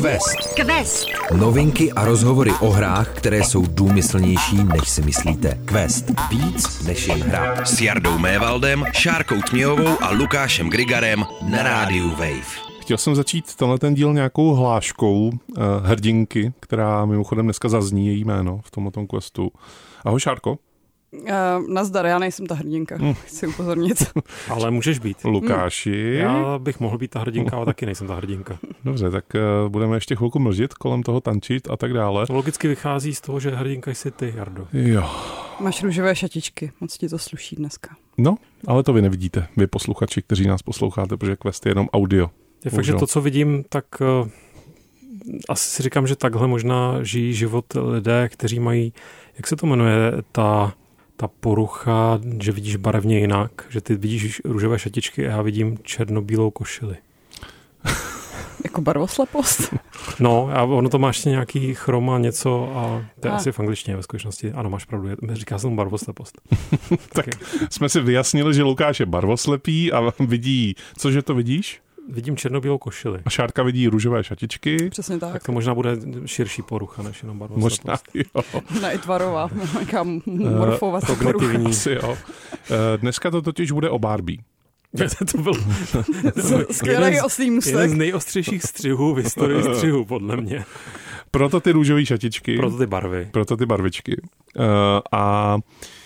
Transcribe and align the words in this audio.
Quest. 0.00 0.54
Quest. 0.54 1.08
Novinky 1.36 1.92
a 1.92 2.04
rozhovory 2.04 2.50
o 2.60 2.70
hrách, 2.70 3.08
které 3.08 3.44
jsou 3.44 3.66
důmyslnější, 3.66 4.64
než 4.64 4.88
si 4.88 5.02
myslíte. 5.02 5.60
Quest. 5.64 6.04
Víc 6.30 6.86
než 6.86 7.06
jen 7.06 7.22
hra. 7.22 7.64
S 7.64 7.80
Jardou 7.80 8.18
Mévaldem, 8.18 8.84
Šárkou 8.92 9.40
Tměhovou 9.50 10.02
a 10.02 10.10
Lukášem 10.10 10.70
Grigarem 10.70 11.24
na 11.48 11.62
rádiu 11.62 12.10
Wave. 12.10 12.70
Chtěl 12.80 12.98
jsem 12.98 13.14
začít 13.14 13.54
tenhle 13.54 13.78
ten 13.78 13.94
díl 13.94 14.12
nějakou 14.12 14.54
hláškou 14.54 15.28
uh, 15.28 15.32
hrdinky, 15.84 16.52
která 16.60 17.04
mimochodem 17.04 17.46
dneska 17.46 17.68
zazní 17.68 18.06
její 18.06 18.24
jméno 18.24 18.60
v 18.64 18.70
tomto 18.70 19.06
questu. 19.06 19.50
Ahoj 20.04 20.20
Šárko. 20.20 20.58
Uh, 21.12 21.68
nazdar, 21.68 22.06
já 22.06 22.18
nejsem 22.18 22.46
ta 22.46 22.54
hrdinka, 22.54 22.96
hmm. 22.96 23.14
chci 23.24 23.46
upozornit. 23.46 24.12
Ale 24.48 24.70
můžeš 24.70 24.98
být. 24.98 25.16
Lukáši. 25.24 26.14
Já 26.20 26.58
bych 26.58 26.80
mohl 26.80 26.98
být 26.98 27.10
ta 27.10 27.20
hrdinka, 27.20 27.56
ale 27.56 27.66
taky 27.66 27.86
nejsem 27.86 28.06
ta 28.06 28.14
hrdinka. 28.14 28.58
Dobře, 28.84 29.10
tak 29.10 29.24
uh, 29.34 29.68
budeme 29.68 29.96
ještě 29.96 30.16
chvilku 30.16 30.38
mlžit, 30.38 30.74
kolem 30.74 31.02
toho 31.02 31.20
tančit 31.20 31.70
a 31.70 31.76
tak 31.76 31.92
dále. 31.92 32.26
To 32.26 32.34
logicky 32.34 32.68
vychází 32.68 33.14
z 33.14 33.20
toho, 33.20 33.40
že 33.40 33.50
hrdinka 33.50 33.90
jsi 33.90 34.10
ty, 34.10 34.32
Jardo. 34.36 34.66
Jo. 34.72 35.10
Máš 35.60 35.82
růžové 35.82 36.16
šatičky, 36.16 36.72
moc 36.80 36.98
ti 36.98 37.08
to 37.08 37.18
sluší 37.18 37.56
dneska. 37.56 37.96
No, 38.18 38.36
ale 38.66 38.82
to 38.82 38.92
vy 38.92 39.02
nevidíte, 39.02 39.46
vy 39.56 39.66
posluchači, 39.66 40.22
kteří 40.22 40.46
nás 40.46 40.62
posloucháte, 40.62 41.16
protože 41.16 41.36
Quest 41.36 41.66
je 41.66 41.70
jenom 41.70 41.88
audio. 41.92 42.30
Je 42.64 42.70
fakt, 42.70 42.84
že 42.84 42.94
to, 42.94 43.06
co 43.06 43.20
vidím, 43.20 43.64
tak 43.68 43.84
uh, 44.00 44.28
asi 45.48 45.68
si 45.70 45.82
říkám, 45.82 46.06
že 46.06 46.16
takhle 46.16 46.46
možná 46.46 47.02
žijí 47.02 47.34
život 47.34 47.64
lidé, 47.74 48.28
kteří 48.28 48.60
mají, 48.60 48.92
jak 49.36 49.46
se 49.46 49.56
to 49.56 49.66
jmenuje, 49.66 50.12
ta 50.32 50.72
ta 51.20 51.28
porucha, 51.40 52.20
že 52.40 52.52
vidíš 52.52 52.76
barevně 52.76 53.18
jinak, 53.18 53.66
že 53.68 53.80
ty 53.80 53.94
vidíš 53.94 54.40
růžové 54.44 54.78
šatičky 54.78 55.28
a 55.28 55.30
já 55.30 55.42
vidím 55.42 55.78
černobílou 55.82 56.50
košili. 56.50 56.96
jako 58.64 58.80
barvoslepost? 58.80 59.74
No, 60.20 60.48
a 60.52 60.62
ono 60.62 60.88
to 60.88 60.98
má 60.98 61.08
ještě 61.08 61.30
nějaký 61.30 61.74
chrom 61.74 62.10
a 62.10 62.18
něco 62.18 62.72
a 62.74 63.04
to 63.20 63.28
je 63.28 63.32
a. 63.32 63.36
asi 63.36 63.52
v 63.52 63.60
angličtině 63.60 63.96
ve 63.96 64.02
skutečnosti. 64.02 64.52
Ano, 64.52 64.70
máš 64.70 64.84
pravdu, 64.84 65.08
říká 65.32 65.58
se 65.58 65.66
mu 65.66 65.76
barvoslepost. 65.76 66.40
tak 67.12 67.26
jsme 67.70 67.88
si 67.88 68.00
vyjasnili, 68.00 68.54
že 68.54 68.62
Lukáš 68.62 69.00
je 69.00 69.06
barvoslepý 69.06 69.92
a 69.92 70.12
vidí, 70.20 70.74
cože 70.98 71.22
to 71.22 71.34
vidíš? 71.34 71.80
Vidím 72.10 72.36
černobílou 72.36 72.78
košili. 72.78 73.20
A 73.24 73.30
Šárka 73.30 73.62
vidí 73.62 73.88
růžové 73.88 74.24
šatičky. 74.24 74.90
Přesně 74.90 75.18
tak. 75.18 75.32
Tak 75.32 75.42
to 75.44 75.52
možná 75.52 75.74
bude 75.74 75.96
širší 76.26 76.62
porucha 76.62 77.02
než 77.02 77.22
jenom 77.22 77.38
barva. 77.38 77.56
Možná, 77.58 77.98
jo. 78.14 78.42
Možná 78.70 78.90
i 78.90 78.98
tvarová, 78.98 79.50
nějaká 79.72 80.02
morfová 80.26 81.00
uh, 81.08 81.66
Asi, 81.66 81.90
jo. 81.90 82.10
Uh, 82.10 82.16
dneska 82.96 83.30
to 83.30 83.42
totiž 83.42 83.70
bude 83.70 83.90
o 83.90 83.98
Barbie. 83.98 84.38
to 85.32 85.38
byl 85.38 85.52
skvělý 86.70 87.20
oslý 87.20 87.50
mustek. 87.50 87.74
Jeden 87.74 87.90
z 87.90 87.94
nejostřejších 87.94 88.62
střihů 88.62 89.14
v 89.14 89.18
historii 89.18 89.62
střihu, 89.62 90.04
podle 90.04 90.36
mě. 90.36 90.64
Proto 91.30 91.60
ty 91.60 91.72
růžové 91.72 92.06
šatičky. 92.06 92.56
Proto 92.56 92.78
ty 92.78 92.86
barvy. 92.86 93.28
Proto 93.30 93.56
ty 93.56 93.66
barvičky. 93.66 94.20
Uh, 94.56 94.64
a 95.12 95.56
Eh, 95.56 95.99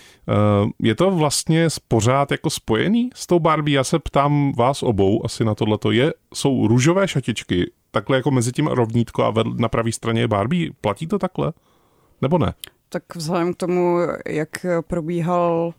je 0.81 0.95
to 0.95 1.11
vlastně 1.11 1.67
pořád 1.87 2.31
jako 2.31 2.49
spojený 2.49 3.09
s 3.15 3.27
tou 3.27 3.39
Barbie? 3.39 3.75
Já 3.75 3.83
se 3.83 3.99
ptám 3.99 4.51
vás 4.57 4.83
obou 4.83 5.25
asi 5.25 5.45
na 5.45 5.55
tohleto. 5.55 5.91
Je, 5.91 6.13
jsou 6.33 6.67
růžové 6.67 7.07
šatičky 7.07 7.71
takhle 7.91 8.17
jako 8.17 8.31
mezi 8.31 8.51
tím 8.51 8.67
rovnítko 8.67 9.23
a 9.23 9.33
na 9.57 9.69
pravé 9.69 9.91
straně 9.91 10.21
je 10.21 10.27
Barbie? 10.27 10.71
Platí 10.81 11.07
to 11.07 11.19
takhle? 11.19 11.53
Nebo 12.21 12.37
ne? 12.37 12.53
Tak 12.89 13.03
vzhledem 13.15 13.53
k 13.53 13.57
tomu, 13.57 13.97
jak 14.27 14.49
probíhal 14.87 15.73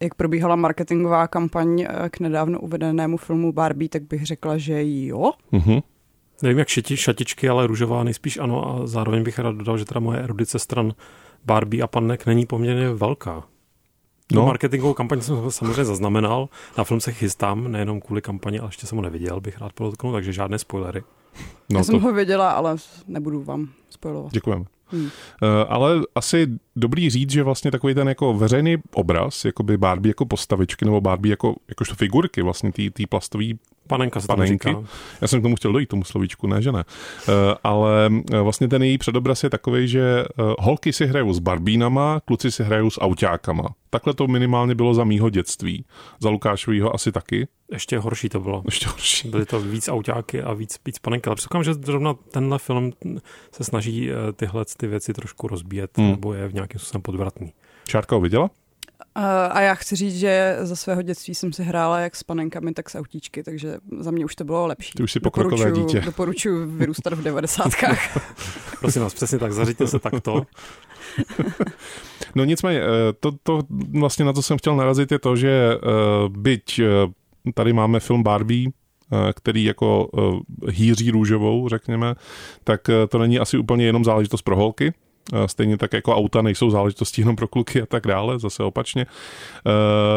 jak 0.00 0.14
probíhala 0.14 0.56
marketingová 0.56 1.26
kampaň 1.28 1.80
eh, 1.80 2.08
k 2.10 2.20
nedávno 2.20 2.60
uvedenému 2.60 3.16
filmu 3.16 3.52
Barbie, 3.52 3.88
tak 3.88 4.02
bych 4.02 4.26
řekla, 4.26 4.58
že 4.58 4.82
jo. 4.84 5.32
Uh-huh. 5.52 5.82
Nevím, 6.42 6.58
jak 6.58 6.68
šiti, 6.68 6.96
šatičky, 6.96 7.48
ale 7.48 7.66
růžová 7.66 8.04
nejspíš 8.04 8.38
ano 8.38 8.68
a 8.68 8.86
zároveň 8.86 9.22
bych 9.22 9.38
rád 9.38 9.56
dodal, 9.56 9.78
že 9.78 9.84
teda 9.84 10.00
moje 10.00 10.20
erudice 10.20 10.58
stran 10.58 10.92
Barbie 11.44 11.82
a 11.82 11.86
panek 11.86 12.26
není 12.26 12.46
poměrně 12.46 12.90
velká. 12.90 13.44
No. 14.32 14.46
marketingovou 14.46 14.94
kampaň 14.94 15.20
jsem 15.20 15.50
samozřejmě 15.50 15.84
zaznamenal. 15.84 16.48
Na 16.78 16.84
film 16.84 17.00
se 17.00 17.12
chystám, 17.12 17.72
nejenom 17.72 18.00
kvůli 18.00 18.22
kampani, 18.22 18.58
ale 18.58 18.68
ještě 18.68 18.86
jsem 18.86 18.96
ho 18.96 19.02
neviděl, 19.02 19.40
bych 19.40 19.58
rád 19.58 19.72
podotknul, 19.72 20.12
takže 20.12 20.32
žádné 20.32 20.58
spoilery. 20.58 21.02
No 21.70 21.78
Já 21.78 21.84
to... 21.84 21.84
jsem 21.84 22.00
ho 22.00 22.12
věděla, 22.12 22.50
ale 22.50 22.76
nebudu 23.06 23.44
vám 23.44 23.68
spoilovat. 23.90 24.32
Děkujeme. 24.32 24.64
Hmm. 24.90 25.04
Uh, 25.04 25.10
ale 25.68 26.00
asi 26.14 26.46
dobrý 26.76 27.10
říct, 27.10 27.30
že 27.30 27.42
vlastně 27.42 27.70
takový 27.70 27.94
ten 27.94 28.08
jako 28.08 28.34
veřejný 28.34 28.76
obraz, 28.94 29.44
jako 29.44 29.62
by 29.62 29.76
Barbie 29.76 30.10
jako 30.10 30.26
postavičky 30.26 30.84
nebo 30.84 31.00
Barbie 31.00 31.32
jako, 31.32 31.54
jakožto 31.68 31.94
figurky, 31.94 32.42
vlastně 32.42 32.72
ty 32.72 33.06
plastový 33.08 33.58
Panenka 33.88 34.20
se 34.20 34.26
panenky. 34.26 34.76
Já 35.20 35.28
jsem 35.28 35.40
k 35.40 35.42
tomu 35.42 35.56
chtěl 35.56 35.72
dojít, 35.72 35.88
tomu 35.88 36.04
slovíčku, 36.04 36.46
ne, 36.46 36.62
že 36.62 36.72
ne. 36.72 36.84
Uh, 37.28 37.34
ale 37.64 38.08
uh, 38.08 38.38
vlastně 38.38 38.68
ten 38.68 38.82
její 38.82 38.98
předobraz 38.98 39.44
je 39.44 39.50
takový, 39.50 39.88
že 39.88 40.24
uh, 40.38 40.54
holky 40.58 40.92
si 40.92 41.06
hrajou 41.06 41.32
s 41.32 41.38
barbínama, 41.38 42.20
kluci 42.24 42.50
si 42.50 42.64
hrajou 42.64 42.90
s 42.90 43.00
autákama. 43.00 43.68
Takhle 43.90 44.14
to 44.14 44.26
minimálně 44.26 44.74
bylo 44.74 44.94
za 44.94 45.04
mýho 45.04 45.30
dětství. 45.30 45.84
Za 46.20 46.30
Lukášovýho 46.30 46.94
asi 46.94 47.12
taky. 47.12 47.48
Ještě 47.72 47.98
horší 47.98 48.28
to 48.28 48.40
bylo. 48.40 48.62
Ještě 48.64 48.88
horší. 48.88 49.28
Byly 49.28 49.46
to 49.46 49.60
víc 49.60 49.88
autáky 49.88 50.42
a 50.42 50.52
víc, 50.52 50.78
víc 50.86 50.98
panenky. 50.98 51.26
Ale 51.26 51.36
předpokládám, 51.36 51.64
že 51.64 51.74
zrovna 51.74 52.14
tenhle 52.14 52.58
film 52.58 52.92
se 53.52 53.64
snaží 53.64 54.10
tyhle 54.36 54.64
ty 54.76 54.86
věci 54.86 55.12
trošku 55.12 55.48
rozbíjet, 55.48 55.98
hmm. 55.98 56.10
nebo 56.10 56.34
je 56.34 56.48
v 56.48 56.54
nějakým 56.54 56.80
způsobem 56.80 57.02
podvratný. 57.02 57.52
Čárka 57.86 58.16
ho 58.16 58.20
viděla? 58.20 58.50
A 59.50 59.60
já 59.60 59.74
chci 59.74 59.96
říct, 59.96 60.18
že 60.18 60.56
za 60.60 60.76
svého 60.76 61.02
dětství 61.02 61.34
jsem 61.34 61.52
si 61.52 61.62
hrála 61.62 62.00
jak 62.00 62.16
s 62.16 62.22
panenkami, 62.22 62.72
tak 62.72 62.90
s 62.90 62.98
autíčky, 62.98 63.42
takže 63.42 63.76
za 63.98 64.10
mě 64.10 64.24
už 64.24 64.36
to 64.36 64.44
bylo 64.44 64.66
lepší. 64.66 64.92
Ty 64.96 65.02
už 65.02 65.12
si 65.12 65.20
pokrokové 65.20 65.72
dítě. 65.72 66.00
Doporučuji 66.00 66.66
vyrůstat 66.66 67.12
v 67.12 67.22
devadesátkách. 67.22 68.18
Prosím 68.80 69.02
vás, 69.02 69.14
přesně 69.14 69.38
tak, 69.38 69.52
zařiďte 69.52 69.86
se 69.86 69.98
takto. 69.98 70.46
no 72.34 72.44
nicméně, 72.44 72.80
eh, 72.80 73.12
to, 73.20 73.32
to 73.42 73.60
vlastně 73.98 74.24
na 74.24 74.32
to 74.32 74.42
jsem 74.42 74.58
chtěl 74.58 74.76
narazit 74.76 75.12
je 75.12 75.18
to, 75.18 75.36
že 75.36 75.74
eh, 75.74 75.78
byť 76.28 76.78
eh, 76.78 77.52
tady 77.54 77.72
máme 77.72 78.00
film 78.00 78.22
Barbie, 78.22 78.70
který 79.34 79.64
jako 79.64 80.08
hýří 80.68 81.10
růžovou, 81.10 81.68
řekněme, 81.68 82.14
tak 82.64 82.80
to 83.08 83.18
není 83.18 83.38
asi 83.38 83.58
úplně 83.58 83.86
jenom 83.86 84.04
záležitost 84.04 84.42
pro 84.42 84.56
holky, 84.56 84.92
Stejně 85.46 85.76
tak 85.76 85.92
jako 85.92 86.16
auta 86.16 86.42
nejsou 86.42 86.70
záležitosti 86.70 87.22
jenom 87.22 87.36
pro 87.36 87.48
kluky 87.48 87.82
a 87.82 87.86
tak 87.86 88.06
dále, 88.06 88.38
zase 88.38 88.62
opačně. 88.62 89.06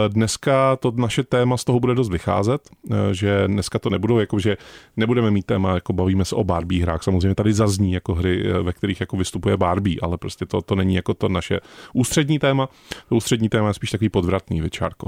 Dneska 0.07 0.75
to 0.75 0.94
naše 0.95 1.23
téma 1.23 1.57
z 1.57 1.63
toho 1.63 1.79
bude 1.79 1.95
dost 1.95 2.09
vycházet, 2.09 2.69
že 3.11 3.44
dneska 3.47 3.79
to 3.79 3.89
nebudou, 3.89 4.19
jako 4.19 4.39
že 4.39 4.57
nebudeme 4.97 5.31
mít 5.31 5.45
téma, 5.45 5.73
jako 5.73 5.94
bavíme 5.94 6.25
se 6.25 6.35
o 6.35 6.44
Barbie 6.44 6.83
hrách. 6.83 7.03
Samozřejmě 7.03 7.35
tady 7.35 7.53
zazní 7.53 7.94
jako 7.94 8.13
hry, 8.13 8.44
ve 8.63 8.73
kterých 8.73 8.99
jako 8.99 9.17
vystupuje 9.17 9.57
Barbie, 9.57 9.97
ale 10.01 10.17
prostě 10.17 10.45
to, 10.45 10.61
to 10.61 10.75
není 10.75 10.95
jako 10.95 11.13
to 11.13 11.29
naše 11.29 11.59
ústřední 11.93 12.39
téma. 12.39 12.69
To 13.09 13.16
ústřední 13.16 13.49
téma 13.49 13.67
je 13.67 13.73
spíš 13.73 13.91
takový 13.91 14.09
podvratný, 14.09 14.61
vyčárko. 14.61 15.07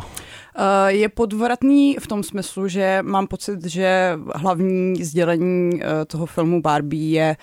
Je 0.87 1.09
podvratný 1.09 1.95
v 1.99 2.07
tom 2.07 2.23
smyslu, 2.23 2.67
že 2.67 2.99
mám 3.01 3.27
pocit, 3.27 3.65
že 3.65 4.19
hlavní 4.35 5.03
sdělení 5.03 5.81
toho 6.07 6.25
filmu 6.25 6.61
Barbie 6.61 7.13
je 7.13 7.35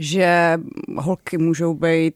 že 0.00 0.60
holky 0.96 1.38
můžou 1.38 1.74
být 1.74 2.14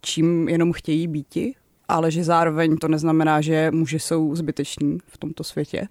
čím 0.00 0.48
jenom 0.48 0.72
chtějí 0.72 1.06
býti, 1.06 1.54
ale 1.88 2.10
že 2.10 2.24
zároveň 2.24 2.76
to 2.76 2.88
neznamená, 2.88 3.40
že 3.40 3.70
muži 3.70 3.98
jsou 3.98 4.34
zbyteční 4.34 4.98
v 5.06 5.18
tomto 5.18 5.44
světě. 5.44 5.88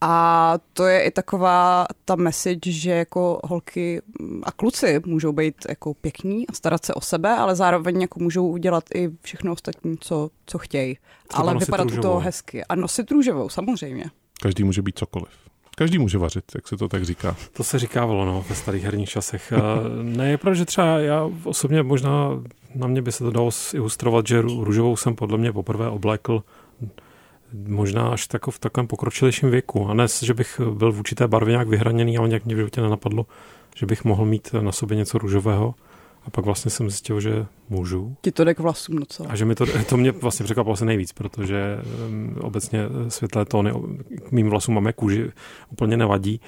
A 0.00 0.54
to 0.72 0.86
je 0.86 1.02
i 1.02 1.10
taková 1.10 1.86
ta 2.04 2.16
message, 2.16 2.72
že 2.72 2.90
jako 2.90 3.40
holky 3.44 4.02
a 4.42 4.52
kluci 4.52 5.00
můžou 5.06 5.32
být 5.32 5.54
jako 5.68 5.94
pěkní 5.94 6.46
a 6.46 6.52
starat 6.52 6.84
se 6.84 6.94
o 6.94 7.00
sebe, 7.00 7.30
ale 7.30 7.56
zároveň 7.56 8.00
jako 8.00 8.20
můžou 8.20 8.48
udělat 8.48 8.84
i 8.94 9.10
všechno 9.22 9.52
ostatní, 9.52 9.96
co, 10.00 10.30
co 10.46 10.58
chtějí. 10.58 10.98
Třeba 11.28 11.42
ale 11.42 11.58
vypadat 11.58 11.90
u 11.90 12.00
toho 12.00 12.20
hezky. 12.20 12.64
A 12.64 12.74
nosit 12.74 13.10
růžovou, 13.10 13.48
samozřejmě. 13.48 14.04
Každý 14.42 14.64
může 14.64 14.82
být 14.82 14.98
cokoliv. 14.98 15.43
Každý 15.76 15.98
může 15.98 16.18
vařit, 16.18 16.44
jak 16.54 16.68
se 16.68 16.76
to 16.76 16.88
tak 16.88 17.04
říká. 17.04 17.36
To 17.52 17.64
se 17.64 17.78
říkávalo 17.78 18.24
no, 18.24 18.44
ve 18.48 18.54
starých 18.54 18.84
herních 18.84 19.08
časech. 19.08 19.52
ne, 20.02 20.30
je 20.30 20.38
pravda, 20.38 20.58
že 20.58 20.64
třeba 20.64 20.98
já 20.98 21.30
osobně 21.44 21.82
možná 21.82 22.28
na 22.74 22.86
mě 22.86 23.02
by 23.02 23.12
se 23.12 23.24
to 23.24 23.30
dalo 23.30 23.50
ilustrovat, 23.74 24.26
že 24.26 24.40
růžovou 24.40 24.96
jsem 24.96 25.14
podle 25.14 25.38
mě 25.38 25.52
poprvé 25.52 25.88
oblékl 25.88 26.42
možná 27.66 28.08
až 28.08 28.26
tako 28.26 28.50
v 28.50 28.58
takovém 28.58 28.86
pokročilejším 28.86 29.50
věku. 29.50 29.88
A 29.88 29.94
ne, 29.94 30.06
že 30.22 30.34
bych 30.34 30.60
byl 30.60 30.92
v 30.92 30.98
určité 30.98 31.28
barvě 31.28 31.52
nějak 31.52 31.68
vyhraněný, 31.68 32.18
ale 32.18 32.28
nějak 32.28 32.44
mě 32.44 32.54
v 32.54 32.58
životě 32.58 32.80
nenapadlo, 32.80 33.26
že 33.76 33.86
bych 33.86 34.04
mohl 34.04 34.24
mít 34.24 34.52
na 34.60 34.72
sobě 34.72 34.96
něco 34.96 35.18
růžového. 35.18 35.74
A 36.26 36.30
pak 36.30 36.44
vlastně 36.44 36.70
jsem 36.70 36.90
zjistil, 36.90 37.20
že 37.20 37.46
můžu. 37.68 38.16
Ti 38.20 38.32
to 38.32 38.44
jde 38.44 38.54
k 38.54 38.58
vlasům 38.58 38.96
docela. 38.96 39.28
A 39.28 39.36
že 39.36 39.44
mi 39.44 39.54
to, 39.54 39.66
to 39.88 39.96
mě 39.96 40.10
vlastně 40.10 40.44
překvapilo 40.44 40.72
asi 40.72 40.84
nejvíc, 40.84 41.12
protože 41.12 41.78
um, 42.08 42.36
obecně 42.40 42.78
světlé 43.08 43.44
tóny 43.44 43.72
k 44.28 44.32
mým 44.32 44.50
vlasům 44.50 44.74
máme 44.74 44.92
kůži 44.92 45.32
úplně 45.70 45.96
nevadí. 45.96 46.40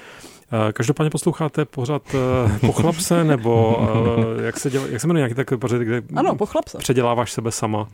Uh, 0.52 0.73
každopádně 0.73 1.11
posloucháte 1.11 1.64
pořád 1.64 2.02
uh, 2.14 2.58
Pochlapse, 2.58 3.25
nebo 3.34 3.76
uh, 3.76 4.44
jak 4.44 4.58
se, 4.61 4.70
děla, 4.70 4.87
jak 4.87 5.00
se 5.00 5.06
jmenuje 5.06 5.20
nějaký 5.20 5.34
takový 5.34 5.61
pořad, 5.61 5.78
kde 5.78 6.02
ano, 6.14 6.34
Pochlapse. 6.37 6.78
předěláváš 6.78 7.32
sebe 7.32 7.52
sama? 7.52 7.88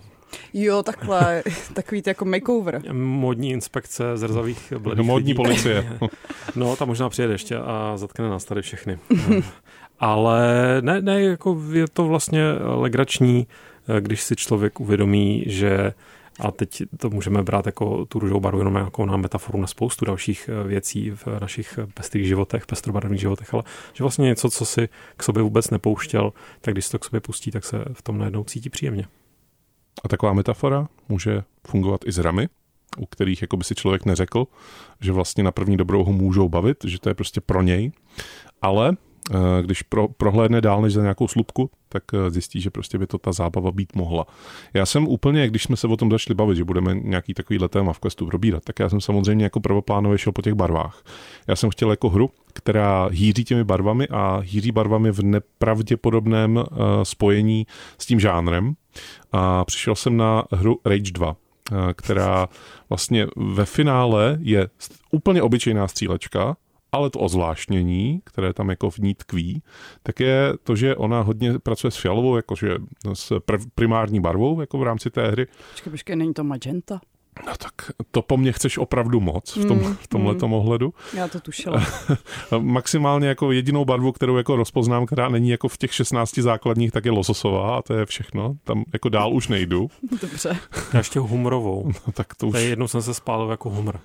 Jo, 0.53 0.83
takhle, 0.83 1.43
takový 1.75 2.03
jako 2.07 2.25
makeover. 2.25 2.83
Modní 2.93 3.51
inspekce 3.51 4.17
zrzavých 4.17 4.73
bledých 4.79 5.07
Modní 5.07 5.35
policie. 5.35 5.99
no, 6.57 6.77
tam 6.77 6.89
možná 6.89 7.09
přijede 7.09 7.35
ještě 7.35 7.57
a 7.57 7.93
zatkne 7.97 8.29
nás 8.29 8.45
tady 8.45 8.63
všechny. 8.63 8.99
Ale 9.99 10.43
ne, 10.81 11.03
ne, 11.03 11.23
jako 11.23 11.63
je 11.73 11.89
to 11.89 12.05
vlastně 12.05 12.43
legrační, 12.63 13.47
když 14.01 14.23
si 14.23 14.37
člověk 14.37 14.81
uvědomí, 14.81 15.45
že 15.47 15.93
a 16.41 16.51
teď 16.51 16.83
to 16.97 17.11
můžeme 17.11 17.43
brát 17.43 17.67
jako 17.67 18.07
tu 18.07 18.19
růžovou 18.19 18.41
barvu 18.41 18.59
jenom 18.59 18.75
jako 18.75 19.07
na 19.07 19.17
metaforu 19.17 19.61
na 19.61 19.67
spoustu 19.67 20.05
dalších 20.05 20.51
eh, 20.53 20.69
věcí 20.69 21.11
v 21.11 21.27
našich 21.41 21.79
pestrých 21.95 22.27
životech, 22.27 22.67
pestrobarevných 22.67 23.21
životech, 23.21 23.55
ale 23.55 23.63
že 23.93 24.05
vlastně 24.05 24.27
něco, 24.27 24.51
co 24.51 24.65
si 24.65 24.89
k 25.17 25.23
sobě 25.23 25.43
vůbec 25.43 25.71
nepouštěl, 25.71 26.33
tak 26.61 26.75
když 26.75 26.89
to 26.89 26.99
k 26.99 27.05
sobě 27.05 27.21
pustí, 27.21 27.51
tak 27.51 27.65
se 27.65 27.85
v 27.93 28.03
tom 28.03 28.19
najednou 28.19 28.45
cítí 28.45 28.71
příjemně. 28.71 29.07
A 30.05 30.09
taková 30.09 30.33
metafora 30.33 30.89
může 31.09 31.43
fungovat 31.67 32.01
i 32.07 32.13
s 32.13 32.19
ramy, 32.19 32.49
u 32.99 33.07
kterých 33.07 33.43
jako 33.43 33.57
by 33.57 33.65
si 33.65 33.75
člověk 33.75 34.05
neřekl, 34.05 34.47
že 35.01 35.13
vlastně 35.13 35.45
na 35.45 35.53
první 35.53 35.77
dobrou 35.77 36.05
ho 36.05 36.13
můžou 36.13 36.49
bavit, 36.49 36.77
že 36.85 37.01
to 37.01 37.09
je 37.09 37.15
prostě 37.15 37.41
pro 37.41 37.63
něj, 37.63 37.93
ale 38.63 38.93
Eh, 38.93 39.12
když 39.63 39.83
pro, 39.83 40.09
prohlédne 40.09 40.61
dál 40.61 40.83
než 40.83 40.93
za 40.93 41.03
nějakou 41.03 41.29
slupku, 41.29 41.71
tak 41.89 42.03
eh, 42.15 42.31
zjistí, 42.31 42.61
že 42.61 42.71
prostě 42.71 42.99
by 42.99 43.07
to 43.07 43.19
ta 43.19 43.33
zábava 43.33 43.71
být 43.71 43.97
mohla. 43.97 44.27
Já 44.75 44.87
jsem 44.87 45.09
úplně, 45.09 45.49
když 45.49 45.63
jsme 45.63 45.77
se 45.77 45.87
o 45.87 45.97
tom 45.97 46.11
začali 46.11 46.35
bavit, 46.35 46.57
že 46.57 46.65
budeme 46.65 46.95
nějaký 46.95 47.35
takový 47.35 47.59
téma 47.69 47.93
v 47.93 47.99
questu 47.99 48.27
probírat, 48.27 48.65
tak 48.65 48.79
já 48.79 48.89
jsem 48.89 49.01
samozřejmě 49.01 49.45
jako 49.45 49.61
prvoplánově 49.61 50.19
šel 50.19 50.33
po 50.33 50.43
těch 50.43 50.55
barvách. 50.55 51.03
Já 51.47 51.57
jsem 51.57 51.71
chtěl 51.71 51.91
jako 51.91 52.09
hru, 52.09 52.31
která 52.53 53.09
hýří 53.13 53.45
těmi 53.45 53.65
barvami 53.65 54.09
a 54.09 54.41
hýří 54.45 54.73
barvami 54.73 55.11
v 55.11 55.23
nepravděpodobném 55.23 56.57
uh, 56.57 56.65
spojení 57.03 57.67
s 57.99 58.07
tím 58.07 58.21
žánrem. 58.21 58.75
A 59.33 59.65
přišel 59.65 59.95
jsem 59.95 60.17
na 60.17 60.45
hru 60.53 60.81
Rage 60.85 61.13
2, 61.13 61.37
která 61.95 62.49
vlastně 62.89 63.27
ve 63.37 63.65
finále 63.65 64.39
je 64.41 64.69
úplně 65.11 65.43
obyčejná 65.43 65.89
střílečka, 65.89 66.57
ale 66.93 67.11
to 67.11 67.19
ozvláštnění, 67.19 68.21
které 68.25 68.53
tam 68.53 68.71
jako 68.71 68.91
v 68.91 68.99
ní 68.99 69.15
tkví, 69.15 69.63
tak 70.03 70.21
je 70.21 70.53
to, 70.63 70.77
že 70.77 70.97
ona 70.97 71.21
hodně 71.21 71.59
pracuje 71.59 71.91
s 71.91 71.97
fialovou, 71.97 72.37
jakože 72.37 72.77
s 73.13 73.33
primární 73.75 74.21
barvou, 74.21 74.61
jako 74.61 74.79
v 74.79 74.83
rámci 74.83 75.11
té 75.11 75.31
hry. 75.31 75.47
Počkej, 75.71 75.91
počkej, 75.91 76.17
není 76.17 76.35
to 76.35 76.45
magenta? 76.45 77.01
No 77.47 77.53
tak 77.59 77.91
to 78.11 78.23
po 78.23 78.37
mně 78.37 78.53
chceš 78.53 78.79
opravdu 78.79 79.21
moc 79.21 79.57
v, 79.57 79.65
tom, 79.65 79.79
mm, 79.79 79.95
v 79.95 80.07
tomhle 80.07 80.35
mm. 80.35 80.53
ohledu. 80.53 80.95
Já 81.17 81.29
to 81.29 81.41
tušila. 81.41 81.83
Maximálně 82.59 83.29
jako 83.29 83.53
jedinou 83.53 83.85
barvu, 83.85 84.13
kterou 84.13 84.37
jako 84.37 84.57
rozpoznám, 84.57 85.07
která 85.07 85.29
není 85.29 85.51
jako 85.51 85.69
v 85.69 85.77
těch 85.77 85.95
16 85.95 86.39
základních, 86.39 86.93
tak 86.93 87.05
je 87.05 87.11
lososová 87.11 87.79
a 87.79 87.83
to 87.83 87.95
je 87.95 88.07
všechno. 88.07 88.55
Tam 88.65 88.85
jako 88.93 89.09
dál 89.09 89.35
už 89.35 89.49
nejdu. 89.49 89.89
Dobře. 90.21 90.57
Já 90.93 90.99
ještě 90.99 91.21
humrovou. 91.21 91.93
No, 92.07 92.13
tak 92.13 92.35
to 92.35 92.47
už... 92.47 92.53
Tady 92.53 92.65
jednou 92.65 92.89
jsem 92.89 93.03
se 93.03 93.15
spálil 93.15 93.51
jako 93.51 93.71
humor. 93.71 94.01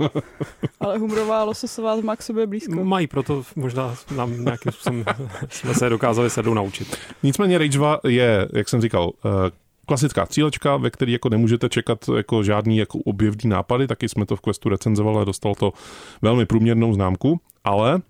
Ale 0.80 0.98
humrová 0.98 1.42
a 1.42 1.44
lososová 1.44 1.96
má 1.96 2.16
k 2.16 2.22
sobě 2.22 2.48
blízko. 2.48 2.84
Mají, 2.84 3.08
proto 3.08 3.44
možná 3.56 3.96
nám 4.16 4.46
nějakým 4.46 4.72
způsobem 4.72 5.06
jsme 5.50 5.74
se 5.74 5.90
dokázali 5.90 6.30
se 6.30 6.44
naučit. 6.44 6.98
Nicméně 7.24 7.58
Rage 7.58 7.78
2 7.78 8.00
je, 8.08 8.48
jak 8.54 8.70
jsem 8.70 8.82
říkal, 8.82 9.12
eh, 9.26 9.52
klasická 9.88 10.26
střílečka, 10.26 10.78
ve 10.78 10.90
které 10.90 11.12
jako 11.12 11.30
nemůžete 11.30 11.70
čekat 11.70 12.00
jako 12.18 12.44
žádný 12.44 12.78
jako 12.78 13.00
objevný 13.06 13.50
nápady, 13.50 13.88
taky 13.88 14.10
jsme 14.10 14.26
to 14.26 14.36
v 14.36 14.42
Questu 14.42 14.70
recenzovali 14.70 15.22
a 15.22 15.24
dostal 15.24 15.56
to 15.56 15.74
velmi 16.22 16.46
průměrnou 16.46 16.94
známku, 16.94 17.40
ale 17.64 17.96
uh, 17.96 18.02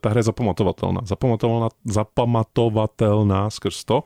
ta 0.00 0.08
hra 0.08 0.18
je 0.18 0.22
zapamatovatelná. 0.22 1.00
Zapamatovatelná, 1.04 1.68
zapamatovatelná 1.84 3.50
skrz 3.50 3.84
to, 3.84 4.04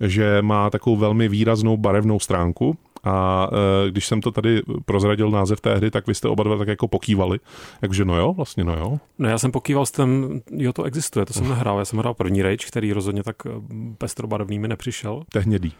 že 0.00 0.42
má 0.42 0.70
takovou 0.70 0.96
velmi 0.96 1.28
výraznou 1.28 1.76
barevnou 1.76 2.20
stránku, 2.20 2.76
a 3.04 3.48
e, 3.86 3.90
když 3.90 4.06
jsem 4.06 4.20
to 4.20 4.30
tady 4.30 4.62
prozradil 4.84 5.30
název 5.30 5.60
té 5.60 5.74
hry, 5.74 5.90
tak 5.90 6.06
vy 6.06 6.14
jste 6.14 6.28
oba 6.28 6.44
dva 6.44 6.58
tak 6.58 6.68
jako 6.68 6.88
pokývali. 6.88 7.38
Takže 7.80 8.04
no 8.04 8.16
jo, 8.16 8.32
vlastně 8.32 8.64
no 8.64 8.76
jo. 8.76 8.98
No 9.18 9.28
já 9.28 9.38
jsem 9.38 9.52
pokýval 9.52 9.86
s 9.86 9.90
tím, 9.90 10.42
jo 10.50 10.72
to 10.72 10.84
existuje, 10.84 11.26
to 11.26 11.32
jsem 11.32 11.48
nehrál. 11.48 11.78
Já 11.78 11.84
jsem 11.84 11.98
hrál 11.98 12.14
první 12.14 12.42
Rage, 12.42 12.66
který 12.66 12.92
rozhodně 12.92 13.22
tak 13.22 13.36
e, 13.46 13.50
pestrobarevný 13.98 14.58
mi 14.58 14.68
nepřišel. 14.68 15.22
To 15.28 15.38
je 15.38 15.42
hnědý. 15.42 15.72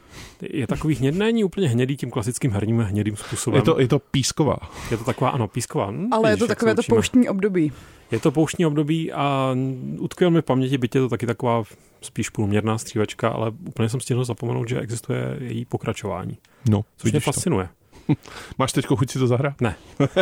Je 0.43 0.67
takový 0.67 0.95
hnědý, 0.95 1.19
není 1.19 1.45
úplně 1.45 1.69
hnědý 1.69 1.97
tím 1.97 2.11
klasickým 2.11 2.51
herním 2.51 2.79
hnědým 2.79 3.17
způsobem. 3.17 3.59
Je 3.59 3.63
to, 3.63 3.81
je 3.81 3.89
to 3.89 3.99
písková. 3.99 4.57
Je 4.91 4.97
to 4.97 5.05
taková, 5.05 5.31
ano, 5.31 5.49
písková. 5.49 5.91
Hm, 5.91 6.09
Ale 6.13 6.31
je 6.31 6.37
to 6.37 6.47
takové 6.47 6.75
to 6.75 6.83
pouštní 6.89 7.29
období. 7.29 7.73
Je 8.13 8.21
to 8.21 8.31
pouštní 8.31 8.67
období 8.67 9.13
a 9.13 9.57
utkvěl 9.99 10.31
mi 10.31 10.43
v 10.43 10.45
paměti, 10.45 10.79
byť 10.79 10.95
je 10.95 11.01
to 11.01 11.09
taky 11.09 11.27
taková 11.27 11.63
spíš 12.01 12.31
průměrná 12.31 12.79
střívačka, 12.79 13.29
ale 13.29 13.53
úplně 13.67 13.89
jsem 13.89 14.01
stihl 14.01 14.25
zapomenout, 14.25 14.69
že 14.69 14.81
existuje 14.81 15.37
její 15.41 15.65
pokračování. 15.65 16.39
No, 16.71 16.85
což 16.97 17.13
mě 17.13 17.21
fascinuje. 17.21 17.67
To. 17.67 17.82
Máš 18.59 18.73
teď 18.73 18.87
chuť 18.87 19.11
si 19.11 19.19
to 19.19 19.27
zahrát? 19.27 19.61
Ne, 19.61 19.77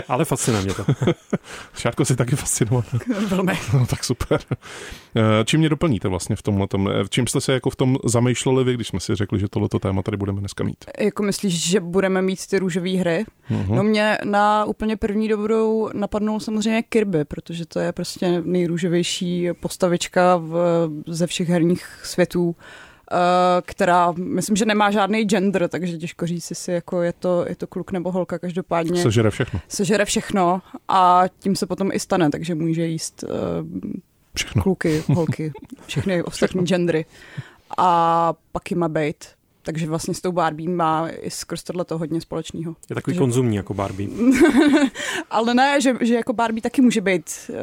ale 0.08 0.24
fascinuje 0.24 0.64
mě 0.64 0.74
to. 0.74 0.84
Šárko 1.74 2.04
si 2.04 2.16
taky 2.16 2.36
fascinoval. 2.36 2.84
Velmi. 3.28 3.58
No 3.72 3.86
tak 3.86 4.04
super. 4.04 4.40
Eh, 4.50 5.44
čím 5.44 5.60
mě 5.60 5.68
doplníte 5.68 6.08
vlastně 6.08 6.36
v 6.36 6.42
tomhle? 6.42 6.68
Tom, 6.68 6.88
eh, 6.88 7.04
čím 7.08 7.26
jste 7.26 7.40
se 7.40 7.52
jako 7.52 7.70
v 7.70 7.76
tom 7.76 7.96
zamýšleli 8.04 8.64
vy, 8.64 8.74
když 8.74 8.88
jsme 8.88 9.00
si 9.00 9.14
řekli, 9.14 9.40
že 9.40 9.48
tohleto 9.48 9.78
téma 9.78 10.02
tady 10.02 10.16
budeme 10.16 10.40
dneska 10.40 10.64
mít? 10.64 10.84
Jako 11.00 11.22
myslíš, 11.22 11.70
že 11.70 11.80
budeme 11.80 12.22
mít 12.22 12.46
ty 12.46 12.58
růžové 12.58 12.90
hry? 12.90 13.24
Uh-huh. 13.50 13.74
No 13.74 13.82
mě 13.82 14.18
na 14.24 14.64
úplně 14.64 14.96
první 14.96 15.28
dobrou 15.28 15.90
napadnul 15.94 16.40
samozřejmě 16.40 16.82
Kirby, 16.82 17.24
protože 17.24 17.66
to 17.66 17.80
je 17.80 17.92
prostě 17.92 18.42
nejrůžovější 18.44 19.48
postavička 19.60 20.36
v, 20.36 20.88
ze 21.06 21.26
všech 21.26 21.48
herních 21.48 22.00
světů. 22.02 22.56
Eh, 23.12 23.62
která 23.64 24.12
myslím, 24.12 24.56
že 24.56 24.64
nemá 24.64 24.90
žádný 24.90 25.24
gender, 25.24 25.68
takže 25.68 25.98
těžko 25.98 26.26
říct 26.26 26.52
si, 26.52 26.72
jako 26.72 27.02
je 27.02 27.12
to, 27.12 27.44
je 27.48 27.56
to 27.56 27.66
kluk 27.66 27.92
nebo 27.92 28.12
holka, 28.12 28.38
každopádně. 28.38 29.02
Sežere 29.02 29.30
všechno. 29.30 29.60
Sežere 29.68 30.04
všechno 30.04 30.62
a 30.88 31.22
tím 31.38 31.56
se 31.56 31.66
potom 31.66 31.90
i 31.92 32.00
stane, 32.00 32.30
takže 32.30 32.54
může 32.54 32.86
jíst 32.86 33.24
uh, 33.24 33.30
všechno. 34.34 34.62
kluky, 34.62 35.04
holky, 35.14 35.52
všechny 35.86 36.22
ostatní 36.24 36.64
gendry. 36.64 37.06
A 37.78 38.32
pak 38.52 38.70
jim 38.70 38.80
má 38.80 38.88
bejt 38.88 39.28
takže 39.72 39.86
vlastně 39.86 40.14
s 40.14 40.20
tou 40.20 40.32
Barbie 40.32 40.68
má 40.70 41.08
i 41.08 41.30
skrz 41.30 41.62
tohle 41.62 41.84
to 41.84 41.98
hodně 41.98 42.20
společného. 42.20 42.76
Je 42.90 42.94
takový 42.94 43.14
že... 43.14 43.18
konzumní 43.18 43.56
jako 43.56 43.74
Barbie. 43.74 44.10
Ale 45.30 45.54
ne, 45.54 45.80
že, 45.80 45.94
že 46.00 46.14
jako 46.14 46.32
Barbie 46.32 46.62
taky 46.62 46.82
může 46.82 47.00
být 47.00 47.30
uh, 47.48 47.56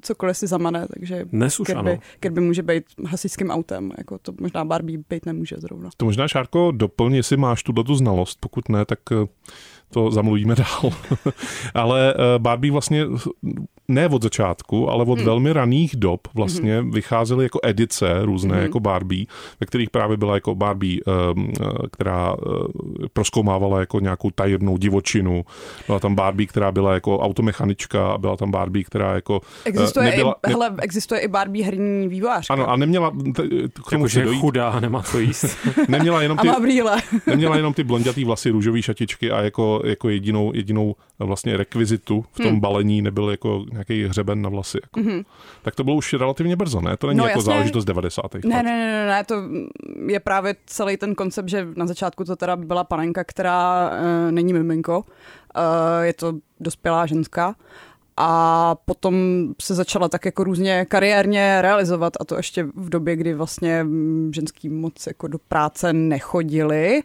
cokoliv 0.00 0.36
si 0.36 0.46
zamane, 0.46 0.86
takže 0.88 1.24
Dnes 1.24 1.60
už 1.60 1.66
Kirby, 1.66 1.90
ano. 1.90 2.00
Kirby 2.20 2.40
může 2.40 2.62
být 2.62 2.84
hasičským 3.06 3.50
autem, 3.50 3.92
jako 3.98 4.18
to 4.18 4.32
možná 4.40 4.64
Barbie 4.64 4.98
být 5.10 5.26
nemůže 5.26 5.56
zrovna. 5.58 5.90
To 5.96 6.04
možná, 6.04 6.28
Šárko, 6.28 6.70
doplň, 6.70 7.14
jestli 7.14 7.36
máš 7.36 7.62
tuto 7.62 7.94
znalost, 7.94 8.38
pokud 8.40 8.68
ne, 8.68 8.84
tak 8.84 8.98
eh, 9.12 9.26
to 9.90 10.10
zamluvíme 10.10 10.54
dál. 10.54 10.92
Ale 11.74 12.14
eh, 12.14 12.38
Barbie 12.38 12.72
vlastně 12.72 13.06
ne 13.92 14.08
od 14.08 14.22
začátku, 14.22 14.90
ale 14.90 15.04
od 15.04 15.18
hmm. 15.18 15.24
velmi 15.26 15.52
raných 15.52 15.96
dob 15.96 16.28
vlastně 16.34 16.80
hmm. 16.80 16.90
vycházely 16.90 17.44
jako 17.44 17.60
edice 17.62 18.18
různé 18.22 18.54
hmm. 18.54 18.62
jako 18.62 18.80
Barbie, 18.80 19.26
ve 19.60 19.66
kterých 19.66 19.90
právě 19.90 20.16
byla 20.16 20.34
jako 20.34 20.54
Barbie, 20.54 21.00
ehm, 21.06 21.52
eh, 21.60 21.64
která 21.92 22.34
eh, 22.34 23.08
proskoumávala 23.12 23.80
jako 23.80 24.00
nějakou 24.00 24.30
tajemnou 24.30 24.76
divočinu. 24.76 25.44
Byla 25.86 25.98
tam 25.98 26.14
Barbie, 26.14 26.46
která 26.46 26.72
byla 26.72 26.94
jako 26.94 27.18
automechanička, 27.18 28.18
byla 28.18 28.36
tam 28.36 28.50
Barbie, 28.50 28.84
která 28.84 29.14
jako 29.14 29.40
existuje 29.64 30.10
nebyla... 30.10 30.34
I, 30.46 30.50
hele, 30.50 30.74
existuje 30.82 31.20
i 31.20 31.28
Barbie 31.28 31.64
herní 31.64 32.08
vývojářka. 32.08 32.54
Ano, 32.54 32.70
a 32.70 32.76
neměla 32.76 33.10
k 33.86 33.90
tomu 33.90 34.06
jako, 34.06 34.20
dojít. 34.24 34.40
chudá, 34.40 34.80
nemá 34.80 35.02
co 35.02 35.18
jíst. 35.18 35.56
neměla 35.88 36.22
jenom 36.22 36.38
ty, 36.38 36.48
a 36.48 36.52
má 36.52 36.60
brýle. 36.60 36.96
neměla 37.26 37.56
jenom 37.56 37.74
ty 37.74 37.84
blondětý 37.84 38.24
vlasy, 38.24 38.50
růžový 38.50 38.82
šatičky 38.82 39.30
a 39.30 39.42
jako 39.42 39.82
jako 39.84 40.08
jedinou, 40.08 40.52
jedinou 40.54 40.96
vlastně 41.18 41.56
rekvizitu 41.56 42.24
v 42.32 42.36
tom 42.36 42.46
hmm. 42.46 42.60
balení 42.60 43.02
nebyl 43.02 43.30
jako 43.30 43.64
nějaký 43.88 44.08
hřeben 44.08 44.42
na 44.42 44.48
vlasy. 44.48 44.78
Jako. 44.82 45.00
Hmm. 45.00 45.22
Tak 45.62 45.74
to 45.74 45.84
bylo 45.84 45.96
už 45.96 46.12
relativně 46.12 46.56
brzo, 46.56 46.80
ne? 46.80 46.96
To 46.96 47.06
není 47.06 47.18
no, 47.18 47.24
jako 47.24 47.38
jasně. 47.38 47.52
záležitost 47.52 47.84
90. 47.84 48.34
Ne, 48.34 48.40
ne, 48.44 48.62
ne, 48.62 48.76
ne, 48.76 49.06
ne, 49.06 49.24
to 49.24 49.42
je 50.06 50.20
právě 50.20 50.54
celý 50.66 50.96
ten 50.96 51.14
koncept, 51.14 51.48
že 51.48 51.66
na 51.76 51.86
začátku 51.86 52.24
to 52.24 52.36
teda 52.36 52.56
byla 52.56 52.84
panenka, 52.84 53.24
která 53.24 53.90
uh, 53.90 54.32
není 54.32 54.52
miminko, 54.52 54.98
uh, 54.98 56.02
je 56.02 56.12
to 56.12 56.32
dospělá 56.60 57.06
ženská 57.06 57.54
a 58.16 58.74
potom 58.74 59.14
se 59.62 59.74
začala 59.74 60.08
tak 60.08 60.24
jako 60.24 60.44
různě 60.44 60.84
kariérně 60.84 61.58
realizovat 61.62 62.12
a 62.20 62.24
to 62.24 62.36
ještě 62.36 62.64
v 62.64 62.88
době, 62.88 63.16
kdy 63.16 63.34
vlastně 63.34 63.86
ženský 64.34 64.68
moc 64.68 65.06
jako 65.06 65.28
do 65.28 65.38
práce 65.38 65.92
nechodili. 65.92 67.02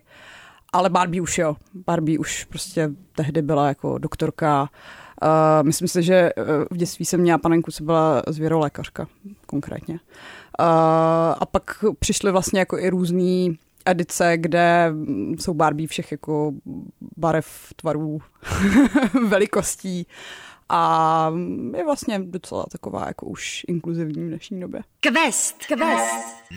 Ale 0.73 0.89
Barbie 0.89 1.21
už 1.21 1.37
jo. 1.37 1.55
Barbie 1.73 2.19
už 2.19 2.43
prostě 2.43 2.89
tehdy 3.15 3.41
byla 3.41 3.67
jako 3.67 3.97
doktorka. 3.97 4.61
Uh, 4.61 4.67
myslím 5.63 5.87
si, 5.87 6.03
že 6.03 6.15
eh, 6.15 6.31
v 6.71 6.77
dětství 6.77 7.05
jsem 7.05 7.19
měla 7.19 7.37
panenku, 7.37 7.71
co 7.71 7.83
byla 7.83 8.23
zvěrolékařka 8.27 9.07
konkrétně. 9.45 9.93
Uh, 10.59 10.65
a 11.39 11.45
pak 11.51 11.85
přišly 11.99 12.31
vlastně 12.31 12.59
jako 12.59 12.77
i 12.77 12.89
různý 12.89 13.57
edice, 13.85 14.37
kde 14.37 14.93
jsou 15.39 15.53
Barbie 15.53 15.87
všech 15.87 16.11
jako 16.11 16.51
barev, 17.17 17.73
tvarů, 17.75 18.19
velikostí 19.27 20.07
a 20.69 21.33
je 21.77 21.85
vlastně 21.85 22.19
docela 22.19 22.65
taková 22.71 23.07
jako 23.07 23.25
už 23.25 23.65
inkluzivní 23.67 24.23
v 24.23 24.27
dnešní 24.27 24.59
době. 24.59 24.81
Quest! 24.99 25.65
Quest! 25.65 25.81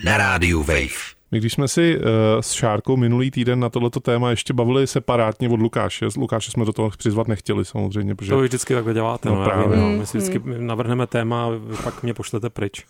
Na 0.05 0.17
rádiu 0.17 0.63
Wave. 0.63 1.20
My 1.33 1.39
když 1.39 1.53
jsme 1.53 1.69
si 1.69 1.97
uh, 1.99 2.05
s 2.41 2.53
Šárkou 2.53 2.97
minulý 2.97 3.31
týden 3.31 3.61
na 3.61 3.69
tohleto 3.69 4.01
téma 4.01 4.31
ještě 4.31 4.53
bavili 4.53 4.87
separátně 4.87 5.49
od 5.49 5.61
Lukáše, 5.61 6.11
z 6.11 6.17
Lukáše 6.17 6.51
jsme 6.51 6.65
do 6.65 6.73
toho 6.73 6.91
přizvat 6.91 7.29
nechtěli 7.29 7.65
samozřejmě, 7.65 8.15
protože... 8.15 8.31
To 8.31 8.39
vy 8.39 8.49
vždycky 8.49 8.75
takhle 8.75 8.95
děláte, 8.95 9.29
No 9.29 9.35
no, 9.35 9.45
právě. 9.45 9.77
No. 9.77 9.89
My 9.89 10.07
si 10.07 10.19
vždycky 10.19 10.43
navrhneme 10.59 11.07
téma 11.07 11.49
pak 11.85 12.03
mě 12.03 12.15
pošlete 12.15 12.51
pryč, 12.51 12.85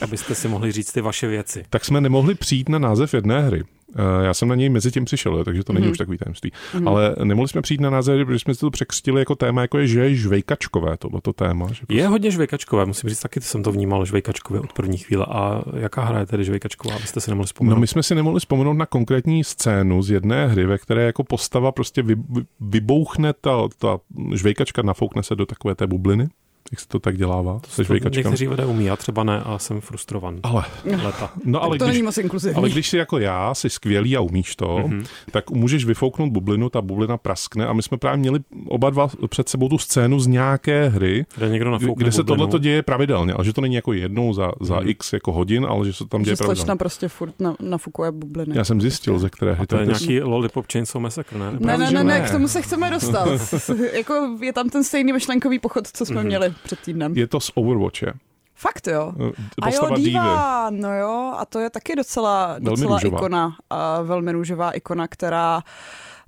abyste 0.00 0.34
si 0.34 0.48
mohli 0.48 0.72
říct 0.72 0.92
ty 0.92 1.00
vaše 1.00 1.26
věci. 1.26 1.64
Tak 1.70 1.84
jsme 1.84 2.00
nemohli 2.00 2.34
přijít 2.34 2.68
na 2.68 2.78
název 2.78 3.14
jedné 3.14 3.42
hry. 3.42 3.64
Uh, 3.88 4.24
Já 4.24 4.34
jsem 4.34 4.48
na 4.48 4.54
něj 4.54 4.68
mezi 4.68 4.90
tím 4.90 5.04
přišel, 5.04 5.44
takže 5.44 5.64
to 5.64 5.72
není 5.72 5.86
Mhm. 5.86 5.92
už 5.92 5.98
takový 5.98 6.18
tajemství. 6.18 6.52
Ale 6.86 7.16
nemohli 7.24 7.48
jsme 7.48 7.62
přijít 7.62 7.80
na 7.80 7.90
název, 7.90 8.26
protože 8.26 8.38
jsme 8.38 8.54
si 8.54 8.60
to 8.60 8.70
překřtili 8.70 9.20
jako 9.20 9.34
téma, 9.34 9.62
jako 9.62 9.78
je, 9.78 9.86
že 9.86 10.00
je 10.00 10.14
žvejkačkové 10.14 10.96
tohleto 10.96 11.32
téma. 11.32 11.66
Že 11.68 11.74
prostě- 11.74 11.94
Je 11.94 12.08
hodně 12.08 12.30
žvejkačkové, 12.30 12.86
musím 12.86 13.10
říct, 13.10 13.20
taky 13.20 13.40
jsem 13.40 13.62
to 13.62 13.72
vnímal 13.72 14.04
žvejkačkově 14.06 14.60
od 14.60 14.72
první 14.72 14.96
chvíle. 14.98 15.26
A 15.28 15.62
jaká 15.76 16.04
hra 16.04 16.18
je 16.20 16.26
tedy 16.26 16.44
žvejkačková, 16.44 16.94
abyste 16.96 17.20
si 17.20 17.30
nemohli 17.30 17.42
No 17.42 17.46
vzpomenout? 17.46 17.78
my 17.80 17.86
jsme 17.86 18.02
si 18.02 18.14
nemohli 18.14 18.40
vzpomenout 18.40 18.72
na 18.74 18.86
konkrétní 18.86 19.44
scénu 19.44 20.02
z 20.02 20.10
jedné 20.10 20.46
hry, 20.48 20.66
ve 20.66 20.78
které 20.78 21.02
jako 21.02 21.24
postava 21.24 21.72
prostě 21.72 22.02
vy, 22.02 22.14
vy, 22.14 22.42
vybouchne 22.60 23.32
ta, 23.40 23.56
ta 23.78 23.98
žvejkačka, 24.34 24.82
nafoukne 24.82 25.22
se 25.22 25.34
do 25.36 25.46
takové 25.46 25.74
té 25.74 25.86
bubliny. 25.86 26.28
Jak 26.72 26.80
se 26.80 26.88
to 26.88 26.98
tak 26.98 27.16
dělává 27.16 27.60
se 27.68 27.76
to 27.76 27.82
žvejkačkami? 27.82 28.24
někteří 28.24 28.48
lidé 28.48 28.66
umí, 28.66 28.84
já 28.84 28.96
třeba 28.96 29.24
ne 29.24 29.40
a 29.44 29.58
jsem 29.58 29.80
frustrovan. 29.80 30.40
Ale, 30.42 30.64
Leta. 31.04 31.30
no 31.44 31.62
ale 31.62 31.78
to 31.78 31.84
když, 31.84 31.94
není 31.94 32.02
moc 32.02 32.18
inkluzivní. 32.18 32.56
ale 32.56 32.68
když 32.70 32.88
jsi 32.88 32.96
jako 32.96 33.18
já, 33.18 33.54
jsi 33.54 33.70
skvělý 33.70 34.16
a 34.16 34.20
umíš 34.20 34.56
to, 34.56 34.78
Mhm. 34.78 34.98
mm-hmm. 35.00 35.06
tak 35.30 35.50
můžeš 35.50 35.84
vyfouknout 35.84 36.32
bublinu, 36.32 36.68
ta 36.68 36.82
bublina 36.82 37.16
praskne 37.16 37.66
a 37.66 37.72
my 37.72 37.82
jsme 37.82 37.96
právě 37.96 38.16
měli 38.18 38.40
oba 38.68 38.90
dva 38.90 39.08
před 39.28 39.48
sebou 39.48 39.68
tu 39.68 39.78
scénu 39.78 40.20
z 40.20 40.26
nějaké 40.26 40.88
hry, 40.88 41.26
Kde 41.36 41.48
někdo 41.48 41.70
nafoukne 41.70 42.02
kde 42.02 42.12
se 42.12 42.24
tohle 42.24 42.58
děje 42.60 42.82
pravidelně, 42.82 43.32
ale 43.32 43.44
že 43.44 43.52
to 43.52 43.60
není 43.60 43.74
jako 43.74 43.92
jednou 43.92 44.32
za, 44.32 44.52
za 44.60 44.76
Mhm. 44.80 44.88
x 44.88 45.12
jako 45.12 45.32
hodin, 45.32 45.66
ale 45.68 45.86
že 45.86 45.92
se 45.92 45.98
to 45.98 46.04
tam 46.04 46.22
děje 46.22 46.36
že 46.36 46.44
pravidelně. 46.44 46.76
prostě 46.78 47.08
furt 47.08 47.40
na, 47.40 47.56
nafukuje 47.60 48.12
bubliny. 48.12 48.56
Já 48.56 48.64
jsem 48.64 48.80
zjistil, 48.80 49.18
ze 49.18 49.30
které 49.30 49.52
hry 49.52 49.66
to 49.66 49.76
je 49.76 49.84
to 49.86 49.90
nějaký 49.90 50.20
Lollipop 50.22 50.66
Chainsaw 50.72 51.02
Massacre, 51.02 51.38
ne? 51.38 51.52
Ne, 51.60 51.78
ne, 51.78 51.90
ne, 51.90 52.04
ne. 52.04 52.20
k 52.20 52.30
tomu 52.30 52.48
se 52.48 52.62
chceme 52.62 52.90
dostat. 52.90 53.28
jako 53.92 54.36
je 54.42 54.52
tam 54.52 54.68
ten 54.68 54.84
stejný 54.84 55.12
myšlenkový 55.12 55.58
pochod, 55.58 55.86
co 55.92 56.06
jsme 56.06 56.16
Mhm. 56.16 56.26
měli 56.26 56.52
před 56.62 56.78
týdnem. 56.80 57.16
Je 57.16 57.26
to 57.26 57.40
z 57.40 57.50
Overwatche. 57.54 58.12
Fakt 58.54 58.86
jo. 58.88 59.12
Eh, 59.20 59.32
A 59.62 59.68
jo, 59.68 59.72
Postava 59.80 59.96
diva, 59.96 60.70
no 60.70 60.98
jo, 60.98 61.32
a 61.38 61.44
to 61.44 61.58
je 61.58 61.70
taky 61.70 61.96
docela, 61.96 62.46
Velmi 62.46 62.64
docela 62.64 62.98
růžová. 62.98 63.18
ikona, 63.18 63.56
a 63.70 64.02
velmi 64.02 64.32
růžová 64.32 64.70
ikona, 64.70 65.08
která 65.08 65.62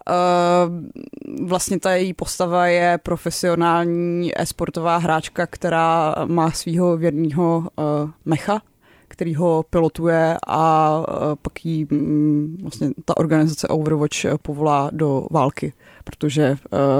uh, 0.08 1.46
vlastně 1.46 1.80
ta 1.80 1.94
její 1.94 2.14
postava 2.14 2.66
je 2.66 2.98
profesionální 3.02 4.40
e-sportová 4.40 4.96
hráčka, 4.96 5.46
která 5.46 6.14
má 6.26 6.50
svého 6.50 6.96
věrného 6.96 7.58
uh, 7.76 8.10
mecha, 8.24 8.62
který 9.08 9.34
ho 9.34 9.64
pilotuje 9.70 10.36
a 10.46 10.90
uh, 10.98 11.04
pak 11.42 11.64
jí 11.64 11.86
mm, 11.90 12.58
vlastně 12.62 12.90
ta 13.04 13.16
organizace 13.16 13.68
Overwatch 13.68 14.24
povolá 14.42 14.90
do 14.92 15.26
války, 15.30 15.72
protože 16.04 16.56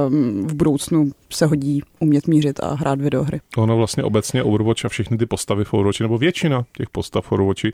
um, 0.09 0.47
v 0.47 0.55
budoucnu 0.55 1.11
se 1.31 1.47
hodí 1.47 1.83
umět 2.01 2.27
mířit 2.27 2.61
a 2.61 2.75
hrát 2.75 3.01
videohry. 3.01 3.41
Ono 3.57 3.77
vlastně 3.77 4.03
obecně 4.05 4.43
Overwatch 4.43 4.85
a 4.85 4.89
všechny 4.89 5.19
ty 5.19 5.27
postavy 5.27 5.65
v 5.65 5.75
Overwatchi, 5.75 6.03
nebo 6.03 6.19
většina 6.19 6.65
těch 6.77 6.91
postav 6.91 7.27
v 7.27 7.33
Overwatchi, 7.33 7.73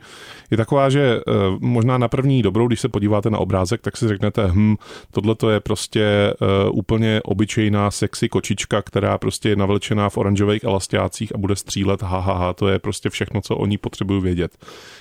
je 0.51 0.57
taková, 0.57 0.89
že 0.89 1.21
uh, 1.27 1.33
možná 1.59 1.97
na 1.97 2.07
první 2.07 2.41
dobrou, 2.41 2.67
když 2.67 2.79
se 2.79 2.89
podíváte 2.89 3.29
na 3.29 3.37
obrázek, 3.37 3.81
tak 3.81 3.97
si 3.97 4.07
řeknete, 4.07 4.47
hm, 4.47 4.75
tohle 5.11 5.35
to 5.35 5.49
je 5.49 5.59
prostě 5.59 6.33
uh, 6.41 6.77
úplně 6.77 7.21
obyčejná 7.23 7.91
sexy 7.91 8.29
kočička, 8.29 8.81
která 8.81 9.17
prostě 9.17 9.49
je 9.49 9.55
navlečená 9.55 10.09
v 10.09 10.17
oranžových 10.17 10.63
elastiácích 10.63 11.35
a 11.35 11.37
bude 11.37 11.55
střílet, 11.55 12.01
ha, 12.01 12.19
ha, 12.19 12.33
ha, 12.33 12.53
to 12.53 12.67
je 12.67 12.79
prostě 12.79 13.09
všechno, 13.09 13.41
co 13.41 13.55
oni 13.55 13.77
potřebují 13.77 14.21
vědět. 14.21 14.57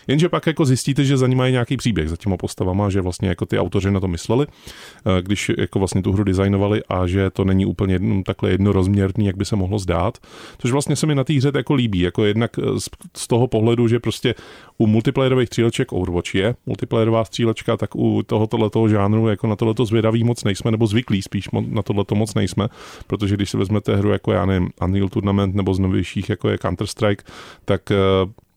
Jenže 0.07 0.29
pak 0.29 0.47
jako 0.47 0.65
zjistíte, 0.65 1.05
že 1.05 1.17
za 1.17 1.27
nimi 1.27 1.39
mají 1.39 1.53
nějaký 1.53 1.77
příběh 1.77 2.09
za 2.09 2.17
těma 2.17 2.37
postavama, 2.37 2.91
že 2.91 3.01
vlastně 3.01 3.29
jako 3.29 3.47
ty 3.47 3.59
autoři 3.59 3.91
na 3.91 4.01
to 4.01 4.09
mysleli, 4.09 4.47
eh, 4.47 5.23
když 5.23 5.53
jako 5.59 5.79
vlastně 5.79 6.03
tu 6.03 6.13
hru 6.13 6.25
designovali 6.25 6.83
a 6.89 7.07
že 7.07 7.31
to 7.31 7.45
není 7.45 7.67
úplně 7.67 7.95
jedno, 7.95 8.23
takhle 8.45 8.51
jednorozměrný, 8.51 9.27
jak 9.27 9.37
by 9.37 9.45
se 9.45 9.57
mohlo 9.57 9.79
zdát. 9.79 10.19
Což 10.59 10.71
vlastně 10.71 10.97
se 10.97 11.07
mi 11.07 11.15
na 11.15 11.25
té 11.25 11.33
hře 11.33 11.53
jako 11.55 11.75
líbí, 11.75 12.01
jako 12.01 12.25
jednak 12.25 12.59
eh, 12.59 12.81
z, 12.81 12.89
z 13.17 13.27
toho 13.27 13.47
pohledu, 13.47 13.89
že 13.89 14.01
prostě 14.01 14.35
u 14.79 14.87
multiplayerových 14.87 15.49
stříleček 15.49 15.93
Overwatch 15.93 16.35
je 16.35 16.55
multiplayerová 16.67 17.25
střílečka, 17.25 17.77
tak 17.77 17.97
u 17.97 18.23
tohoto 18.23 18.57
letoho 18.57 18.89
žánru 18.89 19.29
jako 19.29 19.47
na 19.47 19.57
tohleto 19.57 19.85
zvědavý 19.85 20.25
moc 20.25 20.45
nejsme, 20.45 20.71
nebo 20.71 20.87
zvyklí 20.87 21.23
spíš 21.23 21.49
na 21.69 21.83
tohleto 21.83 22.15
moc 22.15 22.35
nejsme, 22.35 22.69
protože 23.07 23.37
když 23.37 23.51
si 23.51 23.57
vezmete 23.57 23.97
hru 23.97 24.11
jako 24.11 24.33
já 24.33 24.47
nevím, 24.47 24.71
Unreal 24.83 25.09
Tournament 25.09 25.55
nebo 25.55 25.75
z 25.75 25.79
novějších 25.79 26.31
jako 26.31 26.49
je 26.49 26.57
Counter-Strike, 26.57 27.25
tak 27.65 27.91
eh, 27.91 27.97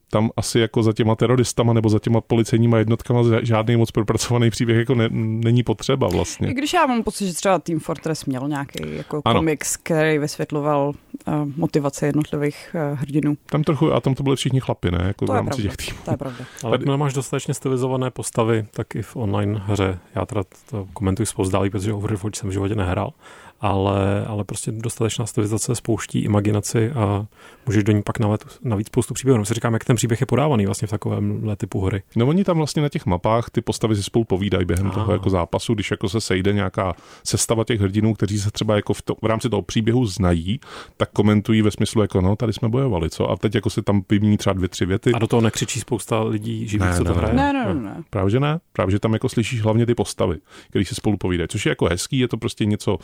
tam 0.10 0.30
asi 0.38 0.60
jako 0.60 0.84
za 0.84 0.94
těma 0.94 1.16
teroristama 1.16 1.74
nebo 1.74 1.90
za 1.90 2.00
těma 2.00 2.22
policejníma 2.22 2.78
jednotkama 2.78 3.22
žádný 3.42 3.76
moc 3.76 3.92
propracovaný 3.92 4.50
příběh 4.50 4.78
jako 4.78 4.96
ne, 4.96 5.08
není 5.12 5.64
potřeba 5.64 6.08
vlastně. 6.08 6.48
I 6.48 6.54
když 6.54 6.74
já 6.74 6.86
mám 6.86 7.04
pocit, 7.04 7.28
že 7.28 7.34
třeba 7.34 7.60
Team 7.60 7.80
Fortress 7.80 8.26
měl 8.26 8.48
nějaký 8.48 8.80
jako 8.98 9.22
Ano. 9.26 9.40
komiks, 9.40 9.78
který 9.78 10.18
vysvětloval 10.18 10.94
uh, 11.28 11.34
motivace 11.58 12.06
jednotlivých 12.06 12.76
uh, 12.92 13.00
hrdinů. 13.00 13.38
Tam 13.46 13.64
trochu, 13.64 13.94
a 13.94 14.00
tam 14.00 14.16
to 14.16 14.24
byly 14.24 14.36
všichni 14.36 14.60
chlapi, 14.60 14.92
ne? 14.92 15.04
Jako 15.08 15.26
To 15.26 15.32
v 15.32 15.36
je 15.36 15.40
rámci 15.40 15.62
pravda. 15.62 15.76
těch 15.76 15.86
týmů. 15.88 16.00
To 16.06 16.12
je 16.12 16.18
pravda. 16.18 16.46
Ale 16.64 16.78
Tady- 16.78 16.98
máš 16.98 17.14
dostatečně 17.14 17.54
stylizované 17.54 18.12
postavy, 18.12 18.66
tak 18.72 18.96
i 18.96 19.02
v 19.02 19.16
online 19.16 19.62
hře. 19.66 20.00
Já 20.16 20.26
teda 20.26 20.44
to 20.70 20.88
komentuji 20.94 21.26
zpozdálí, 21.26 21.70
protože 21.70 21.94
Overwatch 21.94 22.36
jsem 22.38 22.50
v 22.50 22.54
životě 22.54 22.76
nehrál, 22.76 23.14
ale, 23.62 24.26
ale 24.26 24.44
prostě 24.44 24.72
dostatečná 24.72 25.26
stylizace 25.26 25.76
spouští 25.76 26.20
imaginaci 26.20 26.92
a 26.92 27.26
můžeš 27.66 27.84
do 27.84 27.92
ní 27.92 28.04
pak 28.04 28.20
navet, 28.20 28.46
navíc 28.64 28.88
spoustu 28.88 29.14
příběhů. 29.14 29.38
No 29.38 29.46
si 29.46 29.54
říkám, 29.54 29.74
jak 29.74 29.86
ten 29.86 29.96
příběh 29.96 30.22
je 30.22 30.26
podávaný 30.28 30.66
vlastně 30.66 30.88
v 30.88 30.92
takovémhle 30.92 31.56
typu 31.56 31.82
hry. 31.86 32.04
No 32.16 32.28
oni 32.28 32.44
tam 32.44 32.58
vlastně 32.58 32.82
na 32.82 32.90
těch 32.90 33.06
mapách 33.06 33.50
ty 33.50 33.62
postavy 33.62 33.96
si 33.96 34.04
spolu 34.04 34.26
povídají 34.26 34.66
během 34.66 34.88
Ah. 34.88 34.94
toho 34.94 35.12
jako 35.14 35.30
zápasu, 35.30 35.74
když 35.74 35.92
jako 35.92 36.10
se 36.10 36.22
sejde 36.22 36.54
nějaká 36.54 36.94
sestava 37.24 37.64
těch 37.64 37.82
hrdinů, 37.82 38.14
kteří 38.14 38.40
se 38.40 38.52
třeba 38.52 38.76
jako 38.76 38.94
v, 38.94 39.02
to, 39.02 39.16
v 39.22 39.26
rámci 39.26 39.50
toho 39.50 39.62
příběhu 39.62 40.06
znají, 40.06 40.60
tak 40.98 41.10
komentují 41.14 41.62
ve 41.62 41.72
smyslu 41.72 42.02
jako 42.02 42.22
no, 42.22 42.36
tady 42.36 42.54
jsme 42.54 42.70
bojovali, 42.70 43.10
co? 43.10 43.30
A 43.30 43.36
teď 43.36 43.56
jako 43.56 43.70
se 43.70 43.82
tam 43.82 44.02
vymění 44.10 44.38
třeba 44.38 44.54
dvě, 44.54 44.70
tři 44.70 44.86
věty. 44.86 45.12
A 45.12 45.20
do 45.20 45.28
toho 45.28 45.42
nekřičí 45.42 45.80
spousta 45.80 46.24
lidí 46.24 46.68
živých, 46.68 46.88
Ne, 46.90 46.98
co 46.98 47.04
to 47.04 47.10
ne, 47.10 47.16
hraje. 47.18 47.34
Ne, 47.34 47.54
ne, 47.54 47.66
ne, 47.66 47.82
ne. 47.82 48.04
Právě 48.10 48.32
že 48.32 48.40
ne, 48.40 48.60
právě 48.74 48.92
že 48.92 49.00
tam 49.00 49.14
jako 49.14 49.30
slyšíš 49.30 49.62
hlavně 49.62 49.86
ty 49.86 49.96
postavy, 49.96 50.38
které 50.70 50.86
si 50.86 50.96
spolu 50.96 51.18
povídají, 51.18 51.48
což 51.48 51.66
je 51.66 51.70
jako 51.70 51.86
hezký, 51.86 52.20
je 52.20 52.28
to 52.28 52.38
prostě 52.38 52.66
něco, 52.66 52.98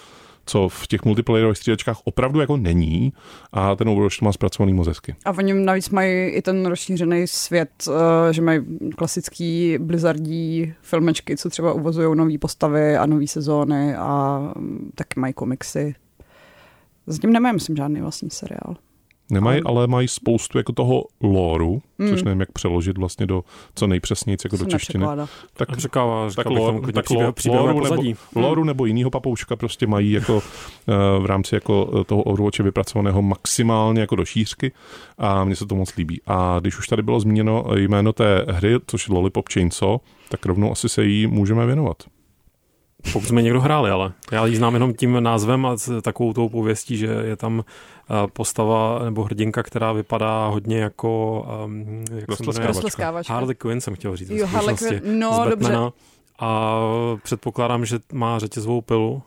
co 0.45 0.69
v 0.69 0.87
těch 0.87 1.05
multiplayerových 1.05 1.57
střílečkách 1.57 1.97
opravdu 2.03 2.39
jako 2.39 2.57
není 2.57 3.13
a 3.51 3.75
ten 3.75 3.89
Overwatch 3.89 4.19
to 4.19 4.25
má 4.25 4.31
zpracovaný 4.31 4.73
moc 4.73 4.87
hezky. 4.87 5.15
A 5.25 5.31
oni 5.31 5.53
navíc 5.53 5.89
mají 5.89 6.29
i 6.29 6.41
ten 6.41 6.65
rozšířený 6.65 7.27
svět, 7.27 7.69
uh, 7.87 7.93
že 8.31 8.41
mají 8.41 8.61
klasický 8.95 9.77
blizzardí 9.77 10.73
filmečky, 10.81 11.37
co 11.37 11.49
třeba 11.49 11.73
uvozují 11.73 12.17
nové 12.17 12.37
postavy 12.37 12.97
a 12.97 13.05
nové 13.05 13.27
sezóny 13.27 13.95
a 13.95 14.39
mm, 14.55 14.91
taky 14.95 15.19
mají 15.19 15.33
komiksy. 15.33 15.95
Zatím 17.07 17.33
nemají, 17.33 17.53
myslím, 17.53 17.75
žádný 17.75 18.01
vlastní 18.01 18.29
seriál. 18.29 18.75
Nemají, 19.33 19.61
Ale- 19.61 19.77
ale 19.77 19.87
mají 19.87 20.07
spoustu 20.07 20.57
jako 20.57 20.71
toho 20.73 21.03
lóru, 21.21 21.81
Mm. 21.97 22.09
což 22.09 22.23
nevím, 22.23 22.39
jak 22.39 22.51
přeložit 22.51 22.97
vlastně 22.97 23.25
do 23.25 23.43
co 23.75 23.87
nejpřesněji 23.87 24.37
jako 24.43 24.57
do 24.57 24.65
češtiny. 24.65 25.05
Tak 25.53 25.69
A 25.69 25.75
překává, 25.75 26.25
tak 26.35 26.45
tak 26.93 27.05
příběh, 27.05 27.27
lo- 27.27 27.31
příběhové 27.33 27.71
loru 27.71 27.83
nebo- 27.83 27.95
pozadí. 27.95 28.15
Loru 28.35 28.63
nebo 28.63 28.85
jinýho 28.85 29.09
papouška 29.09 29.55
prostě 29.55 29.87
mají 29.87 30.11
jako 30.11 30.41
eh, 30.87 31.19
v 31.19 31.25
rámci 31.25 31.55
jako 31.55 31.91
eh, 32.01 32.03
toho 32.03 32.23
Overwatche 32.23 32.63
vypracovaného 32.63 33.21
maximálně 33.21 34.01
jako 34.01 34.15
do 34.15 34.25
šířky 34.25 34.71
a 35.17 35.43
mně 35.43 35.55
se 35.55 35.65
to 35.65 35.75
moc 35.75 35.95
líbí. 35.95 36.21
A 36.27 36.57
když 36.59 36.79
už 36.79 36.87
tady 36.87 37.01
bylo 37.01 37.19
zmíněno 37.19 37.65
jméno 37.75 38.13
té 38.13 38.45
hry, 38.49 38.75
což 38.87 39.07
je 39.09 39.13
Lollipop 39.15 39.49
Chainsaw, 39.53 39.97
tak 40.29 40.45
rovnou 40.45 40.71
asi 40.71 40.89
se 40.89 41.05
jí 41.05 41.27
můžeme 41.27 41.65
věnovat. 41.65 41.97
Pokud 43.11 43.27
jsme 43.27 43.41
někdo 43.41 43.61
hráli, 43.61 43.91
ale 43.91 44.13
já 44.31 44.45
ji 44.45 44.55
znám 44.55 44.73
jenom 44.73 44.93
tím 44.93 45.23
názvem 45.23 45.65
a 45.65 45.75
takovou 46.01 46.33
tou 46.33 46.49
pověstí, 46.49 46.97
že 46.97 47.07
je 47.07 47.35
tam 47.35 47.63
eh, 47.63 48.27
postava 48.33 48.99
nebo 49.03 49.23
hrdinka, 49.23 49.63
která 49.63 49.91
vypadá 49.91 50.47
hodně 50.47 50.77
jako 50.77 51.41
um, 51.65 52.05
jak. 52.15 53.29
Harley 53.29 53.55
Quinn 53.55 53.81
jsem 53.81 53.95
chtěl 53.95 54.15
říct. 54.15 54.29
Jo, 54.29 54.47
Harley 54.47 54.75
Quinn, 54.75 55.19
no 55.19 55.45
dobře. 55.49 55.77
A 56.39 56.79
předpokládám, 57.23 57.85
že 57.85 57.99
má 58.13 58.39
řetězovou 58.39 58.81
pilu, 58.81 59.21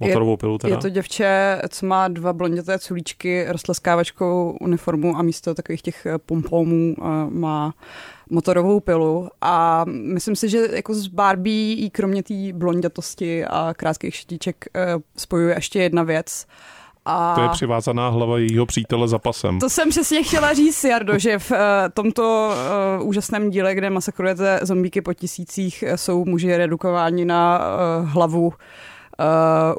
motorovou 0.00 0.36
pilu 0.36 0.58
teda. 0.58 0.74
Je 0.74 0.80
to 0.80 0.88
děvče, 0.88 1.62
co 1.68 1.86
má 1.86 2.08
dva 2.08 2.32
blonděté 2.32 2.78
culíčky, 2.78 3.46
roztleskávačkou 3.48 4.56
uniformu 4.60 5.16
a 5.16 5.22
místo 5.22 5.54
takových 5.54 5.82
těch 5.82 6.06
eh, 6.06 6.18
pompomů 6.18 6.94
eh, 6.98 7.02
má 7.30 7.74
motorovou 8.32 8.80
pilu 8.80 9.28
a 9.40 9.84
myslím 9.88 10.36
si, 10.36 10.48
že 10.48 10.68
jako 10.72 10.94
z 10.94 11.06
Barbie 11.06 11.76
i 11.76 11.90
kromě 11.90 12.22
té 12.22 12.34
blondětosti 12.52 13.44
a 13.44 13.74
krátkých 13.74 14.14
štíček 14.14 14.64
eh, 14.74 14.94
spojuje 15.16 15.54
ještě 15.54 15.82
jedna 15.82 16.02
věc. 16.02 16.46
A 17.04 17.34
To 17.34 17.40
je 17.40 17.48
přivázaná 17.48 18.08
hlava 18.08 18.38
jejího 18.38 18.66
přítele 18.66 19.08
za 19.08 19.18
pasem. 19.18 19.58
to 19.58 19.68
jsem 19.68 19.90
přesně 19.90 20.22
chtěla 20.22 20.54
říct, 20.54 20.84
Jardo, 20.84 21.18
že 21.18 21.38
v 21.38 21.50
uh, 21.50 21.58
tomto 21.94 22.50
uh, 23.00 23.08
úžasném 23.08 23.50
díle, 23.50 23.74
kde 23.74 23.90
masakrujete 23.90 24.60
zombíky 24.62 25.00
po 25.00 25.14
tisících, 25.14 25.82
eh, 25.86 25.96
jsou 25.96 26.24
muži 26.24 26.56
redukováni 26.56 27.24
na 27.24 27.58
uh, 27.58 28.08
hlavu 28.08 28.46
uh, 28.46 28.52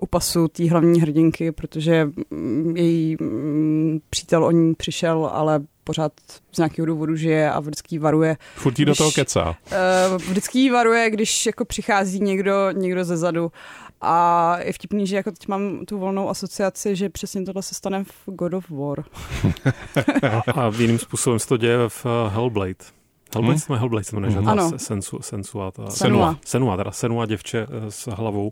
u 0.01 0.05
pasu 0.05 0.47
té 0.47 0.69
hlavní 0.69 1.01
hrdinky, 1.01 1.51
protože 1.51 2.09
mm, 2.31 2.77
její 2.77 3.17
mm, 3.19 3.99
přítel 4.09 4.45
o 4.45 4.51
ní 4.51 4.75
přišel, 4.75 5.29
ale 5.33 5.61
pořád 5.83 6.11
z 6.51 6.57
nějakého 6.57 6.85
důvodu 6.85 7.15
žije 7.15 7.51
a 7.51 7.59
vždycky 7.59 7.99
varuje. 7.99 8.37
Furt 8.55 8.79
jí 8.79 8.85
do 8.85 8.95
toho 8.95 9.11
kecá. 9.11 9.55
Uh, 10.09 10.17
vždycky 10.17 10.71
varuje, 10.71 11.09
když 11.09 11.45
jako 11.45 11.65
přichází 11.65 12.19
někdo, 12.19 12.71
někdo 12.71 13.03
ze 13.05 13.17
zadu. 13.17 13.51
A 14.05 14.55
je 14.59 14.73
vtipný, 14.73 15.07
že 15.07 15.15
jako 15.15 15.31
teď 15.31 15.47
mám 15.47 15.85
tu 15.85 15.97
volnou 15.99 16.29
asociaci, 16.29 16.95
že 16.95 17.09
přesně 17.09 17.41
tohle 17.41 17.63
se 17.63 17.75
stane 17.75 18.03
v 18.03 18.13
God 18.25 18.53
of 18.53 18.69
War. 18.69 19.03
A 20.55 20.71
jiným 20.77 20.99
způsobem 20.99 21.39
se 21.39 21.47
to 21.47 21.57
děje 21.57 21.77
v 21.89 22.05
eh, 22.05 22.29
Hellblade. 22.29 22.75
Hellblade 23.33 23.59
Hmm. 23.67 23.77
Hellblade, 23.77 24.03
se 24.03 24.15
jmenuje, 24.15 24.31
že? 24.31 24.41
Ta 24.41 24.51
Ano. 24.51 24.69
se- 24.69 24.79
Sensu. 24.79 25.19
Ta, 25.73 25.89
Senua. 25.89 26.37
Senua, 26.45 26.77
teda 26.77 26.91
Senua 26.91 27.25
děvče 27.25 27.67
eh, 27.87 27.91
s 27.91 28.11
hlavou 28.11 28.51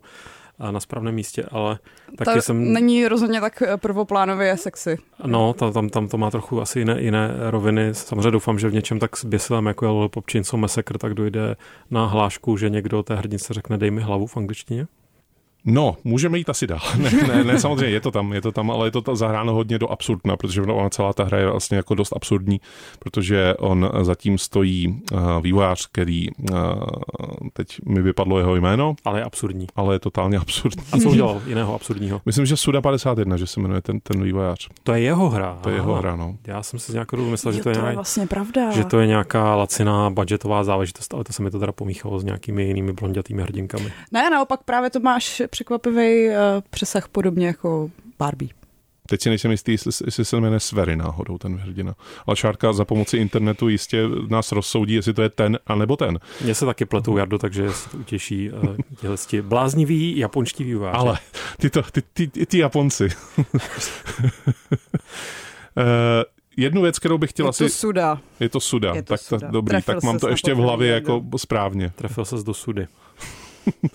na 0.72 0.80
správném 0.80 1.16
místě, 1.16 1.44
ale 1.52 1.80
Ta 2.18 2.26
taky 2.26 2.42
jsem... 2.42 2.74
není 2.74 3.08
rozhodně 3.08 3.42
tak 3.42 3.62
eh, 3.62 3.78
prvoplánově 3.78 4.58
sexy. 4.58 4.98
No, 5.26 5.54
tam, 5.54 5.74
tam, 5.74 5.90
tam 5.90 6.08
to 6.08 6.18
má 6.18 6.32
trochu 6.32 6.62
asi 6.62 6.80
jiné, 6.80 7.02
jiné 7.02 7.30
roviny. 7.50 7.90
Samozřejmě 7.94 8.32
doufám, 8.32 8.60
že 8.60 8.70
v 8.70 8.74
něčem 8.74 9.00
tak 9.00 9.18
zběsilém, 9.18 9.66
jako 9.66 10.04
je 10.04 10.10
Pop 10.10 10.32
Chainsaw 10.32 10.60
Massacre, 10.60 11.00
tak 11.00 11.14
dojde 11.14 11.56
na 11.92 12.06
hlášku, 12.06 12.58
že 12.58 12.70
někdo 12.70 13.04
té 13.04 13.16
hrdince 13.16 13.54
řekne 13.54 13.78
dej 13.78 13.92
mi 13.92 14.02
hlavu 14.02 14.28
v 14.28 14.38
angličtině. 14.38 14.88
No, 15.66 15.98
můžeme 16.04 16.38
jít 16.38 16.50
asi 16.50 16.68
dál. 16.68 16.80
Ne, 16.98 17.12
ne, 17.28 17.44
ne, 17.44 17.60
samozřejmě 17.60 17.86
je 17.94 18.02
to 18.02 18.12
tam, 18.12 18.34
je 18.34 18.42
to 18.42 18.52
tam, 18.52 18.72
ale 18.72 18.88
je 18.88 18.92
to 18.92 19.02
ta 19.02 19.16
zahráno 19.16 19.54
hodně 19.54 19.80
do 19.80 19.88
absurdna, 19.92 20.38
protože 20.38 20.62
ona 20.62 20.90
celá 20.90 21.14
ta 21.14 21.24
hra 21.24 21.38
je 21.38 21.50
vlastně 21.50 21.78
jako 21.78 21.96
dost 21.96 22.14
absurdní, 22.16 22.62
protože 23.00 23.54
on 23.60 23.90
zatím 24.02 24.38
stojí 24.38 25.02
uh, 25.12 25.20
vývojář, 25.42 25.88
který, 25.92 26.28
uh, 26.52 26.58
teď 27.54 27.68
mi 27.86 28.02
vypadlo 28.02 28.38
jeho 28.38 28.56
jméno, 28.56 28.96
Ale 29.06 29.20
je 29.20 29.24
absurdní. 29.24 29.68
ale 29.76 29.96
je 29.96 30.00
totálně 30.00 30.38
absurdní. 30.38 30.84
A 30.92 30.98
co 30.98 31.10
udělal 31.10 31.42
jiného 31.48 31.76
absurdního? 31.76 32.22
Myslím, 32.26 32.46
že 32.46 32.58
Suda 32.58 32.82
51, 32.82 33.38
že 33.38 33.48
se 33.48 33.60
jmenuje 33.60 33.82
ten, 33.82 34.00
ten 34.00 34.24
vývojář. 34.24 34.68
To 34.84 34.94
je 34.94 35.02
jeho 35.02 35.30
hra. 35.30 35.58
To 35.62 35.70
je 35.70 35.76
jeho 35.76 35.94
hra, 35.96 36.16
no. 36.16 36.36
Já 36.48 36.64
jsem 36.64 36.80
si 36.80 36.92
z 36.92 36.94
nějakého 36.94 37.18
důvodu 37.18 37.32
myslel, 37.32 37.54
že 37.54 37.62
to 37.64 37.70
je, 37.70 37.74
to 37.76 37.80
je 37.80 37.84
nějak, 37.84 37.96
vlastně 37.96 38.28
pravda. 38.28 38.72
že 38.72 38.84
to 38.86 39.00
je 39.00 39.08
nějaká 39.08 39.56
laciná 39.56 40.10
budgetová 40.10 40.64
záležitost, 40.64 41.14
ale 41.14 41.24
to 41.24 41.34
se 41.34 41.44
mi 41.44 41.52
to 41.52 41.60
teda 41.60 41.72
pomíchalo 41.72 42.20
s 42.20 42.24
nějakými 42.24 42.64
jinými 42.64 42.94
blondětými 42.94 43.42
hrdinkami. 43.42 43.92
Ne, 44.12 44.30
naopak 44.30 44.60
právě 44.64 44.90
to 44.90 45.00
máš 45.00 45.42
překvapivý 45.52 46.28
uh, 46.30 46.36
přesah 46.70 47.08
podobně 47.08 47.48
jako 47.48 47.92
Barbie. 48.20 48.50
Teď 49.08 49.22
si 49.22 49.30
nejsem 49.30 49.52
jistý, 49.52 49.72
jestli, 49.72 49.92
jestli 50.06 50.26
se 50.26 50.40
jmenuje 50.40 50.60
Svery 50.60 50.96
náhodou, 50.96 51.38
ten 51.38 51.58
hrdina. 51.58 51.96
Ale 52.26 52.36
Šárka 52.36 52.74
za 52.74 52.86
pomoci 52.86 53.18
internetu 53.18 53.70
jistě 53.70 54.04
nás 54.30 54.52
rozsoudí, 54.52 54.94
jestli 54.94 55.14
to 55.14 55.22
je 55.22 55.30
ten, 55.30 55.60
anebo 55.68 55.98
ten. 55.98 56.20
Mně 56.44 56.56
se 56.56 56.66
taky 56.66 56.86
pletou 56.86 57.18
Jardo, 57.18 57.38
takže 57.38 57.74
se 57.74 57.90
to 57.90 57.98
utěší 57.98 58.52
uh, 58.52 58.76
těhlesti 59.02 59.42
blázniví 59.42 60.18
japonští 60.18 60.64
vývojáři. 60.64 60.98
Ale 60.98 61.18
ty, 61.58 61.70
to, 61.70 61.82
ty, 61.82 62.02
ty, 62.14 62.28
ty, 62.28 62.46
ty 62.46 62.58
Japonci. 62.58 63.10
Eh, 65.78 66.24
jednu 66.58 66.82
věc, 66.82 67.00
kterou 67.00 67.18
bych 67.18 67.30
chtěl 67.30 67.46
Je 67.46 67.50
asi... 67.50 67.64
to 67.64 67.70
suda. 67.70 68.20
Je 68.40 68.50
to 68.50 68.60
suda. 68.60 68.94
Je 68.96 69.04
to 69.04 69.14
tak 69.14 69.22
suda. 69.22 69.48
To, 69.48 69.54
dobrý, 69.54 69.72
Trefil 69.72 69.94
tak 69.94 70.04
mám 70.04 70.16
ses 70.16 70.22
to 70.22 70.30
ještě 70.30 70.54
v 70.54 70.58
hlavě 70.58 70.92
jako 70.92 71.24
správně. 71.38 71.92
Trefil 71.96 72.26
se 72.26 72.36
do 72.44 72.54
sudy. 72.54 72.88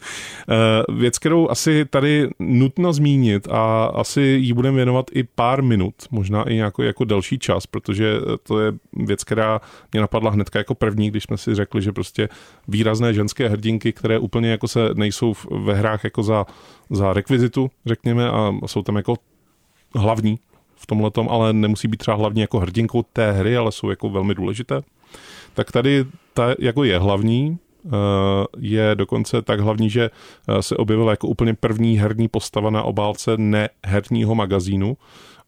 Eh, 0.49 0.93
věc, 0.93 1.19
kterou 1.19 1.51
asi 1.51 1.85
tady 1.85 2.29
nutno 2.39 2.93
zmínit 2.93 3.49
a 3.51 3.85
asi 3.85 4.21
jí 4.21 4.53
budeme 4.53 4.77
věnovat 4.77 5.11
i 5.13 5.23
pár 5.23 5.63
minut, 5.63 5.95
možná 6.11 6.43
i 6.43 6.55
nějaký 6.55 6.83
jako 6.83 7.05
delší 7.05 7.39
čas, 7.39 7.67
protože 7.67 8.15
to 8.43 8.61
je 8.61 8.73
věc, 8.93 9.25
která 9.25 9.61
mě 9.93 10.01
napadla 10.01 10.31
hnedka 10.31 10.59
jako 10.59 10.75
první, 10.75 11.11
když 11.11 11.25
jsme 11.25 11.39
si 11.39 11.55
řekli, 11.55 11.83
že 11.83 11.93
prostě 11.93 12.29
výrazné 12.69 13.15
ženské 13.15 13.49
hrdinky, 13.49 13.93
které 13.93 14.19
úplně 14.19 14.51
jako 14.51 14.69
se 14.69 14.89
nejsou 14.95 15.35
ve 15.51 15.75
hrách 15.75 16.05
jako 16.05 16.23
za, 16.23 16.47
za 16.91 17.13
rekvizitu, 17.13 17.71
řekněme, 17.87 18.31
a 18.31 18.53
jsou 18.67 18.83
tam 18.83 18.97
jako 18.97 19.15
hlavní 19.95 20.39
v 20.77 20.87
tomhle 20.87 21.11
ale 21.29 21.53
nemusí 21.53 21.89
být 21.89 21.97
třeba 21.97 22.17
hlavní 22.17 22.41
jako 22.41 22.59
hrdinkou 22.59 23.03
té 23.03 23.33
hry, 23.33 23.57
ale 23.57 23.73
jsou 23.73 23.91
jako 23.91 24.09
velmi 24.11 24.35
důležité. 24.35 24.83
Tak 25.55 25.73
tady 25.73 26.05
ta 26.35 26.55
jako 26.59 26.85
je 26.85 26.99
hlavní, 26.99 27.59
eh, 27.59 27.66
je 28.59 28.91
dokonce 28.95 29.43
tak 29.43 29.61
hlavní, 29.61 29.91
že 29.91 30.11
eh, 30.49 30.63
se 30.63 30.77
objevila 30.77 31.11
jako 31.11 31.29
úplně 31.29 31.55
první 31.55 31.99
herní 31.99 32.29
postava 32.29 32.71
na 32.71 32.83
obálce 32.83 33.31
neherního 33.37 34.35
magazínu 34.35 34.97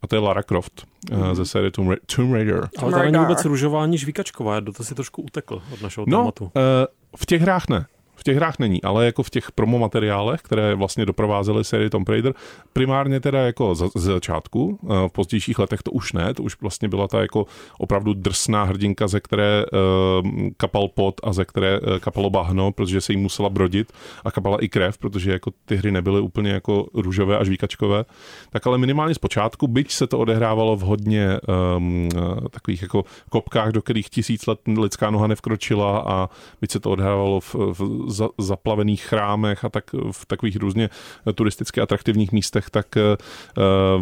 a 0.02 0.06
to 0.06 0.16
je 0.16 0.20
Lara 0.20 0.42
Croft 0.42 0.86
mm. 1.12 1.34
ze 1.34 1.46
série 1.46 1.70
Tomb, 1.70 1.90
Ra- 1.90 1.96
Tomb 2.16 2.32
Raider. 2.34 2.68
Ale 2.78 2.92
to 2.92 2.98
není 2.98 3.18
vůbec 3.18 3.44
růžová 3.44 3.82
ani 3.82 3.98
žvíkačková, 3.98 4.60
to 4.60 4.84
si 4.84 4.94
trošku 4.94 5.22
utekl 5.22 5.62
od 5.72 5.82
našeho 5.82 6.04
No, 6.08 6.18
tématu. 6.18 6.50
eh, 6.56 6.86
v 7.16 7.26
těch 7.26 7.42
hrách 7.42 7.68
ne. 7.68 7.86
V 8.18 8.22
těch 8.22 8.36
hrách 8.36 8.58
není, 8.58 8.82
ale 8.82 9.06
jako 9.06 9.22
v 9.22 9.30
těch 9.30 9.52
promo 9.52 9.78
materiálech, 9.78 10.40
které 10.42 10.74
vlastně 10.74 11.06
doprovázely 11.06 11.64
sérii 11.64 11.90
Tomb 11.90 12.08
Raider, 12.08 12.34
primárně 12.72 13.20
teda 13.20 13.40
jako 13.40 13.74
z, 13.74 13.90
z 13.94 14.02
začátku, 14.02 14.78
eh, 14.82 15.08
v 15.08 15.12
pozdějších 15.12 15.58
letech 15.58 15.82
to 15.82 15.90
už 15.90 16.12
ne, 16.12 16.34
to 16.34 16.42
už 16.42 16.56
vlastně 16.60 16.88
byla 16.88 17.08
ta 17.08 17.20
jako 17.20 17.46
opravdu 17.78 18.14
drsná 18.14 18.64
hrdinka, 18.64 19.08
ze 19.08 19.20
které 19.20 19.64
eh, 19.64 20.50
kapal 20.56 20.88
pot 20.88 21.20
a 21.24 21.32
ze 21.32 21.44
které 21.44 21.80
eh, 21.82 22.00
kapalo 22.00 22.30
bahno, 22.30 22.72
protože 22.72 23.00
se 23.00 23.12
jí 23.12 23.16
musela 23.16 23.48
brodit 23.48 23.92
a 24.24 24.30
kapala 24.30 24.58
i 24.64 24.68
krev, 24.68 24.98
protože 24.98 25.32
jako 25.32 25.50
ty 25.64 25.76
hry 25.76 25.90
nebyly 25.90 26.20
úplně 26.20 26.50
jako 26.50 26.86
růžové 26.94 27.38
a 27.38 27.44
žvíkačkové. 27.44 28.04
Tak 28.50 28.66
ale 28.66 28.78
minimálně 28.78 29.14
z 29.14 29.18
počátku, 29.18 29.68
byť 29.68 29.92
se 29.92 30.06
to 30.06 30.18
odehrávalo 30.18 30.76
v 30.76 30.80
hodně 30.80 31.38
um, 31.76 32.08
takových 32.50 32.82
jako 32.82 33.04
kopkách, 33.30 33.72
do 33.72 33.82
kterých 33.82 34.10
tisíc 34.10 34.46
let 34.46 34.58
lidská 34.78 35.10
noha 35.10 35.26
nevkročila 35.26 35.98
a 35.98 36.28
byť 36.60 36.70
se 36.70 36.80
to 36.80 36.90
odehrávalo 36.90 37.40
v, 37.40 37.54
v 37.54 38.07
za, 38.08 38.28
zaplavených 38.38 39.02
chrámech 39.02 39.64
a 39.64 39.68
tak 39.68 39.84
v 40.12 40.26
takových 40.26 40.56
různě 40.56 40.90
turisticky 41.34 41.80
atraktivních 41.80 42.32
místech, 42.32 42.70
tak 42.70 42.86
uh, 42.96 43.02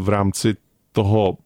v 0.03 0.09
rámci 0.09 0.57
toho 0.93 1.37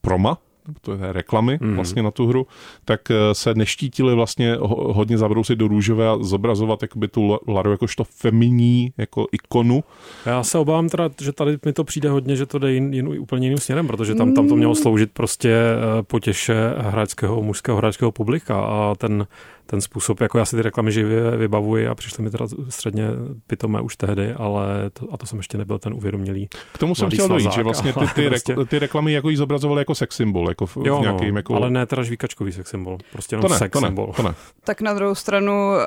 proma, 0.00 0.38
to 0.80 0.92
je 0.92 1.12
reklamy 1.12 1.58
mm. 1.60 1.74
vlastně 1.74 2.02
na 2.02 2.10
tu 2.10 2.26
hru, 2.26 2.46
tak 2.84 3.10
eh, 3.10 3.14
se 3.32 3.54
neštítili 3.54 4.14
vlastně 4.14 4.54
ho- 4.54 4.92
hodně 4.92 5.18
zabrousit 5.18 5.58
do 5.58 5.68
růžové 5.68 6.08
a 6.08 6.16
zobrazovat 6.20 6.82
jakoby 6.82 7.08
tu 7.08 7.26
La- 7.26 7.38
Laru 7.48 7.70
jakožto 7.70 8.04
feminní 8.04 8.92
jako 8.98 9.26
ikonu. 9.32 9.84
Já 10.26 10.42
se 10.42 10.58
obávám 10.58 10.88
teda, 10.88 11.10
že 11.22 11.32
tady 11.32 11.58
mi 11.66 11.72
to 11.72 11.84
přijde 11.84 12.08
hodně, 12.08 12.36
že 12.36 12.46
to 12.46 12.58
jde 12.58 12.72
jin, 12.72 12.94
jin, 12.94 13.08
úplně 13.08 13.46
jiným 13.46 13.58
směrem, 13.58 13.86
protože 13.86 14.14
tam, 14.14 14.34
tam 14.34 14.48
to 14.48 14.56
mělo 14.56 14.74
sloužit 14.74 15.10
prostě 15.12 15.50
eh, 15.50 16.02
potěše 16.02 16.74
hráčského, 16.78 17.42
mužského 17.42 17.76
hráčského 17.76 18.12
publika 18.12 18.60
a 18.60 18.94
ten, 18.94 19.26
ten 19.66 19.80
způsob, 19.80 20.20
jako 20.20 20.38
já 20.38 20.44
si 20.44 20.56
ty 20.56 20.62
reklamy 20.62 20.92
živě 20.92 21.36
vybavuji 21.36 21.86
a 21.86 21.94
přišly 21.94 22.24
mi 22.24 22.30
teda 22.30 22.46
středně 22.68 23.08
pitomé 23.46 23.80
už 23.80 23.96
tehdy, 23.96 24.32
ale 24.32 24.90
to, 24.92 25.06
a 25.12 25.16
to 25.16 25.26
jsem 25.26 25.38
ještě 25.38 25.58
nebyl 25.58 25.78
ten 25.78 25.94
uvědomělý. 25.94 26.48
K 26.72 26.78
tomu 26.78 26.94
jsem 26.94 27.10
chtěl 27.10 27.28
dojít, 27.28 27.52
že 27.52 27.62
vlastně 27.62 27.92
ty, 27.92 28.06
ty, 28.14 28.28
prostě- 28.28 28.56
ty 28.68 28.78
reklamy 28.78 29.12
jako 29.12 29.30
jí 29.30 29.36
zobrazovaly 29.36 29.80
jako 29.80 29.94
sex 29.94 30.16
symbol, 30.16 30.48
jako 30.48 30.66
v, 30.66 30.76
Jo, 30.84 30.98
v 30.98 31.00
nějakým 31.00 31.34
no, 31.34 31.38
jako... 31.38 31.54
ale 31.54 31.70
ne 31.70 31.86
teda 31.86 32.02
žvíkačkový 32.02 32.52
sex 32.52 32.70
symbol, 32.70 32.98
prostě 33.12 33.34
jenom 33.34 33.42
to 33.42 33.52
ne, 33.52 33.58
sex 33.58 33.72
to 33.72 33.80
ne, 33.80 33.88
symbol. 33.88 34.12
to 34.16 34.22
ne. 34.22 34.34
Tak 34.64 34.80
na 34.80 34.94
druhou 34.94 35.14
stranu 35.14 35.52
uh, 35.52 35.78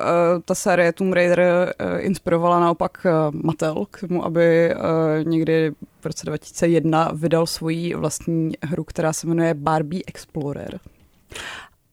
ta 0.44 0.54
série 0.54 0.92
Tomb 0.92 1.12
Raider 1.12 1.74
uh, 1.80 2.04
inspirovala 2.04 2.60
naopak 2.60 3.06
uh, 3.06 3.40
Mattel 3.44 3.86
k 3.90 4.00
tomu, 4.00 4.24
aby 4.24 4.74
někdy 5.22 5.72
v 6.00 6.06
roce 6.06 6.26
2001 6.26 7.10
vydal 7.14 7.46
svoji 7.46 7.94
vlastní 7.94 8.52
hru, 8.62 8.84
která 8.84 9.12
se 9.12 9.26
jmenuje 9.26 9.54
Barbie 9.54 10.02
Explorer. 10.06 10.80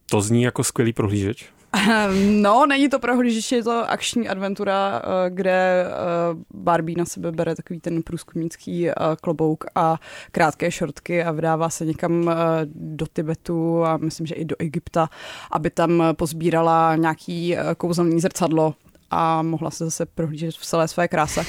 To 0.05 0.21
zní 0.21 0.43
jako 0.43 0.63
skvělý 0.63 0.93
prohlížeč. 0.93 1.52
No, 2.29 2.65
není 2.65 2.89
to 2.89 2.99
prohlížič, 2.99 3.51
je 3.51 3.63
to 3.63 3.89
akční 3.89 4.29
adventura, 4.29 5.01
eh, 5.03 5.29
kde 5.29 5.85
eh, 5.85 5.89
Barbie 6.53 6.97
na 6.97 7.05
sebe 7.05 7.31
bere 7.31 7.55
takový 7.55 7.79
ten 7.79 8.03
průzkumnický 8.03 8.89
eh, 8.89 8.93
klobouk 9.21 9.65
a 9.75 9.97
krátké 10.31 10.71
šortky 10.71 11.23
a 11.23 11.31
vydává 11.31 11.69
se 11.69 11.85
někam 11.85 12.31
do 12.75 13.05
Tibetu 13.13 13.85
a 13.85 13.97
myslím, 13.97 14.27
že 14.27 14.35
i 14.35 14.45
do 14.45 14.55
Egypta, 14.59 15.09
aby 15.51 15.69
tam 15.69 16.03
pozbírala 16.17 16.95
nějaký 16.95 17.55
kouzelný 17.77 18.19
zrcadlo 18.19 18.73
a 19.11 19.41
mohla 19.41 19.71
se 19.71 19.85
zase 19.85 20.05
prohlížet 20.05 20.55
v 20.55 20.65
celé 20.65 20.87
své 20.87 21.07
kráse. 21.07 21.43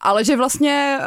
Ale 0.00 0.24
že 0.24 0.36
vlastně 0.36 0.98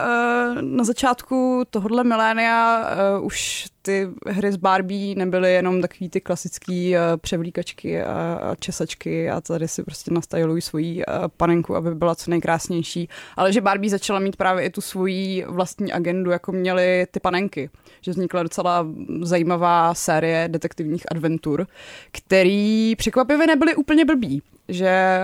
na 0.62 0.84
začátku 0.84 1.64
tohohle 1.70 2.04
milénia 2.04 2.86
už 3.22 3.68
ty 3.86 4.10
hry 4.28 4.52
z 4.52 4.56
Barbie 4.56 5.16
nebyly 5.16 5.54
jenom 5.54 5.82
takový 5.82 6.10
ty 6.10 6.22
klasický 6.22 6.96
eh, 6.96 7.00
převlíkačky 7.18 8.02
a, 8.02 8.40
a 8.42 8.56
česačky 8.56 9.30
a 9.30 9.42
tady 9.42 9.68
si 9.68 9.84
prostě 9.84 10.12
nastajilují 10.14 10.62
svoji 10.62 11.02
eh, 11.02 11.06
panenku, 11.38 11.76
aby 11.76 11.96
byla 11.96 12.16
co 12.16 12.32
nejkrásnější, 12.32 13.10
ale 13.36 13.54
že 13.54 13.62
Barbie 13.62 13.90
začala 13.90 14.20
mít 14.20 14.36
právě 14.36 14.66
i 14.66 14.70
tu 14.70 14.82
svoji 14.82 15.46
vlastní 15.48 15.94
agendu, 15.94 16.32
jako 16.32 16.52
měly 16.52 17.08
ty 17.12 17.20
panenky. 17.20 17.70
Že 18.02 18.12
vznikla 18.12 18.44
docela 18.44 18.88
zajímavá 19.22 19.94
série 19.94 20.48
detektivních 20.48 21.04
adventur, 21.12 21.68
který 22.12 22.96
překvapivě 22.96 23.48
nebyly 23.48 23.76
úplně 23.76 24.06
blbý 24.06 24.42
že 24.68 25.22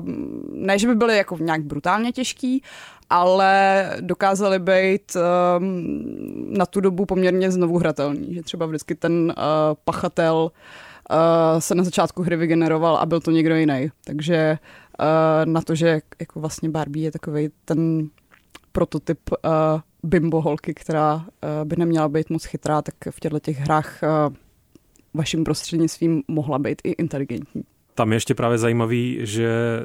uh, 0.00 0.08
ne, 0.52 0.78
že 0.78 0.86
by 0.86 0.94
byly 0.94 1.16
jako 1.16 1.38
nějak 1.40 1.62
brutálně 1.62 2.12
těžký, 2.12 2.62
ale 3.12 3.90
dokázali 4.00 4.58
být 4.58 5.16
um, 5.16 6.54
na 6.58 6.66
tu 6.66 6.80
dobu 6.80 7.06
poměrně 7.06 7.50
znovu 7.50 7.78
hratelný, 7.78 8.34
že 8.34 8.42
třeba 8.42 8.66
vždycky 8.66 8.94
ten 8.94 9.34
uh, 9.36 9.44
pachatel 9.84 10.50
uh, 11.10 11.60
se 11.60 11.74
na 11.74 11.84
začátku 11.84 12.22
hry 12.22 12.36
vygeneroval 12.36 12.96
a 12.96 13.06
byl 13.06 13.20
to 13.20 13.30
někdo 13.30 13.56
jiný. 13.56 13.90
Takže 14.04 14.58
uh, 15.00 15.52
na 15.52 15.60
to, 15.60 15.74
že 15.74 16.00
jako 16.20 16.40
vlastně 16.40 16.70
Barbie 16.70 17.04
je 17.04 17.12
takový 17.12 17.48
ten 17.64 18.08
prototyp 18.72 19.20
uh, 19.30 19.50
bimbo 20.02 20.40
holky, 20.40 20.74
která 20.74 21.14
uh, 21.14 21.22
by 21.64 21.76
neměla 21.78 22.08
být 22.08 22.30
moc 22.30 22.44
chytrá, 22.44 22.82
tak 22.82 22.94
v 23.10 23.20
těchto 23.20 23.40
těch 23.40 23.58
hrách 23.58 24.00
uh, 24.02 24.34
vaším 25.14 25.44
prostřednictvím 25.44 26.22
mohla 26.28 26.58
být 26.58 26.82
i 26.84 26.90
inteligentní 26.90 27.62
tam 27.94 28.12
je 28.12 28.16
ještě 28.16 28.34
právě 28.34 28.58
zajímavý, 28.58 29.18
že 29.20 29.80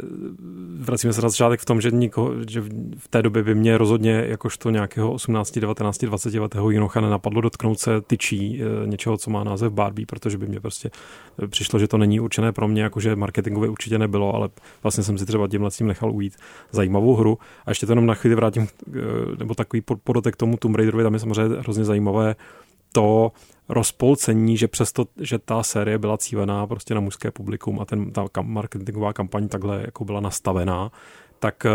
vracíme 0.79 1.13
se 1.13 1.21
na 1.21 1.29
začátek 1.29 1.59
v 1.59 1.65
tom, 1.65 1.81
že, 1.81 1.91
nikoho, 1.91 2.33
že 2.49 2.61
v 2.97 3.07
té 3.09 3.21
době 3.21 3.43
by 3.43 3.55
mě 3.55 3.77
rozhodně 3.77 4.25
jakožto 4.27 4.69
nějakého 4.69 5.13
18, 5.13 5.57
19, 5.57 5.97
20 6.05 6.33
letého 6.33 6.69
jinocha 6.69 7.01
nenapadlo 7.01 7.41
dotknout 7.41 7.79
se 7.79 8.01
tyčí 8.01 8.61
eh, 8.61 8.87
něčeho, 8.87 9.17
co 9.17 9.29
má 9.29 9.43
název 9.43 9.73
Barbie, 9.73 10.05
protože 10.05 10.37
by 10.37 10.47
mě 10.47 10.59
prostě 10.59 10.89
eh, 11.43 11.47
přišlo, 11.47 11.79
že 11.79 11.87
to 11.87 11.97
není 11.97 12.19
určené 12.19 12.51
pro 12.51 12.67
mě, 12.67 12.81
jakože 12.81 13.15
marketingově 13.15 13.69
určitě 13.69 13.97
nebylo, 13.97 14.35
ale 14.35 14.49
vlastně 14.83 15.03
jsem 15.03 15.17
si 15.17 15.25
třeba 15.25 15.47
tím 15.47 15.69
nechal 15.81 16.11
ujít 16.11 16.35
zajímavou 16.71 17.15
hru. 17.15 17.37
A 17.65 17.71
ještě 17.71 17.85
to 17.85 17.91
jenom 17.91 18.05
na 18.05 18.13
chvíli 18.13 18.35
vrátím, 18.35 18.67
eh, 18.87 18.99
nebo 19.39 19.55
takový 19.55 19.81
podotek 20.03 20.35
tomu 20.35 20.57
Tomb 20.57 20.75
Raiderovi, 20.75 21.03
tam 21.03 21.13
je 21.13 21.19
samozřejmě 21.19 21.59
hrozně 21.59 21.85
zajímavé 21.85 22.35
to, 22.91 23.31
rozpolcení, 23.69 24.57
že 24.57 24.67
přesto, 24.67 25.05
že 25.21 25.39
ta 25.39 25.63
série 25.63 25.97
byla 25.97 26.17
cílená 26.17 26.67
prostě 26.67 26.93
na 26.93 26.99
mužské 27.01 27.31
publikum 27.31 27.79
a 27.79 27.85
ten, 27.85 28.11
ta 28.11 28.41
marketingová 28.41 29.13
kampaň 29.13 29.47
takhle 29.47 29.81
jako 29.81 30.05
byla 30.05 30.19
nastavená, 30.19 30.91
tak 31.39 31.65
eh, 31.65 31.69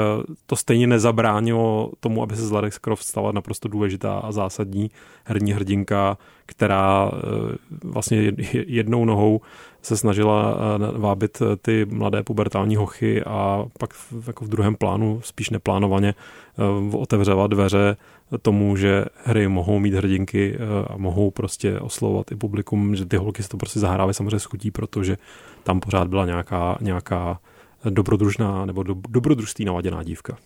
to 0.46 0.56
stejně 0.56 0.86
nezabránilo 0.86 1.90
tomu, 2.00 2.22
aby 2.22 2.36
se 2.36 2.46
z 2.46 2.50
Lara 2.50 2.68
Croft 2.80 3.02
stala 3.02 3.32
naprosto 3.32 3.68
důležitá 3.68 4.18
a 4.18 4.32
zásadní 4.32 4.90
herní 5.24 5.52
hrdinka, 5.52 6.18
která 6.46 7.10
eh, 7.12 7.56
vlastně 7.84 8.32
jednou 8.52 9.04
nohou 9.04 9.40
se 9.82 9.96
snažila 9.96 10.54
eh, 10.54 10.98
vábit 10.98 11.42
ty 11.62 11.84
mladé 11.84 12.22
pubertální 12.22 12.76
hochy 12.76 13.22
a 13.24 13.64
pak 13.78 13.90
jako 14.26 14.44
v 14.44 14.48
druhém 14.48 14.76
plánu, 14.76 15.20
spíš 15.24 15.50
neplánovaně, 15.50 16.14
otevřela 16.92 17.46
dveře 17.46 17.96
tomu, 18.42 18.76
že 18.76 19.04
hry 19.24 19.48
mohou 19.48 19.78
mít 19.78 19.94
hrdinky 19.94 20.58
a 20.86 20.96
mohou 20.96 21.30
prostě 21.30 21.80
oslovovat 21.80 22.32
i 22.32 22.36
publikum, 22.36 22.96
že 22.96 23.06
ty 23.06 23.16
holky 23.16 23.42
si 23.42 23.48
to 23.48 23.56
prostě 23.56 23.80
zahrávají 23.80 24.14
samozřejmě 24.14 24.38
schutí, 24.38 24.70
protože 24.70 25.16
tam 25.62 25.80
pořád 25.80 26.08
byla 26.08 26.26
nějaká, 26.26 26.78
nějaká 26.80 27.40
dobrodružná 27.90 28.66
nebo 28.66 28.82
do, 28.82 28.94
dobrodružství 29.08 29.64
naladěná 29.64 30.02
dívka. 30.02 30.36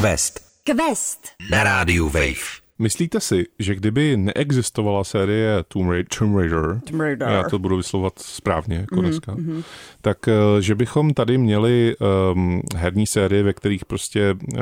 Quest. 0.00 0.40
Quest. 0.64 1.28
Na 1.50 1.64
rádiu 1.64 2.08
Wave. 2.08 2.63
Myslíte 2.78 3.20
si, 3.20 3.46
že 3.58 3.74
kdyby 3.74 4.16
neexistovala 4.16 5.04
série 5.04 5.64
Tomb 5.68 5.90
Raider, 5.90 6.18
Tomb 6.18 6.36
Raider, 6.36 6.80
Tomb 6.84 7.00
Raider. 7.00 7.28
já 7.28 7.42
to 7.42 7.58
budu 7.58 7.76
vyslovat 7.76 8.18
správně 8.18 8.76
jako 8.76 8.94
mm-hmm, 8.94 9.00
dneska, 9.02 9.34
mm-hmm. 9.34 9.62
tak 10.00 10.28
eh, 10.28 10.32
že 10.60 10.74
bychom 10.74 11.14
tady 11.14 11.38
měli 11.38 11.96
um, 12.34 12.62
herní 12.76 13.06
série, 13.06 13.42
ve 13.42 13.52
kterých 13.52 13.84
prostě 13.84 14.36
uh, 14.52 14.60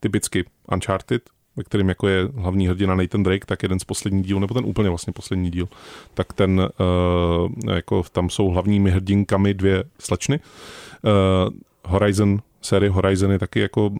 typicky 0.00 0.44
Uncharted, 0.72 1.22
ve 1.56 1.64
kterém 1.64 1.88
jako 1.88 2.08
je 2.08 2.28
hlavní 2.34 2.68
hrdina 2.68 2.94
Nathan 2.94 3.22
Drake, 3.22 3.46
tak 3.46 3.62
jeden 3.62 3.78
z 3.78 3.84
posledních 3.84 4.26
dílů, 4.26 4.40
nebo 4.40 4.54
ten 4.54 4.64
úplně 4.64 4.88
vlastně 4.88 5.12
poslední 5.12 5.50
díl, 5.50 5.68
tak 6.14 6.32
ten 6.32 6.60
uh, 6.60 7.74
jako 7.74 8.02
tam 8.12 8.30
jsou 8.30 8.48
hlavními 8.48 8.90
hrdinkami 8.90 9.54
dvě 9.54 9.84
slečny. 9.98 10.40
Uh, 11.02 11.54
Horizon 11.84 12.40
série 12.62 12.90
Horizon 12.90 13.30
je 13.30 13.38
taky 13.38 13.60
jako 13.60 13.86
uh, 13.86 13.96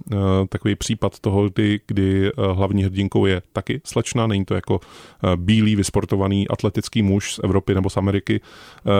takový 0.49 0.75
případ 0.75 1.19
toho, 1.19 1.49
kdy, 1.49 1.81
kdy 1.87 2.33
uh, 2.33 2.45
hlavní 2.45 2.85
hrdinkou 2.85 3.27
je 3.27 3.43
taky 3.53 3.81
slečna, 3.85 4.27
není 4.27 4.45
to 4.45 4.55
jako 4.55 4.75
uh, 4.75 5.37
bílý, 5.37 5.77
vysportovaný 5.77 6.49
atletický 6.49 7.03
muž 7.03 7.35
z 7.35 7.41
Evropy 7.45 7.75
nebo 7.75 7.91
z 7.91 7.97
Ameriky 7.97 8.41
uh, 8.41 8.93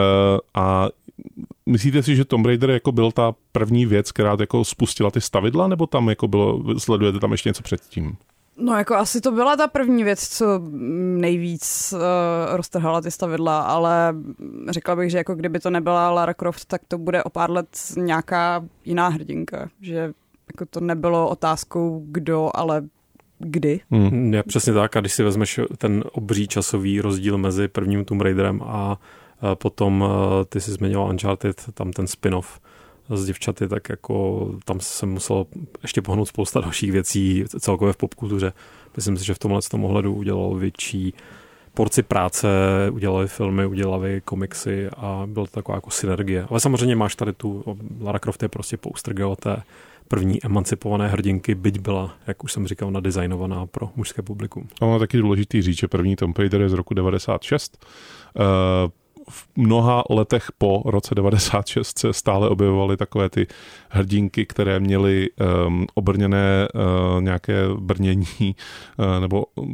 a 0.53 0.89
Myslíte 1.65 2.03
si, 2.03 2.15
že 2.15 2.25
Tomb 2.25 2.45
Raider 2.45 2.69
jako 2.69 2.91
byl 2.91 3.11
ta 3.11 3.35
první 3.51 3.85
věc, 3.85 4.11
která 4.11 4.37
jako 4.39 4.65
spustila 4.65 5.11
ty 5.11 5.21
stavidla, 5.21 5.67
nebo 5.67 5.87
tam 5.87 6.09
jako 6.09 6.27
bylo, 6.27 6.79
sledujete 6.79 7.19
tam 7.19 7.31
ještě 7.31 7.49
něco 7.49 7.63
předtím? 7.63 8.17
No 8.61 8.77
jako 8.77 8.95
asi 8.95 9.21
to 9.21 9.31
byla 9.31 9.55
ta 9.55 9.67
první 9.67 10.03
věc, 10.03 10.27
co 10.27 10.61
nejvíc 11.17 11.93
uh, 11.93 11.99
roztrhala 12.55 13.01
ty 13.01 13.11
stavidla, 13.11 13.61
ale 13.61 14.15
řekla 14.69 14.95
bych, 14.95 15.11
že 15.11 15.17
jako 15.17 15.35
kdyby 15.35 15.59
to 15.59 15.69
nebyla 15.69 16.11
Lara 16.11 16.33
Croft, 16.33 16.65
tak 16.65 16.81
to 16.87 16.97
bude 16.97 17.23
o 17.23 17.29
pár 17.29 17.51
let 17.51 17.67
nějaká 17.97 18.63
jiná 18.85 19.07
hrdinka, 19.07 19.69
že 19.81 20.13
jako 20.47 20.65
to 20.69 20.79
nebylo 20.79 21.29
otázkou 21.29 22.05
kdo, 22.05 22.49
ale 22.53 22.81
kdy. 23.39 23.79
Hmm. 23.91 24.33
Je 24.33 24.43
přesně 24.43 24.73
tak, 24.73 24.97
a 24.97 24.99
když 24.99 25.13
si 25.13 25.23
vezmeš 25.23 25.59
ten 25.77 26.03
obří 26.11 26.47
časový 26.47 27.01
rozdíl 27.01 27.37
mezi 27.37 27.67
prvním 27.67 28.05
Tomb 28.05 28.21
Raiderem 28.21 28.61
a 28.63 28.97
potom 29.55 30.05
eh, 30.05 30.45
ty 30.45 30.61
jsi 30.61 30.71
zmiňoval 30.71 31.09
Uncharted, 31.09 31.63
tam 31.73 31.91
ten 31.91 32.07
spin-off, 32.07 32.59
s 33.17 33.25
děvčaty, 33.25 33.67
tak 33.67 33.89
jako 33.89 34.47
tam 34.65 34.79
jsem 34.79 35.09
musel 35.09 35.45
ještě 35.81 36.01
pohnout 36.01 36.27
spousta 36.27 36.61
dalších 36.61 36.91
věcí 36.91 37.43
celkově 37.59 37.93
v 37.93 37.97
popkultuře. 37.97 38.53
Myslím 38.95 39.17
si, 39.17 39.25
že 39.25 39.33
v 39.33 39.39
tomhle 39.39 39.61
tom 39.61 39.85
ohledu 39.85 40.13
udělal 40.13 40.55
větší 40.55 41.13
porci 41.73 42.03
práce, 42.03 42.47
udělali 42.91 43.27
filmy, 43.27 43.65
udělali 43.65 44.21
komiksy 44.25 44.89
a 44.97 45.23
byla 45.25 45.45
to 45.45 45.51
taková 45.51 45.75
jako 45.75 45.89
synergie. 45.89 46.45
Ale 46.49 46.59
samozřejmě 46.59 46.95
máš 46.95 47.15
tady 47.15 47.33
tu, 47.33 47.77
Lara 48.01 48.19
Croft 48.19 48.43
je 48.43 48.49
prostě 48.49 48.77
poster 48.77 49.13
té 49.39 49.63
první 50.07 50.45
emancipované 50.45 51.07
hrdinky, 51.07 51.55
byť 51.55 51.79
byla, 51.79 52.13
jak 52.27 52.43
už 52.43 52.53
jsem 52.53 52.67
říkal, 52.67 52.91
nadizajnovaná 52.91 53.65
pro 53.65 53.89
mužské 53.95 54.21
publikum. 54.21 54.67
Ono 54.81 54.93
je 54.93 54.99
taky 54.99 55.17
důležitý 55.17 55.61
říct, 55.61 55.77
že 55.77 55.87
první 55.87 56.15
Tomb 56.15 56.37
Raider 56.37 56.61
je 56.61 56.69
z 56.69 56.73
roku 56.73 56.93
96. 56.93 57.85
Uh, 58.35 58.43
v 59.29 59.47
mnoha 59.55 60.03
letech 60.09 60.51
po 60.57 60.83
roce 60.85 61.15
96 61.15 61.99
se 61.99 62.13
stále 62.13 62.49
objevovaly 62.49 62.97
takové 62.97 63.29
ty 63.29 63.47
hrdinky, 63.89 64.45
které 64.45 64.79
měly 64.79 65.29
um, 65.67 65.87
obrněné 65.93 66.67
uh, 66.73 67.21
nějaké 67.21 67.63
brnění 67.79 68.25
uh, 68.97 69.21
nebo 69.21 69.45
uh, 69.55 69.65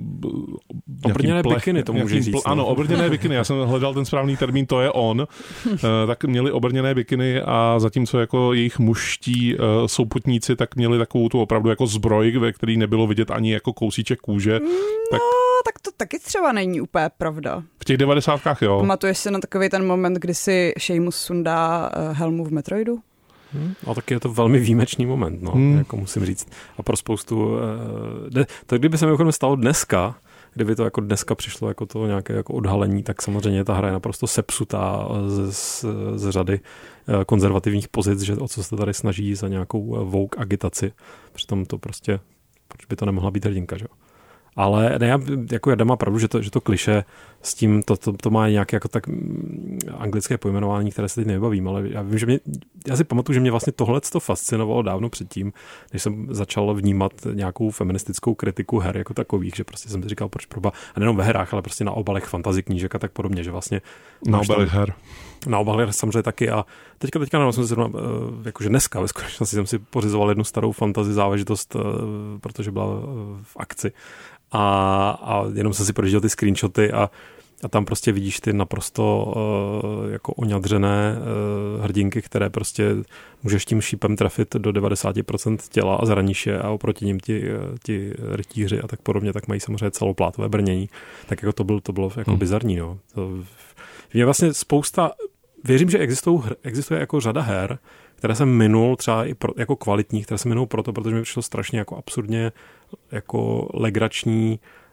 obrněné 1.04 1.44
plech, 1.44 1.58
bikiny, 1.58 1.84
to 1.84 1.94
může 1.94 2.22
říct. 2.22 2.36
Pl- 2.36 2.42
no. 2.46 2.52
ano, 2.52 2.66
obrněné 2.66 3.10
bikiny, 3.10 3.36
já 3.36 3.44
jsem 3.44 3.58
hledal 3.58 3.94
ten 3.94 4.06
správný 4.06 4.38
termín, 4.38 4.66
to 4.66 4.82
je 4.82 4.92
on. 4.92 5.28
Uh, 5.66 5.78
tak 6.08 6.24
měli 6.24 6.52
obrněné 6.52 6.96
bikiny 6.96 7.42
a 7.42 7.76
zatímco 7.80 8.20
jako 8.20 8.54
jejich 8.54 8.80
muští 8.80 9.56
uh, 9.56 9.66
souputníci, 9.86 10.56
tak 10.56 10.76
měli 10.76 10.98
takovou 10.98 11.30
tu 11.30 11.42
opravdu 11.42 11.70
jako 11.70 11.88
zbroj, 11.88 12.32
ve 12.32 12.54
který 12.54 12.78
nebylo 12.78 13.08
vidět 13.08 13.32
ani 13.32 13.54
jako 13.54 13.74
kousíček 13.74 14.20
kůže. 14.20 14.60
No, 14.60 14.70
tak, 15.12 15.22
tak 15.66 15.80
to 15.80 15.92
taky 15.98 16.20
třeba 16.20 16.52
není 16.52 16.82
úplně 16.82 17.10
pravda. 17.18 17.64
V 17.88 17.95
těch 17.95 17.97
devadesátkách, 17.97 18.62
jo. 18.62 18.80
Pamatuješ 18.80 19.17
si 19.17 19.32
na 19.32 19.39
takový 19.39 19.69
ten 19.69 19.86
moment, 19.86 20.13
kdy 20.13 20.36
si 20.36 20.73
Seamus 20.78 21.15
sundá 21.15 21.91
eh, 21.93 22.13
helmu 22.13 22.45
v 22.45 22.52
Metroidu? 22.52 23.00
Hmm, 23.54 23.73
a 23.88 23.93
taky 23.93 24.13
je 24.13 24.19
to 24.19 24.30
velmi 24.30 24.60
výjimečný 24.60 25.06
moment, 25.06 25.41
no, 25.41 25.52
hmm. 25.52 25.78
jako 25.78 25.97
musím 25.97 26.26
říct. 26.26 26.50
A 26.78 26.84
pro 26.84 26.97
spoustu... 26.97 27.47
Uh, 27.47 28.43
to 28.65 28.78
kdyby 28.78 28.97
se 28.97 29.06
mi 29.06 29.34
stalo 29.34 29.56
dneska, 29.56 30.15
kdyby 30.54 30.76
to 30.76 30.84
jako 30.84 31.02
dneska 31.02 31.36
přišlo 31.36 31.67
jako 31.67 31.86
to 31.86 32.08
nějaké 32.08 32.34
jako 32.34 32.54
odhalení, 32.54 33.04
tak 33.04 33.21
samozřejmě 33.21 33.63
ta 33.63 33.73
hra 33.73 33.88
je 33.88 33.93
naprosto 33.93 34.28
sepsutá 34.28 35.08
z, 35.28 35.54
z, 35.54 35.86
z 36.15 36.30
řady 36.30 36.60
eh, 37.08 37.26
konzervativních 37.26 37.88
pozic, 37.88 38.21
že 38.21 38.36
o 38.36 38.47
co 38.47 38.63
se 38.63 38.76
tady 38.76 38.93
snaží 38.93 39.36
za 39.36 39.47
nějakou 39.47 40.06
vouk 40.06 40.36
agitaci. 40.38 40.91
Přitom 41.34 41.65
to 41.65 41.78
prostě, 41.78 42.19
proč 42.67 42.86
by 42.86 42.95
to 42.95 43.06
nemohla 43.06 43.32
být 43.32 43.45
hrdinka, 43.45 43.78
že 43.78 43.84
jo? 43.84 44.08
Ale 44.58 45.00
ne, 45.00 45.19
jako 45.52 45.69
Jarda 45.69 45.86
má 45.86 45.95
pravdu, 45.95 46.19
že 46.19 46.28
to, 46.28 46.41
že 46.41 46.52
to 46.52 46.62
kliše 46.62 47.04
s 47.41 47.54
tím, 47.54 47.84
to, 47.84 47.97
to, 47.97 48.13
to 48.13 48.30
má 48.30 48.50
nějaké 48.50 48.76
jako 48.76 48.88
tak 48.88 49.08
mm, 49.08 49.80
anglické 49.97 50.38
pojmenování, 50.38 50.91
které 50.91 51.10
se 51.10 51.15
teď 51.15 51.28
nebavím, 51.28 51.67
ale 51.67 51.89
já 51.89 52.02
vím, 52.02 52.17
že 52.17 52.26
mě, 52.26 52.39
já 52.88 52.95
si 52.95 53.04
pamatuju, 53.04 53.34
že 53.34 53.39
mě 53.39 53.52
vlastně 53.52 53.73
tohle 53.73 54.02
to 54.12 54.19
fascinovalo 54.19 54.82
dávno 54.82 55.10
předtím, 55.10 55.54
než 55.93 56.04
jsem 56.04 56.28
začal 56.30 56.73
vnímat 56.73 57.12
nějakou 57.34 57.71
feministickou 57.71 58.36
kritiku 58.36 58.80
her 58.80 58.97
jako 58.97 59.13
takových, 59.13 59.56
že 59.56 59.63
prostě 59.63 59.89
jsem 59.89 60.04
si 60.04 60.10
říkal, 60.10 60.30
proč 60.30 60.45
proba, 60.45 60.71
a 60.95 61.00
nejenom 61.00 61.17
ve 61.17 61.23
hrách, 61.23 61.54
ale 61.54 61.62
prostě 61.62 61.84
na 61.84 61.91
obalech 61.91 62.26
fantasy 62.26 62.63
knížek 62.63 62.95
a 62.95 63.00
tak 63.00 63.12
podobně, 63.12 63.43
že 63.43 63.52
vlastně 63.52 63.82
na 64.28 64.39
obalech 64.39 64.69
her. 64.69 64.93
Na 65.47 65.60
obalech 65.60 65.93
samozřejmě 65.95 66.23
taky 66.23 66.50
a 66.50 66.65
teďka, 66.97 67.19
teďka 67.19 67.39
nevím, 67.39 67.54
jsem 67.54 67.63
si 67.63 67.67
zrovna, 67.67 68.00
eh, 68.00 68.02
jakože 68.45 68.69
dneska 68.69 69.02
ve 69.02 69.08
skutečnosti 69.08 69.56
jsem 69.56 69.65
si 69.65 69.80
pořizoval 69.80 70.30
jednu 70.30 70.43
starou 70.43 70.71
fantasy 70.71 71.13
záležitost, 71.13 71.76
eh, 71.76 71.80
protože 72.39 72.71
byla 72.71 72.86
eh, 72.86 73.06
v 73.43 73.58
akci 73.58 73.91
a, 74.52 75.10
a 75.21 75.43
jenom 75.54 75.73
jsem 75.73 75.86
si 75.86 75.93
prožil 75.93 76.21
ty 76.21 76.30
screenshoty 76.30 76.91
a, 76.91 77.10
a 77.63 77.67
tam 77.67 77.86
prostě 77.86 78.12
vidíš 78.12 78.39
ty 78.39 78.54
naprosto 78.54 79.34
uh, 79.36 80.12
jako 80.12 80.34
oňadřené 80.34 81.15
uh, 81.17 81.84
hrdinky, 81.84 82.22
které 82.22 82.50
prostě 82.50 82.96
můžeš 83.43 83.65
tím 83.65 83.82
šípem 83.82 84.15
trafit 84.15 84.56
do 84.56 84.72
90% 84.72 85.58
těla 85.70 85.96
a 85.96 86.06
zraníš 86.06 86.48
je 86.48 86.60
a 86.60 86.70
oproti 86.70 87.06
ním 87.06 87.20
ti, 87.20 87.41
uh, 87.54 87.78
ti 87.84 88.13
rytíři 88.32 88.82
a 88.82 88.88
tak 88.88 89.02
podobně, 89.02 89.34
tak 89.34 89.48
mají 89.48 89.60
samozřejmě 89.60 89.91
celoplátové 89.91 90.50
brnění. 90.50 90.89
Tak 91.26 91.41
jako 91.41 91.54
to, 91.54 91.63
bylo, 91.63 91.82
to 91.82 91.93
bylo 91.93 92.12
jako 92.17 92.32
hmm. 92.32 92.39
bizarní. 92.39 92.76
No. 92.76 92.98
To, 93.13 93.32
je 94.13 94.26
vlastně 94.26 94.54
spousta, 94.54 95.12
věřím, 95.63 95.89
že 95.89 95.98
existují, 95.98 96.41
existuje 96.63 97.00
jako 97.00 97.20
řada 97.20 97.41
her, 97.41 97.80
které 98.15 98.36
jsem 98.36 98.50
minul 98.50 98.96
třeba 98.96 99.26
i 99.26 99.34
pro, 99.34 99.54
jako 99.58 99.76
kvalitních, 99.76 100.26
které 100.26 100.38
jsem 100.38 100.50
minul 100.50 100.65
proto, 100.65 100.93
protože 100.93 101.15
mi 101.15 101.22
přišlo 101.22 101.41
strašně 101.41 101.80
jako 101.80 101.98
absurdně 101.98 102.52
jako 103.12 103.70
legrační 103.74 104.60
eh, 104.62 104.87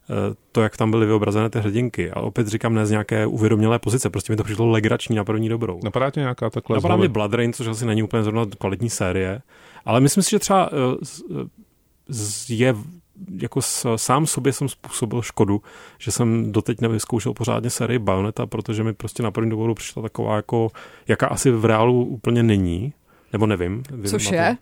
to, 0.52 0.62
jak 0.62 0.76
tam 0.76 0.90
byly 0.90 1.06
vyobrazené 1.06 1.50
ty 1.50 1.58
hrdinky. 1.58 2.10
A 2.10 2.20
opět 2.20 2.48
říkám 2.48 2.74
ne 2.74 2.86
z 2.86 2.90
nějaké 2.90 3.26
uvědomělé 3.26 3.78
pozice, 3.78 4.10
prostě 4.10 4.32
mi 4.32 4.36
to 4.36 4.44
přišlo 4.44 4.70
legrační 4.70 5.16
na 5.16 5.24
první 5.24 5.48
dobrou. 5.48 5.80
Napadá 5.84 6.10
tě 6.10 6.20
nějaká 6.20 6.50
takhle 6.50 6.76
Napadá 6.76 6.96
mě 6.96 7.08
Blood 7.08 7.34
Rain, 7.34 7.52
což 7.52 7.66
asi 7.66 7.86
není 7.86 8.02
úplně 8.02 8.22
zrovna 8.22 8.46
kvalitní 8.58 8.90
série, 8.90 9.40
ale 9.84 10.00
myslím 10.00 10.22
si, 10.22 10.30
že 10.30 10.38
třeba 10.38 10.70
eh, 10.72 11.44
je 12.48 12.74
jako 13.40 13.62
s, 13.62 13.96
sám 13.96 14.26
sobě 14.26 14.52
jsem 14.52 14.68
způsobil 14.68 15.22
škodu, 15.22 15.62
že 15.98 16.10
jsem 16.12 16.52
doteď 16.52 16.80
nevyzkoušel 16.80 17.32
pořádně 17.32 17.70
sérii 17.70 17.98
Bayonetta, 17.98 18.46
protože 18.46 18.84
mi 18.84 18.92
prostě 18.92 19.22
na 19.22 19.30
první 19.30 19.50
dobu 19.50 19.74
přišla 19.74 20.02
taková 20.02 20.36
jako, 20.36 20.70
jaká 21.08 21.26
asi 21.26 21.50
v 21.50 21.64
reálu 21.64 22.04
úplně 22.04 22.42
není, 22.42 22.92
nebo 23.32 23.46
nevím. 23.46 23.82
Což 24.08 24.30
je? 24.30 24.56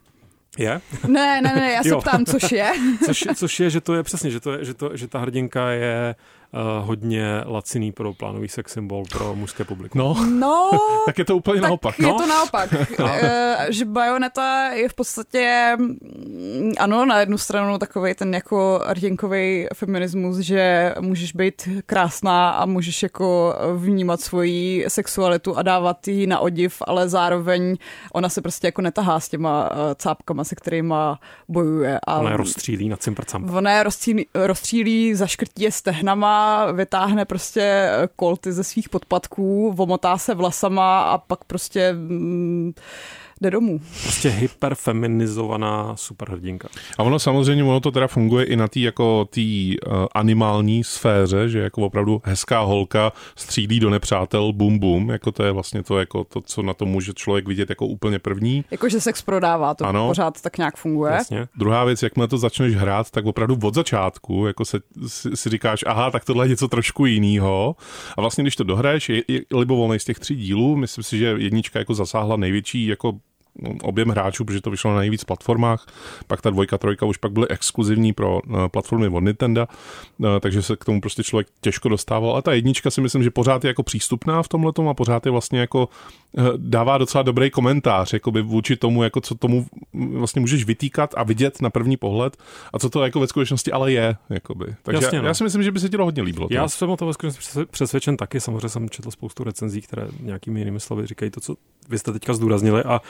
Je? 0.59 0.81
Ne, 1.09 1.41
ne, 1.41 1.53
ne, 1.55 1.73
já 1.73 1.83
se 1.83 1.97
ptám, 1.97 2.25
což 2.25 2.53
je. 2.53 2.73
což, 3.07 3.25
což 3.35 3.61
je, 3.61 3.71
že 3.71 3.81
to 3.81 3.95
je 3.95 4.03
přesně, 4.03 4.31
že, 4.31 4.41
to 4.41 4.53
je, 4.53 4.65
že, 4.65 4.75
to, 4.75 4.97
že 4.97 5.09
ta 5.09 5.19
hrdinka 5.19 5.71
je 5.71 6.15
hodně 6.81 7.43
laciný 7.47 7.93
pro 7.93 8.15
plánový 8.15 8.49
sex 8.49 8.73
symbol 8.73 9.05
pro 9.13 9.35
mužské 9.35 9.65
publikum. 9.65 9.99
No, 9.99 10.27
no 10.31 10.71
tak 11.07 11.19
je 11.19 11.25
to 11.25 11.37
úplně 11.37 11.61
tak 11.61 11.71
naopak. 11.71 11.99
je 11.99 12.07
no? 12.07 12.19
to 12.19 12.27
naopak. 12.27 12.73
no. 12.99 13.05
uh, 13.05 13.13
že 13.69 13.85
Bayonetta 13.85 14.69
je 14.69 14.89
v 14.89 14.95
podstatě, 14.95 15.77
mm, 15.79 16.73
ano, 16.79 17.07
na 17.07 17.21
jednu 17.21 17.39
stranu 17.39 17.79
takový 17.79 18.15
ten 18.15 18.35
jako 18.35 18.81
hrdinkový 18.87 19.67
feminismus, 19.75 20.39
že 20.39 20.95
můžeš 21.01 21.33
být 21.33 21.69
krásná 21.87 22.51
a 22.51 22.67
můžeš 22.67 23.03
jako 23.03 23.55
vnímat 23.77 24.21
svoji 24.21 24.85
sexualitu 24.89 25.57
a 25.57 25.63
dávat 25.63 26.09
ji 26.09 26.27
na 26.27 26.39
odiv, 26.39 26.83
ale 26.87 27.09
zároveň 27.09 27.77
ona 28.13 28.29
se 28.29 28.43
prostě 28.43 28.67
jako 28.67 28.83
netahá 28.83 29.21
s 29.21 29.29
těma 29.29 29.71
uh, 29.71 29.77
cápkama, 29.97 30.45
se 30.45 30.55
kterými 30.55 30.95
bojuje. 31.49 32.01
A 32.07 32.19
ona 32.19 32.31
je 32.31 32.37
rozstřílí 32.37 32.89
na 32.89 32.97
cimprcam. 32.97 33.55
Ona 33.55 33.73
je 33.73 33.83
rozstřílí, 33.83 34.27
rozstřílí 34.35 35.15
zaškrtí 35.15 35.63
je 35.63 35.73
stehnama, 35.73 36.42
vytáhne 36.73 37.25
prostě 37.25 37.91
kolty 38.17 38.53
ze 38.53 38.65
svých 38.65 38.89
podpatků, 38.89 39.73
vomotá 39.73 40.19
se 40.19 40.35
vlasama 40.35 41.03
a 41.03 41.19
pak 41.19 41.45
prostě 41.45 41.93
mm, 41.93 42.73
jde 43.43 43.51
domů. 43.51 43.81
Prostě 44.03 44.29
hyperfeminizovaná 44.29 45.97
superhrdinka. 45.97 46.69
A 46.99 47.03
ono 47.03 47.19
samozřejmě, 47.19 47.65
ono 47.65 47.81
to 47.81 47.91
teda 47.91 48.07
funguje 48.07 48.45
i 48.45 48.57
na 48.57 48.69
té 48.69 48.81
jako 48.81 49.25
tý, 49.31 49.77
uh, 49.81 50.07
animální 50.15 50.85
sféře, 50.85 51.49
že 51.49 51.59
jako 51.59 51.83
opravdu 51.83 52.23
hezká 52.25 52.61
holka 52.61 53.13
střílí 53.37 53.81
do 53.81 53.91
nepřátel, 53.91 54.53
bum 54.53 54.79
bum, 54.79 55.11
jako 55.11 55.33
to 55.33 55.43
je 55.43 55.53
vlastně 55.53 55.83
to, 55.83 55.99
jako 55.99 56.25
to, 56.25 56.41
co 56.41 56.63
na 56.63 56.75
to 56.75 56.87
může 56.87 57.13
člověk 57.13 57.49
vidět 57.49 57.69
jako 57.71 57.87
úplně 57.87 58.19
první. 58.19 58.65
Jakože 58.71 59.01
sex 59.01 59.23
prodává, 59.23 59.75
to 59.75 59.87
ano. 59.87 60.09
pořád 60.09 60.41
tak 60.41 60.59
nějak 60.59 60.77
funguje. 60.77 61.13
Jasně. 61.13 61.47
Druhá 61.59 61.85
věc, 61.85 62.03
jakmile 62.03 62.29
to 62.29 62.39
začneš 62.39 62.75
hrát, 62.75 63.11
tak 63.11 63.27
opravdu 63.27 63.59
od 63.63 63.75
začátku, 63.75 64.47
jako 64.47 64.65
se, 64.65 64.81
si, 65.07 65.37
si 65.37 65.49
říkáš, 65.49 65.85
aha, 65.87 66.11
tak 66.11 66.25
tohle 66.25 66.45
je 66.45 66.49
něco 66.49 66.69
trošku 66.69 67.07
jiného. 67.07 67.77
A 68.17 68.21
vlastně, 68.21 68.45
když 68.45 68.57
to 68.57 68.65
dohraješ, 68.65 69.09
je, 69.09 69.23
je 69.29 69.41
libovolný 69.55 69.99
z 69.99 70.05
těch 70.05 70.19
tří 70.19 70.37
dílů, 70.37 70.77
myslím 70.77 71.05
si, 71.05 71.19
že 71.19 71.35
jednička 71.39 71.79
jako 71.79 71.95
zasáhla 71.95 72.37
největší 72.37 72.87
jako 72.87 73.13
objem 73.83 74.09
hráčů, 74.09 74.45
protože 74.45 74.61
to 74.61 74.71
vyšlo 74.71 74.93
na 74.93 74.99
nejvíc 74.99 75.25
platformách. 75.25 75.87
Pak 76.27 76.43
ta 76.43 76.51
dvojka, 76.51 76.79
trojka 76.79 77.07
už 77.07 77.17
pak 77.17 77.33
byly 77.33 77.49
exkluzivní 77.49 78.13
pro 78.13 78.41
eh, 78.47 78.69
platformy 78.69 79.09
od 79.09 79.21
Nintendo, 79.21 79.67
eh, 80.25 80.41
takže 80.41 80.63
se 80.63 80.77
k 80.77 80.85
tomu 80.85 81.01
prostě 81.01 81.23
člověk 81.23 81.49
těžko 81.61 81.89
dostával. 81.89 82.37
A 82.37 82.43
ta 82.43 82.53
jednička 82.53 82.91
si 82.91 83.01
myslím, 83.01 83.23
že 83.23 83.31
pořád 83.31 83.65
je 83.65 83.69
jako 83.69 83.83
přístupná 83.83 84.43
v 84.43 84.49
tomhle 84.49 84.73
a 84.91 84.95
pořád 84.95 85.27
je 85.27 85.33
vlastně 85.33 85.61
jako 85.61 85.89
eh, 86.39 86.43
dává 86.57 86.99
docela 86.99 87.23
dobrý 87.23 87.51
komentář 87.51 88.13
jakoby 88.13 88.43
vůči 88.43 88.77
tomu, 88.77 89.03
jako 89.03 89.21
co 89.21 89.35
tomu 89.35 89.67
vlastně 89.93 90.41
můžeš 90.41 90.65
vytýkat 90.65 91.15
a 91.17 91.23
vidět 91.23 91.63
na 91.63 91.71
první 91.71 91.97
pohled 91.97 92.37
a 92.73 92.79
co 92.79 92.91
to 92.91 93.05
jako 93.05 93.21
ve 93.21 93.27
skutečnosti 93.27 93.73
ale 93.73 93.93
je. 93.93 94.17
Jakoby. 94.31 94.67
Takže 94.83 95.05
Jasně, 95.05 95.19
já, 95.19 95.23
no. 95.23 95.29
já, 95.29 95.35
si 95.35 95.45
myslím, 95.45 95.63
že 95.63 95.73
by 95.73 95.81
se 95.81 95.89
ti 95.89 95.97
to 95.97 96.05
hodně 96.05 96.23
líbilo. 96.23 96.49
Já 96.51 96.69
jsem 96.69 96.91
o 96.91 96.97
to 96.97 97.07
ve 97.07 97.13
skutečnosti 97.13 97.65
přesvědčen 97.71 98.17
taky. 98.17 98.41
Samozřejmě 98.41 98.69
jsem 98.69 98.91
četl 98.91 99.11
spoustu 99.11 99.45
recenzí, 99.45 99.81
které 99.81 100.09
nějakými 100.21 100.61
jinými 100.61 100.81
slovy 100.81 101.07
říkají 101.07 101.31
to, 101.31 101.41
co 101.41 101.55
vy 101.89 101.99
jste 101.99 102.13
teďka 102.13 102.35
zdůraznili 102.35 102.83
a 102.83 103.01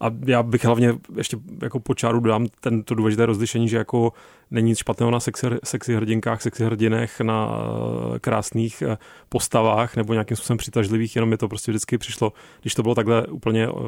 a 0.00 0.10
já 0.26 0.42
bych 0.42 0.64
hlavně 0.64 0.94
ještě 1.16 1.36
jako 1.62 1.80
po 1.80 1.94
čáru 1.94 2.20
dám 2.20 2.46
tento 2.60 2.94
důležité 2.94 3.26
rozlišení, 3.26 3.68
že 3.68 3.76
jako 3.76 4.12
není 4.50 4.68
nic 4.68 4.78
špatného 4.78 5.10
na 5.10 5.20
sexy, 5.20 5.46
sexy 5.64 5.96
hrdinkách, 5.96 6.42
sexy 6.42 6.64
hrdinech, 6.64 7.20
na 7.20 7.46
uh, 7.46 8.18
krásných 8.18 8.82
uh, 8.86 8.94
postavách 9.28 9.96
nebo 9.96 10.12
nějakým 10.12 10.36
způsobem 10.36 10.58
přitažlivých, 10.58 11.16
jenom 11.16 11.30
mi 11.30 11.36
to 11.36 11.48
prostě 11.48 11.72
vždycky 11.72 11.98
přišlo, 11.98 12.32
když 12.60 12.74
to 12.74 12.82
bylo 12.82 12.94
takhle 12.94 13.26
úplně 13.26 13.68
uh, 13.68 13.80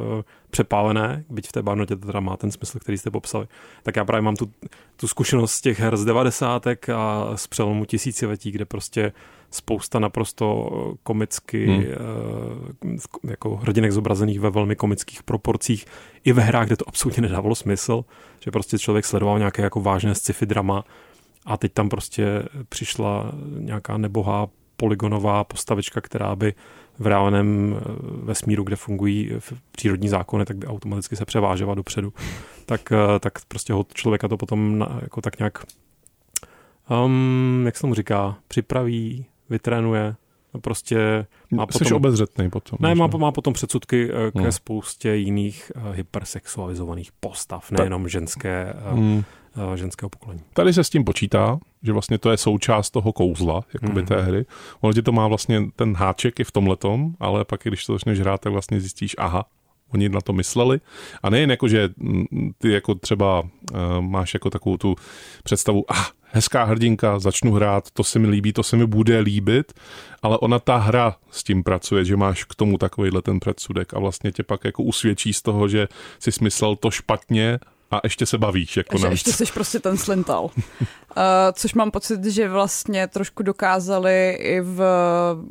přepálené, 0.50 1.24
byť 1.30 1.48
v 1.48 1.52
té 1.52 1.62
barnotě 1.62 1.96
to 1.96 2.06
teda 2.06 2.20
má 2.20 2.36
ten 2.36 2.50
smysl, 2.50 2.78
který 2.78 2.98
jste 2.98 3.10
popsali, 3.10 3.46
tak 3.82 3.96
já 3.96 4.04
právě 4.04 4.22
mám 4.22 4.36
tu, 4.36 4.50
tu 4.96 5.08
zkušenost 5.08 5.52
z 5.52 5.60
těch 5.60 5.80
her 5.80 5.96
z 5.96 6.04
devadesátek 6.04 6.88
a 6.88 7.32
z 7.34 7.46
přelomu 7.46 7.84
tisíciletí, 7.84 8.50
kde 8.50 8.64
prostě 8.64 9.12
spousta 9.50 9.98
naprosto 9.98 10.70
komicky 11.02 11.66
hmm. 11.66 11.84
jako 13.24 13.56
hrdinek 13.56 13.92
zobrazených 13.92 14.40
ve 14.40 14.50
velmi 14.50 14.76
komických 14.76 15.22
proporcích 15.22 15.86
i 16.24 16.32
ve 16.32 16.42
hrách, 16.42 16.66
kde 16.66 16.76
to 16.76 16.88
absolutně 16.88 17.22
nedávalo 17.22 17.54
smysl, 17.54 18.04
že 18.40 18.50
prostě 18.50 18.78
člověk 18.78 19.04
sledoval 19.04 19.38
nějaké 19.38 19.62
jako 19.62 19.80
vážné 19.80 20.14
sci-fi 20.14 20.46
drama 20.46 20.84
a 21.46 21.56
teď 21.56 21.72
tam 21.72 21.88
prostě 21.88 22.42
přišla 22.68 23.32
nějaká 23.58 23.96
nebohá 23.96 24.48
polygonová 24.76 25.44
postavička, 25.44 26.00
která 26.00 26.36
by 26.36 26.54
v 26.98 27.06
reálném 27.06 27.76
eh, 27.76 27.82
vesmíru, 28.22 28.64
kde 28.64 28.76
fungují 28.76 29.30
přírodní 29.72 30.08
zákony, 30.08 30.44
tak 30.44 30.56
by 30.56 30.66
automaticky 30.66 31.16
se 31.16 31.24
převážela 31.24 31.74
dopředu. 31.74 32.12
Tak, 32.66 32.92
eh, 32.92 33.18
tak 33.20 33.32
prostě 33.48 33.74
člověka 33.94 34.28
to 34.28 34.36
potom 34.36 34.86
jako 35.02 35.20
tak 35.20 35.38
nějak 35.38 35.64
um, 36.90 37.62
jak 37.66 37.76
se 37.76 37.80
tomu 37.80 37.94
říká, 37.94 38.36
připraví, 38.48 39.26
vytrénuje, 39.50 40.14
prostě 40.60 41.26
má 41.50 41.66
potom... 41.66 41.88
Jsi 41.88 41.94
obezřetný 41.94 42.50
potom. 42.50 42.78
Ne, 42.80 42.94
má, 42.94 43.06
má 43.06 43.32
potom 43.32 43.52
předsudky 43.52 44.10
eh, 44.10 44.30
ke 44.30 44.40
hmm. 44.40 44.52
spoustě 44.52 45.14
jiných 45.14 45.72
hypersexualizovaných 45.92 47.10
postav, 47.20 47.70
nejenom 47.70 48.08
ženské, 48.08 48.74
hmm. 48.90 49.24
ženského 49.74 50.10
pokolení. 50.10 50.40
Tady 50.52 50.72
se 50.72 50.84
s 50.84 50.90
tím 50.90 51.04
počítá, 51.04 51.58
že 51.82 51.92
vlastně 51.92 52.18
to 52.18 52.30
je 52.30 52.36
součást 52.36 52.90
toho 52.90 53.12
kouzla, 53.12 53.64
jakoby 53.74 54.00
hmm. 54.00 54.06
té 54.06 54.22
hry. 54.22 54.46
Ono 54.80 54.92
ti 54.92 55.02
to 55.02 55.12
má 55.12 55.28
vlastně 55.28 55.62
ten 55.76 55.94
háček 55.94 56.40
i 56.40 56.44
v 56.44 56.52
tomhletom, 56.52 57.14
ale 57.20 57.44
pak, 57.44 57.60
když 57.62 57.86
to 57.86 57.92
začneš 57.92 58.20
hrát, 58.20 58.40
tak 58.40 58.52
vlastně 58.52 58.80
zjistíš, 58.80 59.16
aha, 59.18 59.44
oni 59.92 60.08
na 60.08 60.20
to 60.20 60.32
mysleli. 60.32 60.80
A 61.22 61.30
nejen 61.30 61.50
jako, 61.50 61.68
že 61.68 61.88
mm, 61.96 62.52
ty 62.58 62.72
jako 62.72 62.94
třeba 62.94 63.40
uh, 63.40 63.48
máš 64.00 64.34
jako 64.34 64.50
takovou 64.50 64.76
tu 64.76 64.96
představu, 65.44 65.84
ah, 65.88 66.04
hezká 66.32 66.64
hrdinka, 66.64 67.18
začnu 67.18 67.52
hrát, 67.52 67.90
to 67.90 68.04
se 68.04 68.18
mi 68.18 68.26
líbí, 68.26 68.52
to 68.52 68.62
se 68.62 68.76
mi 68.76 68.86
bude 68.86 69.18
líbit, 69.18 69.72
ale 70.22 70.38
ona 70.38 70.58
ta 70.58 70.76
hra 70.76 71.16
s 71.30 71.44
tím 71.44 71.62
pracuje, 71.62 72.04
že 72.04 72.16
máš 72.16 72.44
k 72.44 72.54
tomu 72.54 72.78
takovýhle 72.78 73.22
ten 73.22 73.40
předsudek 73.40 73.94
a 73.94 73.98
vlastně 73.98 74.32
tě 74.32 74.42
pak 74.42 74.64
jako 74.64 74.82
usvědčí 74.82 75.32
z 75.32 75.42
toho, 75.42 75.68
že 75.68 75.88
si 76.18 76.32
smyslel 76.32 76.76
to 76.76 76.90
špatně 76.90 77.58
a 77.90 78.00
ještě 78.04 78.26
se 78.26 78.38
bavíš. 78.38 78.76
Jako 78.76 78.98
že 78.98 79.06
ještě 79.06 79.32
jsi 79.46 79.46
prostě 79.54 79.80
ten 79.80 79.96
slintal. 79.96 80.44
uh, 80.44 80.50
což 81.52 81.74
mám 81.74 81.90
pocit, 81.90 82.24
že 82.24 82.48
vlastně 82.48 83.06
trošku 83.06 83.42
dokázali 83.42 84.38
i 84.40 84.60
v 84.60 84.84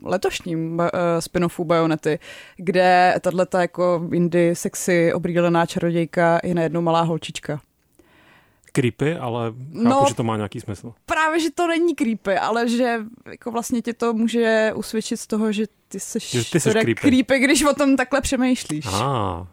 letošním 0.03 0.79
uh, 0.79 0.85
spin-offu 1.19 1.63
Bayonety, 1.63 2.19
kde 2.57 3.15
tato 3.21 3.57
jako 3.57 4.09
indie 4.13 4.55
sexy 4.55 5.13
obrýlená 5.13 5.65
čarodějka 5.65 6.39
je 6.43 6.55
najednou 6.55 6.81
malá 6.81 7.01
holčička 7.01 7.61
creepy, 8.71 9.15
ale 9.15 9.45
chápu, 9.49 9.89
no, 9.89 10.05
že 10.07 10.15
to 10.15 10.23
má 10.23 10.35
nějaký 10.35 10.59
smysl. 10.59 10.93
Právě, 11.05 11.39
že 11.39 11.49
to 11.55 11.67
není 11.67 11.95
creepy, 11.95 12.37
ale 12.37 12.69
že 12.69 12.99
jako 13.31 13.51
vlastně 13.51 13.81
ti 13.81 13.93
to 13.93 14.13
může 14.13 14.71
usvědčit 14.75 15.17
z 15.17 15.27
toho, 15.27 15.51
že 15.51 15.65
ty 15.87 15.99
jsi, 15.99 16.19
že 16.19 16.51
ty 16.51 16.59
jsi 16.59 16.69
creepy. 16.69 16.95
creepy, 16.95 17.39
když 17.39 17.63
o 17.63 17.73
tom 17.73 17.97
takhle 17.97 18.21
přemýšlíš. 18.21 18.85
Ah. 18.85 19.47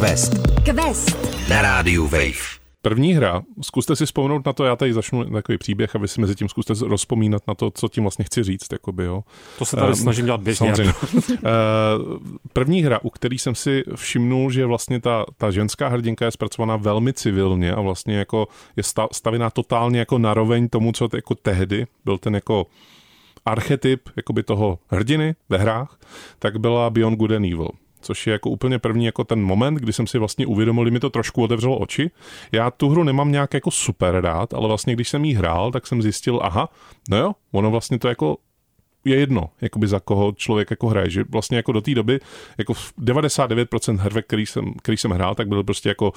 Quest. 0.00 0.32
Quest. 0.64 1.16
Na 1.48 1.62
rádiu 1.62 2.06
Wave. 2.06 2.61
První 2.82 3.14
hra, 3.14 3.42
zkuste 3.62 3.96
si 3.96 4.06
vzpomenout 4.06 4.46
na 4.46 4.52
to, 4.52 4.64
já 4.64 4.76
tady 4.76 4.92
začnu 4.92 5.24
takový 5.24 5.58
příběh 5.58 5.96
a 5.96 5.98
vy 5.98 6.08
si 6.08 6.20
mezi 6.20 6.34
tím 6.34 6.48
zkuste 6.48 6.74
rozpomínat 6.86 7.42
na 7.48 7.54
to, 7.54 7.70
co 7.70 7.88
tím 7.88 8.04
vlastně 8.04 8.24
chci 8.24 8.42
říct. 8.42 8.72
Jakoby, 8.72 9.04
jo. 9.04 9.24
To 9.58 9.64
se 9.64 9.76
tady 9.76 9.88
um, 9.88 9.94
snažím 9.94 10.24
dělat 10.24 10.40
běžně. 10.40 10.76
Samozřejmě. 10.76 10.92
uh, 11.30 11.38
první 12.52 12.82
hra, 12.82 12.98
u 13.02 13.10
který 13.10 13.38
jsem 13.38 13.54
si 13.54 13.82
všimnul, 13.94 14.50
že 14.50 14.66
vlastně 14.66 15.00
ta, 15.00 15.24
ta 15.36 15.50
ženská 15.50 15.88
hrdinka 15.88 16.24
je 16.24 16.30
zpracovaná 16.30 16.76
velmi 16.76 17.12
civilně 17.12 17.72
a 17.72 17.80
vlastně 17.80 18.16
jako 18.16 18.48
je 18.76 18.82
stavěná 19.12 19.50
totálně 19.50 19.98
jako 19.98 20.18
naroveň 20.18 20.68
tomu, 20.68 20.92
co 20.92 21.08
jako 21.14 21.34
tehdy 21.34 21.86
byl 22.04 22.18
ten 22.18 22.34
jako 22.34 22.66
archetyp 23.46 24.08
jakoby 24.16 24.42
toho 24.42 24.78
hrdiny 24.88 25.34
ve 25.48 25.58
hrách, 25.58 25.98
tak 26.38 26.56
byla 26.56 26.90
Beyond 26.90 27.18
Good 27.18 27.30
and 27.30 27.44
Evil 27.44 27.68
což 28.02 28.26
je 28.26 28.32
jako 28.32 28.50
úplně 28.50 28.78
první 28.78 29.04
jako 29.04 29.24
ten 29.24 29.42
moment, 29.42 29.74
kdy 29.74 29.92
jsem 29.92 30.06
si 30.06 30.18
vlastně 30.18 30.46
uvědomil, 30.46 30.90
mi 30.90 31.00
to 31.00 31.10
trošku 31.10 31.42
otevřelo 31.42 31.78
oči. 31.78 32.10
Já 32.52 32.70
tu 32.70 32.88
hru 32.88 33.04
nemám 33.04 33.32
nějak 33.32 33.54
jako 33.54 33.70
super 33.70 34.20
rád, 34.20 34.54
ale 34.54 34.68
vlastně 34.68 34.94
když 34.94 35.08
jsem 35.08 35.24
jí 35.24 35.34
hrál, 35.34 35.70
tak 35.70 35.86
jsem 35.86 36.02
zjistil, 36.02 36.40
aha, 36.42 36.68
no 37.10 37.16
jo, 37.16 37.32
ono 37.52 37.70
vlastně 37.70 37.98
to 37.98 38.08
jako 38.08 38.36
je 39.04 39.16
jedno, 39.16 39.50
jakoby 39.60 39.88
za 39.88 40.00
koho 40.00 40.32
člověk 40.32 40.70
jako 40.70 40.88
hraje, 40.88 41.10
že 41.10 41.24
vlastně 41.28 41.56
jako 41.56 41.72
do 41.72 41.80
té 41.80 41.94
doby, 41.94 42.20
jako 42.58 42.72
99% 42.72 43.98
her, 43.98 44.22
který 44.22 44.46
jsem, 44.46 44.74
který 44.82 44.96
jsem 44.96 45.10
hrál, 45.10 45.34
tak 45.34 45.48
byl 45.48 45.64
prostě 45.64 45.88
jako 45.88 46.12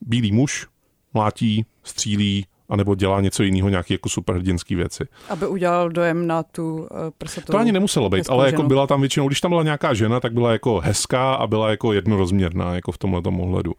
bílý 0.00 0.32
muž, 0.32 0.66
mlátí, 1.14 1.66
střílí, 1.82 2.46
anebo 2.70 2.94
dělá 2.94 3.20
něco 3.20 3.42
jiného, 3.42 3.68
nějaké 3.68 3.94
jako 3.94 4.08
superhrdinské 4.08 4.76
věci. 4.76 5.04
Aby 5.28 5.46
udělal 5.46 5.88
dojem 5.88 6.26
na 6.26 6.42
tu 6.42 6.76
uh, 6.76 6.86
prsatou 7.18 7.52
To 7.52 7.58
ani 7.58 7.72
nemuselo 7.72 8.10
být, 8.10 8.30
ale 8.30 8.46
jako 8.46 8.62
byla 8.62 8.86
tam 8.86 9.00
většinou, 9.00 9.26
když 9.26 9.40
tam 9.40 9.50
byla 9.50 9.62
nějaká 9.62 9.94
žena, 9.94 10.20
tak 10.20 10.32
byla 10.32 10.52
jako 10.52 10.80
hezká 10.80 11.34
a 11.34 11.46
byla 11.46 11.70
jako 11.70 11.92
jednorozměrná, 11.92 12.74
jako 12.74 12.92
v 12.92 12.98
tomhle 12.98 13.22
ohledu. 13.38 13.74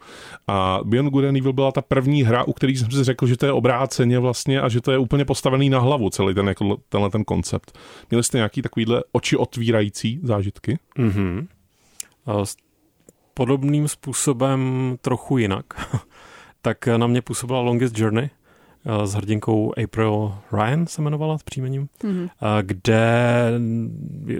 A 0.47 0.79
Beyond 0.83 1.09
Good 1.09 1.25
and 1.25 1.37
Evil 1.37 1.53
byla 1.53 1.71
ta 1.71 1.81
první 1.81 2.23
hra, 2.23 2.43
u 2.43 2.53
které 2.53 2.73
jsem 2.73 2.91
si 2.91 3.03
řekl, 3.03 3.27
že 3.27 3.37
to 3.37 3.45
je 3.45 3.51
obráceně 3.51 4.19
vlastně 4.19 4.61
a 4.61 4.69
že 4.69 4.81
to 4.81 4.91
je 4.91 4.97
úplně 4.97 5.25
postavený 5.25 5.69
na 5.69 5.79
hlavu 5.79 6.09
celý 6.09 6.33
ten, 6.33 6.47
jako, 6.47 6.77
tenhle 6.89 7.09
ten 7.09 7.23
koncept. 7.23 7.77
Měli 8.09 8.23
jste 8.23 8.37
nějaký 8.37 8.61
takovýhle 8.61 9.03
oči 9.11 9.37
otvírající 9.37 10.19
zážitky? 10.23 10.79
Mm-hmm. 10.97 11.47
Podobným 13.33 13.87
způsobem 13.87 14.95
trochu 15.01 15.37
jinak. 15.37 15.65
tak 16.61 16.87
na 16.87 17.07
mě 17.07 17.21
působila 17.21 17.59
Longest 17.59 17.97
Journey, 17.97 18.29
Eh, 18.29 18.40
s 19.05 19.13
hrdinkou 19.13 19.73
April 19.83 20.35
Ryan 20.51 20.87
se 20.87 21.01
jmenovala 21.01 21.37
s 21.37 21.43
příjmením, 21.43 21.89
mm-hmm. 22.03 22.29
kde 22.61 23.03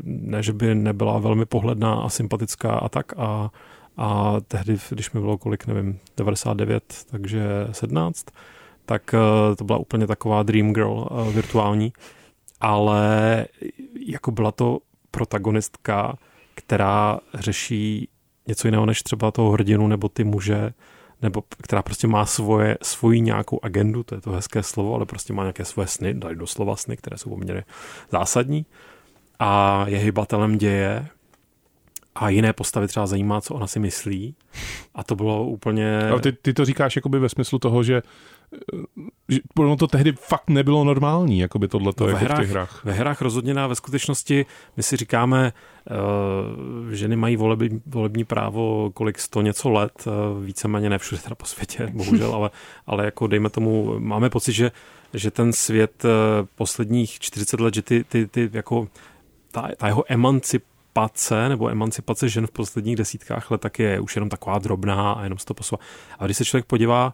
ne, 0.04 0.44
že 0.44 0.54
by 0.54 0.76
nebyla 0.76 1.20
velmi 1.20 1.46
pohledná 1.46 1.94
a 1.94 2.10
sympatická 2.10 2.72
a 2.72 2.90
tak 2.90 3.14
a, 3.18 3.52
a 3.98 4.36
tehdy, 4.48 4.78
když 4.90 5.12
mi 5.12 5.20
bylo 5.20 5.38
kolik, 5.38 5.68
nevím, 5.68 6.00
99, 6.18 6.84
takže 7.12 7.44
17, 7.72 8.26
tak 8.86 9.14
eh, 9.14 9.56
to 9.56 9.64
byla 9.64 9.78
úplně 9.78 10.08
taková 10.08 10.44
dream 10.44 10.74
girl 10.74 11.08
virtuální, 11.32 11.94
ale 12.62 13.46
jako 14.08 14.32
byla 14.32 14.52
to 14.52 14.80
protagonistka, 15.12 16.16
která 16.56 17.20
řeší 17.34 18.10
něco 18.48 18.68
jiného 18.68 18.86
než 18.86 19.04
třeba 19.04 19.32
toho 19.32 19.52
hrdinu 19.52 19.88
nebo 19.88 20.10
ty 20.10 20.24
muže, 20.24 20.74
nebo 21.22 21.44
která 21.64 21.82
prostě 21.82 22.08
má 22.08 22.26
svoje, 22.26 22.78
svoji 22.82 23.22
nějakou 23.22 23.60
agendu, 23.64 24.04
to 24.04 24.16
je 24.16 24.22
to 24.22 24.32
hezké 24.32 24.64
slovo, 24.64 24.96
ale 24.96 25.06
prostě 25.06 25.34
má 25.34 25.44
nějaké 25.44 25.66
svoje 25.66 25.88
sny, 25.88 26.14
dali 26.14 26.36
doslova 26.36 26.76
sny, 26.76 26.98
které 26.98 27.18
jsou 27.18 27.30
poměrně 27.30 27.64
zásadní. 28.12 28.66
A 29.40 29.84
je 29.88 29.98
hybatelem 29.98 30.58
děje 30.58 31.08
a 32.16 32.30
jiné 32.30 32.54
postavy 32.54 32.88
třeba 32.88 33.08
zajímá, 33.08 33.42
co 33.42 33.54
ona 33.54 33.68
si 33.68 33.80
myslí 33.80 34.36
a 34.96 35.04
to 35.04 35.16
bylo 35.16 35.46
úplně... 35.46 36.10
Ale 36.10 36.22
ty, 36.22 36.32
ty 36.32 36.54
to 36.54 36.66
říkáš 36.66 36.96
jakoby 36.96 37.20
ve 37.20 37.30
smyslu 37.30 37.60
toho, 37.60 37.84
že 37.84 38.02
že 39.30 39.40
ono 39.58 39.76
to 39.78 39.88
tehdy 39.88 40.12
fakt 40.12 40.50
nebylo 40.50 40.84
normální, 40.84 41.40
jako 41.40 41.60
by 41.60 41.68
tohle 41.68 41.94
no, 42.00 42.08
jako 42.08 42.20
hrách, 42.20 42.38
v 42.38 42.42
těch 42.42 42.50
hrách. 42.50 42.86
Ve 42.86 42.94
hrách 42.94 43.22
rozhodně 43.22 43.54
na 43.54 43.68
ve 43.68 43.76
skutečnosti 43.76 44.46
my 44.78 44.84
si 44.84 44.98
říkáme, 44.98 45.54
uh, 45.92 46.92
ženy 46.92 47.16
mají 47.16 47.36
volební, 47.36 47.82
volební 47.86 48.24
právo 48.24 48.92
kolik 48.94 49.20
sto 49.20 49.42
něco 49.42 49.70
let, 49.70 50.08
uh, 50.08 50.44
víceméně 50.44 50.90
ne 50.90 50.98
všude 50.98 51.22
teda 51.22 51.36
po 51.36 51.46
světě, 51.46 51.88
bohužel, 51.94 52.36
ale, 52.36 52.50
ale 52.88 53.06
jako 53.06 53.28
dejme 53.28 53.50
tomu, 53.50 54.00
máme 54.00 54.30
pocit, 54.30 54.54
že, 54.54 54.72
že 55.14 55.32
ten 55.32 55.54
svět 55.54 56.06
uh, 56.06 56.12
posledních 56.56 57.20
40 57.20 57.60
let, 57.60 57.74
že 57.74 57.82
ty, 57.82 58.04
ty, 58.04 58.28
ty 58.28 58.50
jako 58.54 58.88
ta, 59.52 59.70
ta 59.78 59.88
jeho 59.88 60.04
emancipace 60.96 61.50
nebo 61.50 61.70
emancipace 61.70 62.30
žen 62.30 62.48
v 62.48 62.52
posledních 62.52 62.96
desítkách 62.96 63.52
let 63.52 63.62
tak 63.62 63.80
je 63.80 64.00
už 64.00 64.16
jenom 64.16 64.30
taková 64.30 64.60
drobná 64.60 65.12
a 65.12 65.24
jenom 65.24 65.40
se 65.40 65.46
to 65.46 65.54
posouvá. 65.54 65.80
A 66.20 66.26
když 66.26 66.38
se 66.38 66.46
člověk 66.46 66.66
podívá 66.66 67.14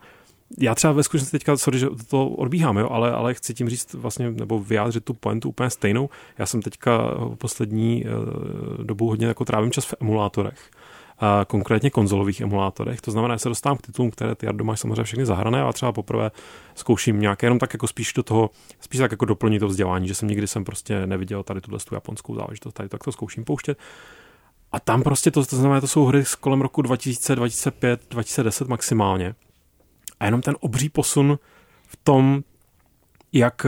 já 0.57 0.75
třeba 0.75 0.93
ve 0.93 1.03
skutečnosti 1.03 1.31
teďka, 1.31 1.57
sorry, 1.57 1.79
že 1.79 1.87
to 2.07 2.27
odbíhám, 2.27 2.77
jo, 2.77 2.89
ale, 2.91 3.11
ale 3.11 3.33
chci 3.33 3.53
tím 3.53 3.69
říct 3.69 3.93
vlastně, 3.93 4.31
nebo 4.31 4.59
vyjádřit 4.59 5.03
tu 5.03 5.13
pointu 5.13 5.49
úplně 5.49 5.69
stejnou. 5.69 6.09
Já 6.37 6.45
jsem 6.45 6.61
teďka 6.61 6.99
poslední 7.37 8.05
uh, 8.05 8.83
dobu 8.85 9.09
hodně 9.09 9.27
jako 9.27 9.45
trávím 9.45 9.71
čas 9.71 9.85
v 9.85 9.93
emulátorech. 10.01 10.71
Konkrétně 11.47 11.89
konzolových 11.89 12.41
emulátorech. 12.41 13.01
To 13.01 13.11
znamená, 13.11 13.35
že 13.35 13.39
se 13.39 13.49
dostávám 13.49 13.77
k 13.77 13.81
titulům, 13.81 14.11
které 14.11 14.35
ty 14.35 14.45
Jardo 14.45 14.63
máš 14.63 14.79
samozřejmě 14.79 15.03
všechny 15.03 15.25
zahrané, 15.25 15.61
a 15.61 15.73
třeba 15.73 15.91
poprvé 15.91 16.31
zkouším 16.75 17.19
nějaké, 17.19 17.45
jenom 17.45 17.59
tak 17.59 17.73
jako 17.73 17.87
spíš 17.87 18.13
do 18.13 18.23
toho, 18.23 18.49
spíš 18.79 18.99
tak 18.99 19.11
jako 19.11 19.25
doplnit 19.25 19.59
to 19.59 19.67
vzdělání, 19.67 20.07
že 20.07 20.15
jsem 20.15 20.29
nikdy 20.29 20.47
jsem 20.47 20.63
prostě 20.63 21.07
neviděl 21.07 21.43
tady 21.43 21.61
tuhle 21.61 21.79
tu 21.79 21.95
japonskou 21.95 22.35
záležitost, 22.35 22.73
tady 22.73 22.89
tak 22.89 23.03
to 23.03 23.11
zkouším 23.11 23.43
pouštět. 23.43 23.77
A 24.71 24.79
tam 24.79 25.03
prostě 25.03 25.31
to, 25.31 25.45
to 25.45 25.55
znamená, 25.55 25.81
to 25.81 25.87
jsou 25.87 26.05
hry 26.05 26.25
z 26.25 26.35
kolem 26.35 26.61
roku 26.61 26.81
2000, 26.81 27.35
2005, 27.35 28.01
2010 28.09 28.67
maximálně 28.67 29.35
a 30.19 30.25
jenom 30.25 30.41
ten 30.41 30.55
obří 30.59 30.89
posun 30.89 31.39
v 31.87 31.97
tom, 32.03 32.43
jak, 33.33 33.65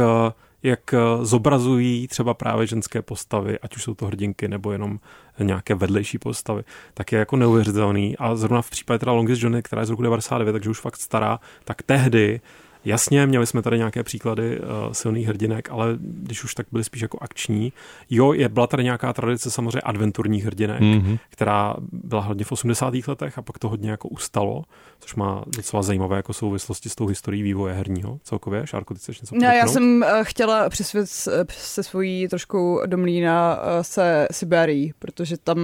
jak 0.63 0.93
zobrazují 1.21 2.07
třeba 2.07 2.33
právě 2.33 2.67
ženské 2.67 3.01
postavy, 3.01 3.59
ať 3.59 3.75
už 3.75 3.83
jsou 3.83 3.93
to 3.93 4.05
hrdinky 4.05 4.47
nebo 4.47 4.71
jenom 4.71 4.99
nějaké 5.39 5.75
vedlejší 5.75 6.17
postavy, 6.17 6.63
tak 6.93 7.11
je 7.11 7.19
jako 7.19 7.35
neuvěřitelný. 7.35 8.17
A 8.17 8.35
zrovna 8.35 8.61
v 8.61 8.69
případě 8.69 8.99
teda 8.99 9.11
Longest 9.11 9.43
Journey, 9.43 9.61
která 9.61 9.81
je 9.81 9.85
z 9.85 9.89
roku 9.89 10.01
99, 10.01 10.53
takže 10.53 10.69
už 10.69 10.79
fakt 10.79 10.97
stará, 10.97 11.39
tak 11.63 11.81
tehdy 11.81 12.41
Jasně, 12.85 13.25
měli 13.25 13.47
jsme 13.47 13.61
tady 13.61 13.77
nějaké 13.77 14.03
příklady 14.03 14.59
uh, 14.59 14.65
silných 14.91 15.27
hrdinek, 15.27 15.69
ale 15.71 15.97
když 15.99 16.43
už 16.43 16.55
tak 16.55 16.65
byly 16.71 16.83
spíš 16.83 17.01
jako 17.01 17.17
akční. 17.21 17.73
Jo, 18.09 18.33
je, 18.33 18.49
byla 18.49 18.67
tady 18.67 18.83
nějaká 18.83 19.13
tradice 19.13 19.51
samozřejmě 19.51 19.81
adventurních 19.81 20.45
hrdinek, 20.45 20.81
mm-hmm. 20.81 21.19
která 21.29 21.75
byla 21.91 22.21
hlavně 22.21 22.45
v 22.45 22.51
80. 22.51 22.93
letech 23.07 23.37
a 23.37 23.41
pak 23.41 23.59
to 23.59 23.69
hodně 23.69 23.91
jako 23.91 24.07
ustalo, 24.07 24.63
což 24.99 25.15
má 25.15 25.43
docela 25.55 25.83
zajímavé 25.83 26.15
jako 26.15 26.33
souvislosti 26.33 26.89
s 26.89 26.95
tou 26.95 27.07
historií 27.07 27.43
vývoje 27.43 27.73
herního 27.73 28.19
celkově. 28.23 28.67
Šárko, 28.67 28.93
ty 28.93 28.99
chceš 28.99 29.21
něco 29.21 29.35
No, 29.35 29.47
já 29.47 29.67
jsem 29.67 30.01
uh, 30.01 30.23
chtěla 30.23 30.69
přisvět 30.69 31.09
se 31.49 31.83
svojí 31.83 32.27
trošku 32.27 32.81
do 32.85 32.97
mlína 32.97 33.55
uh, 33.55 33.61
se 33.81 34.27
Siberii, 34.31 34.93
protože 34.99 35.37
tam 35.37 35.59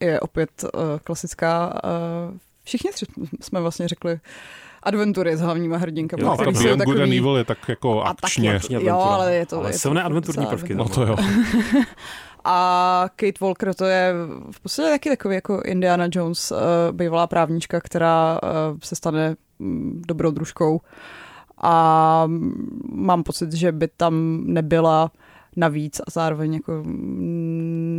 je 0.00 0.20
opět 0.20 0.50
uh, 0.64 0.80
klasická 1.04 1.80
uh, 1.84 2.38
Všichni 2.64 2.90
tři 2.92 3.06
jsme 3.40 3.60
vlastně 3.60 3.88
řekli 3.88 4.20
adventury 4.82 5.36
s 5.36 5.40
hlavníma 5.40 5.76
hrdinkami. 5.76 6.22
No, 6.22 6.36
jsou 6.36 6.52
Beyond 6.52 6.78
takový... 6.78 6.84
Good 6.84 7.02
and 7.02 7.12
Evil 7.12 7.36
je 7.36 7.44
tak 7.44 7.68
jako 7.68 8.02
akčně. 8.02 8.52
Tak 8.52 8.70
jak, 8.70 8.82
jo, 8.82 8.96
ale 8.96 9.34
je 9.34 9.46
to... 9.46 9.58
Ale 9.58 9.68
je 9.68 9.78
silné 9.78 10.02
adventurní 10.02 10.46
prvky. 10.46 10.74
No 10.74 10.88
to 10.88 11.06
jo. 11.06 11.16
A 12.44 13.04
Kate 13.16 13.38
Walker 13.40 13.74
to 13.74 13.84
je 13.84 14.14
v 14.50 14.60
podstatě 14.60 14.88
taky 14.88 15.08
takový 15.08 15.34
jako 15.34 15.62
Indiana 15.64 16.08
Jones, 16.12 16.50
uh, 16.50 16.58
bývalá 16.92 17.26
právnička, 17.26 17.80
která 17.80 18.40
uh, 18.42 18.78
se 18.82 18.96
stane 18.96 19.36
um, 19.58 20.02
dobrou 20.06 20.30
družkou. 20.30 20.80
A 21.62 22.24
mám 22.92 23.22
pocit, 23.22 23.52
že 23.52 23.72
by 23.72 23.88
tam 23.96 24.42
nebyla 24.46 25.10
navíc 25.56 26.00
a 26.00 26.10
zároveň 26.10 26.54
jako 26.54 26.82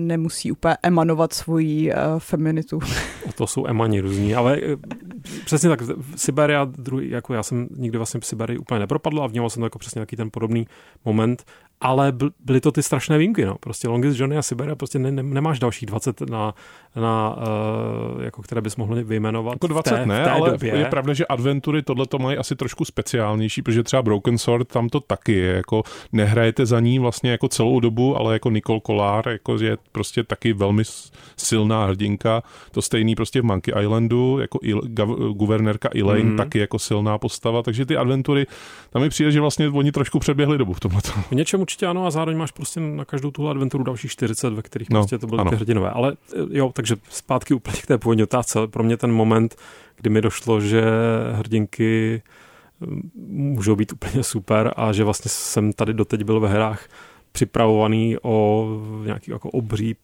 nemusí 0.07 0.51
úplně 0.51 0.77
emanovat 0.83 1.33
svoji 1.33 1.93
uh, 1.93 1.99
feminitu. 2.19 2.79
To 3.35 3.47
jsou 3.47 3.67
emani 3.67 4.01
různí, 4.01 4.35
ale 4.35 4.61
uh, 4.61 4.79
přesně 5.45 5.69
tak, 5.69 5.79
Siberia, 6.15 6.65
druhý, 6.65 7.09
jako 7.09 7.33
já 7.33 7.43
jsem 7.43 7.67
nikdy 7.77 7.97
vlastně 7.97 8.19
v 8.19 8.25
Siberii 8.25 8.57
úplně 8.57 8.79
nepropadl 8.79 9.23
a 9.23 9.27
vnímal 9.27 9.49
jsem 9.49 9.61
to 9.61 9.65
jako 9.65 9.79
přesně 9.79 10.01
takový 10.01 10.17
ten 10.17 10.29
podobný 10.31 10.67
moment 11.05 11.43
ale 11.81 12.13
byly 12.39 12.61
to 12.61 12.71
ty 12.71 12.83
strašné 12.83 13.17
výjimky, 13.17 13.45
no. 13.45 13.55
Prostě 13.59 13.87
Longest 13.87 14.19
Journey 14.19 14.37
a 14.37 14.41
Siberia, 14.41 14.75
prostě 14.75 14.99
ne, 14.99 15.11
ne, 15.11 15.23
nemáš 15.23 15.59
další 15.59 15.85
20 15.85 16.21
na, 16.21 16.53
na 16.95 17.35
uh, 17.37 18.23
jako 18.23 18.41
které 18.41 18.61
bys 18.61 18.75
mohl 18.75 19.03
vyjmenovat. 19.03 19.53
Jako 19.53 19.67
20 19.67 19.89
té, 19.89 20.05
ne, 20.05 20.25
ale 20.25 20.51
době. 20.51 20.75
je 20.75 20.85
pravda, 20.85 21.13
že 21.13 21.25
adventury 21.25 21.81
tohle 21.81 22.05
to 22.05 22.19
mají 22.19 22.37
asi 22.37 22.55
trošku 22.55 22.85
speciálnější, 22.85 23.61
protože 23.61 23.83
třeba 23.83 24.01
Broken 24.01 24.37
Sword 24.37 24.67
tam 24.67 24.89
to 24.89 24.99
taky 24.99 25.33
je, 25.33 25.53
jako 25.55 25.83
nehrajete 26.11 26.65
za 26.65 26.79
ní 26.79 26.99
vlastně 26.99 27.31
jako 27.31 27.47
celou 27.47 27.79
dobu, 27.79 28.17
ale 28.17 28.33
jako 28.33 28.49
Nicole 28.49 28.81
Collár, 28.85 29.29
jako 29.29 29.57
je 29.57 29.77
prostě 29.91 30.23
taky 30.23 30.53
velmi 30.53 30.83
silná 31.37 31.85
hrdinka, 31.85 32.43
to 32.71 32.81
stejný 32.81 33.15
prostě 33.15 33.41
v 33.41 33.45
Monkey 33.45 33.73
Islandu, 33.81 34.39
jako 34.39 34.59
il, 34.61 34.81
guvernérka 35.33 35.89
Elaine, 35.95 36.29
mm. 36.29 36.37
taky 36.37 36.59
jako 36.59 36.79
silná 36.79 37.17
postava, 37.17 37.63
takže 37.63 37.85
ty 37.85 37.97
adventury, 37.97 38.47
tam 38.89 39.01
mi 39.01 39.09
přijde, 39.09 39.31
že 39.31 39.41
vlastně 39.41 39.69
oni 39.69 39.91
trošku 39.91 40.19
přeběhli 40.19 40.57
dobu 40.57 40.73
v 40.73 40.79
tomhle. 40.79 41.01
V 41.31 41.31
něčem 41.31 41.61
určitě 41.71 41.87
ano 41.87 42.05
a 42.05 42.11
zároveň 42.11 42.37
máš 42.37 42.51
prostě 42.51 42.79
na 42.79 43.05
každou 43.05 43.31
tuhle 43.31 43.51
adventuru 43.51 43.83
další 43.83 44.07
40, 44.07 44.53
ve 44.53 44.61
kterých 44.61 44.89
no, 44.89 44.99
prostě 44.99 45.17
to 45.17 45.27
byly 45.27 45.41
ano. 45.41 45.49
ty 45.49 45.55
hrdinové. 45.55 45.89
Ale 45.89 46.13
eh, 46.33 46.37
jo, 46.49 46.71
takže 46.73 46.95
zpátky 47.09 47.53
úplně 47.53 47.77
k 47.77 47.85
té 47.85 47.97
původní 47.97 48.23
otázce. 48.23 48.67
Pro 48.67 48.83
mě 48.83 48.97
ten 48.97 49.11
moment, 49.11 49.55
kdy 49.95 50.09
mi 50.09 50.21
došlo, 50.21 50.61
že 50.61 50.83
hrdinky 51.31 52.21
mm, 52.79 53.11
můžou 53.27 53.75
být 53.75 53.93
úplně 53.93 54.23
super 54.23 54.73
a 54.75 54.93
že 54.93 55.03
vlastně 55.03 55.29
jsem 55.29 55.73
tady 55.73 55.93
doteď 55.93 56.23
byl 56.23 56.39
ve 56.39 56.49
hrách 56.49 56.87
připravovaný 57.31 58.17
o 58.21 58.67
nějaký 59.05 59.31
jako 59.31 59.49
obří 59.49 59.95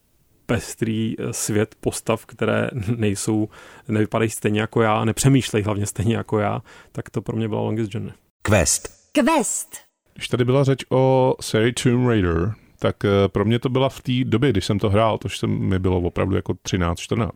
pestrý 0.46 1.14
eh, 1.18 1.32
svět 1.32 1.74
postav, 1.80 2.26
které 2.26 2.70
nejsou, 2.96 3.48
nevypadají 3.88 4.30
stejně 4.30 4.60
jako 4.60 4.82
já, 4.82 5.04
nepřemýšlejí 5.04 5.64
hlavně 5.64 5.86
stejně 5.86 6.16
jako 6.16 6.38
já, 6.38 6.62
tak 6.92 7.10
to 7.10 7.22
pro 7.22 7.36
mě 7.36 7.48
byla 7.48 7.60
Longest 7.60 7.94
Journey. 7.94 8.12
Quest. 8.42 8.88
Quest. 9.12 9.87
Když 10.18 10.28
tady 10.28 10.44
byla 10.44 10.64
řeč 10.64 10.84
o 10.90 11.34
sérii 11.40 11.72
Tomb 11.72 12.08
Raider, 12.08 12.52
tak 12.78 13.04
eh, 13.04 13.28
pro 13.28 13.44
mě 13.44 13.58
to 13.58 13.68
byla 13.68 13.88
v 13.88 14.00
té 14.00 14.12
době, 14.24 14.50
když 14.50 14.64
jsem 14.64 14.78
to 14.78 14.90
hrál, 14.90 15.18
to 15.18 15.28
jsem 15.28 15.50
mi 15.50 15.78
bylo 15.78 16.00
opravdu 16.00 16.36
jako 16.36 16.52
13-14, 16.52 17.28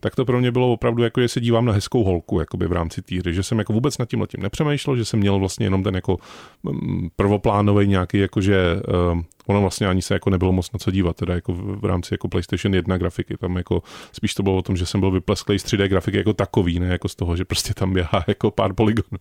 tak 0.00 0.16
to 0.16 0.24
pro 0.24 0.40
mě 0.40 0.52
bylo 0.52 0.72
opravdu 0.72 1.02
jako, 1.02 1.20
že 1.20 1.28
se 1.28 1.40
dívám 1.40 1.64
na 1.64 1.72
hezkou 1.72 2.04
holku 2.04 2.40
jakoby 2.40 2.66
v 2.66 2.72
rámci 2.72 3.02
té 3.02 3.18
hry, 3.18 3.34
že 3.34 3.42
jsem 3.42 3.58
jako 3.58 3.72
vůbec 3.72 3.98
nad 3.98 4.08
tím 4.08 4.20
letím 4.20 4.42
nepřemýšlel, 4.42 4.96
že 4.96 5.04
jsem 5.04 5.20
měl 5.20 5.38
vlastně 5.38 5.66
jenom 5.66 5.82
ten 5.82 5.94
jako 5.94 6.18
mm, 6.62 7.08
prvoplánový 7.16 7.86
nějaký 7.86 8.18
jakože 8.18 8.80
uh, 9.12 9.20
ono 9.48 9.60
vlastně 9.60 9.86
ani 9.86 10.02
se 10.02 10.14
jako 10.14 10.30
nebylo 10.30 10.52
moc 10.52 10.72
na 10.72 10.78
co 10.78 10.90
dívat, 10.90 11.16
teda 11.16 11.34
jako 11.34 11.52
v, 11.54 11.84
rámci 11.84 12.14
jako 12.14 12.28
PlayStation 12.28 12.74
1 12.74 12.98
grafiky, 12.98 13.36
tam 13.36 13.56
jako 13.56 13.82
spíš 14.12 14.34
to 14.34 14.42
bylo 14.42 14.56
o 14.56 14.62
tom, 14.62 14.76
že 14.76 14.86
jsem 14.86 15.00
byl 15.00 15.10
vyplesklý 15.10 15.58
z 15.58 15.64
3D 15.64 15.86
grafiky 15.86 16.16
jako 16.16 16.32
takový, 16.32 16.80
ne 16.80 16.86
jako 16.86 17.08
z 17.08 17.14
toho, 17.14 17.36
že 17.36 17.44
prostě 17.44 17.74
tam 17.74 17.92
běhá 17.92 18.24
jako 18.28 18.50
pár 18.50 18.72
polygonů. 18.74 19.18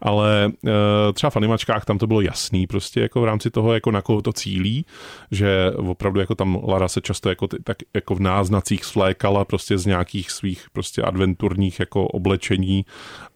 Ale 0.00 0.50
uh, 0.62 0.70
třeba 1.14 1.30
v 1.30 1.36
animačkách 1.36 1.84
tam 1.84 1.98
to 1.98 2.06
bylo 2.06 2.20
jasný, 2.20 2.66
prostě 2.66 3.00
jako 3.00 3.20
v 3.20 3.24
rámci 3.24 3.50
toho, 3.50 3.74
jako 3.74 3.90
na 3.90 4.02
koho 4.02 4.22
to 4.22 4.32
cílí, 4.32 4.86
že 5.30 5.72
opravdu 5.76 6.20
jako 6.20 6.34
tam 6.34 6.60
Lara 6.64 6.88
se 6.88 7.00
často 7.00 7.28
jako, 7.28 7.48
tak 7.64 7.76
jako 7.94 8.14
v 8.14 8.20
náznacích 8.20 8.84
svlékala 8.84 9.44
prostě 9.44 9.78
z 9.78 9.86
nějakých 9.86 10.30
svých 10.30 10.66
prostě 10.72 11.02
adventurních 11.02 11.80
jako 11.80 12.06
oblečení 12.06 12.84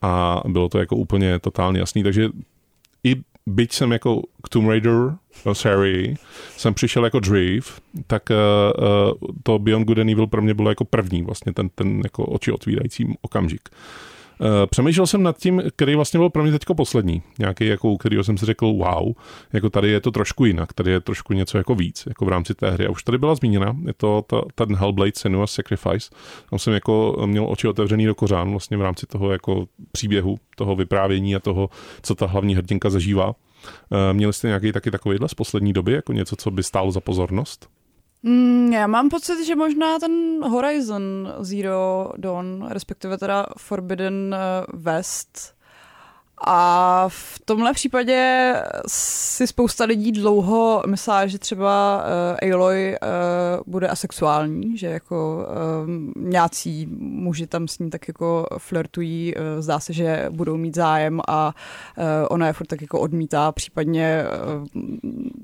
a 0.03 0.43
bylo 0.49 0.68
to 0.68 0.78
jako 0.78 0.97
úplně 0.97 1.39
totálně 1.39 1.80
jasný, 1.80 2.03
takže 2.03 2.28
i 3.05 3.16
byť 3.47 3.72
jsem 3.72 3.93
jako 3.93 4.22
k 4.43 4.49
Tomb 4.49 4.68
Raider 4.68 5.14
sérii 5.53 6.16
jsem 6.57 6.74
přišel 6.74 7.05
jako 7.05 7.20
dřív, 7.20 7.80
tak 8.07 8.22
uh, 8.30 9.12
to 9.43 9.59
Beyond 9.59 9.86
Good 9.86 9.99
and 9.99 10.09
Evil 10.11 10.26
pro 10.26 10.43
mě 10.43 10.55
bylo 10.55 10.68
jako 10.68 10.84
první 10.84 11.22
vlastně 11.22 11.53
ten, 11.53 11.68
ten 11.68 12.01
jako 12.05 12.24
oči 12.24 12.53
otvírající 12.53 13.18
okamžik. 13.20 13.68
Eh, 14.43 14.66
přemýšlel 14.66 15.07
jsem 15.07 15.22
nad 15.22 15.38
tím, 15.38 15.62
který 15.76 15.95
vlastně 15.95 16.18
byl 16.18 16.30
pro 16.30 16.43
mě 16.43 16.53
teďko 16.53 16.74
poslední. 16.74 17.22
Nějaký, 17.38 17.66
jako, 17.66 17.90
u 17.90 17.97
kterého 17.97 18.24
jsem 18.24 18.38
si 18.38 18.47
řekl, 18.47 18.66
wow, 18.66 19.12
jako 19.53 19.70
tady 19.70 19.88
je 19.90 20.01
to 20.01 20.11
trošku 20.11 20.45
jinak, 20.45 20.72
tady 20.72 20.90
je 20.90 21.01
trošku 21.01 21.32
něco 21.32 21.59
jako 21.59 21.74
víc, 21.74 22.05
jako 22.07 22.24
v 22.24 22.28
rámci 22.28 22.55
té 22.55 22.70
hry. 22.70 22.86
A 22.86 22.90
už 22.90 23.03
tady 23.03 23.18
byla 23.18 23.34
zmíněna, 23.34 23.76
je 23.86 23.93
to 23.93 24.24
ta, 24.26 24.43
ten 24.55 24.76
Hellblade 24.76 25.12
Senua's 25.16 25.53
Sacrifice. 25.53 26.11
Tam 26.51 26.59
jsem 26.59 26.72
jako 26.72 27.22
měl 27.26 27.47
oči 27.49 27.68
otevřený 27.68 28.07
do 28.07 28.14
kořán 28.14 28.51
vlastně 28.51 28.76
v 28.76 28.82
rámci 28.82 29.07
toho 29.07 29.32
jako 29.32 29.66
příběhu, 29.93 30.38
toho 30.57 30.76
vyprávění 30.76 31.36
a 31.36 31.40
toho, 31.40 31.70
co 32.03 32.14
ta 32.14 32.26
hlavní 32.26 32.55
hrdinka 32.55 32.90
zažívá. 32.90 33.34
Eh, 33.93 34.12
měli 34.12 34.32
jste 34.32 34.49
nějaký 34.49 34.72
taky 34.72 34.90
takovýhle 34.90 35.28
z 35.28 35.34
poslední 35.34 35.72
doby, 35.72 35.93
jako 35.93 36.12
něco, 36.12 36.36
co 36.36 36.51
by 36.51 36.62
stálo 36.62 36.93
za 36.93 37.01
pozornost? 37.01 37.68
Mm, 38.23 38.73
já 38.73 38.87
mám 38.87 39.09
pocit, 39.09 39.45
že 39.47 39.57
možná 39.57 39.99
ten 39.99 40.45
Horizon 40.45 41.35
Zero 41.41 42.12
Dawn, 42.16 42.66
respektive 42.68 43.18
teda 43.18 43.47
Forbidden 43.59 44.35
eh, 44.35 44.66
West, 44.73 45.55
a 46.47 47.05
v 47.09 47.38
tomhle 47.45 47.72
případě 47.72 48.53
si 48.88 49.47
spousta 49.47 49.84
lidí 49.84 50.12
dlouho 50.12 50.82
myslela, 50.86 51.26
že 51.26 51.38
třeba 51.38 52.05
uh, 52.43 52.53
Aloy 52.53 52.97
uh, 53.03 53.72
bude 53.72 53.88
asexuální, 53.88 54.78
že 54.78 54.86
jako 54.86 55.47
uh, 55.84 55.90
nějací 56.16 56.86
muži 57.01 57.47
tam 57.47 57.68
s 57.68 57.78
ní 57.78 57.90
tak 57.90 58.09
jako 58.09 58.47
flirtují, 58.59 59.34
uh, 59.34 59.43
zdá 59.62 59.80
se, 59.80 59.93
že 59.93 60.26
budou 60.30 60.57
mít 60.57 60.74
zájem 60.74 61.20
a 61.28 61.55
uh, 61.99 62.05
ona 62.30 62.47
je 62.47 62.53
furt 62.53 62.66
tak 62.66 62.82
jako 62.82 63.01
odmítá, 63.01 63.53
případně 63.53 64.24
uh, 64.45 64.86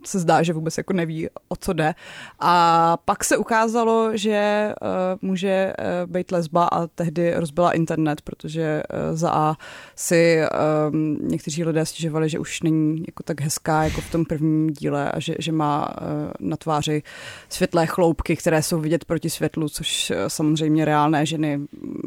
se 0.05 0.19
zdá, 0.19 0.43
že 0.43 0.53
vůbec 0.53 0.79
jako 0.79 0.93
neví, 0.93 1.29
o 1.49 1.57
co 1.57 1.73
jde. 1.73 1.95
A 2.41 2.97
pak 3.05 3.25
se 3.25 3.37
ukázalo, 3.37 4.11
že 4.17 4.73
uh, 4.83 5.29
může 5.29 5.73
uh, 5.79 6.11
být 6.11 6.33
lesba 6.33 6.65
a 6.65 6.87
tehdy 6.87 7.35
rozbila 7.35 7.73
internet, 7.73 8.21
protože 8.21 8.83
uh, 8.93 9.17
za 9.17 9.31
A 9.31 9.57
si 9.97 10.41
uh, 10.43 10.88
um, 10.89 11.19
někteří 11.29 11.65
lidé 11.65 11.87
stěžovali, 11.87 12.29
že 12.29 12.39
už 12.39 12.63
není 12.63 13.05
jako 13.07 13.23
tak 13.23 13.41
hezká 13.41 13.85
jako 13.85 14.01
v 14.01 14.11
tom 14.11 14.25
prvním 14.25 14.71
díle 14.71 15.11
a 15.13 15.21
že, 15.21 15.35
že 15.39 15.53
má 15.53 15.89
uh, 15.89 16.07
na 16.41 16.57
tváři 16.57 17.03
světlé 17.49 17.87
chloupky, 17.87 18.37
které 18.37 18.63
jsou 18.63 18.81
vidět 18.81 19.05
proti 19.05 19.31
světlu, 19.31 19.69
což 19.69 20.11
uh, 20.11 20.17
samozřejmě 20.29 20.85
reálné 20.85 21.27
ženy 21.27 21.61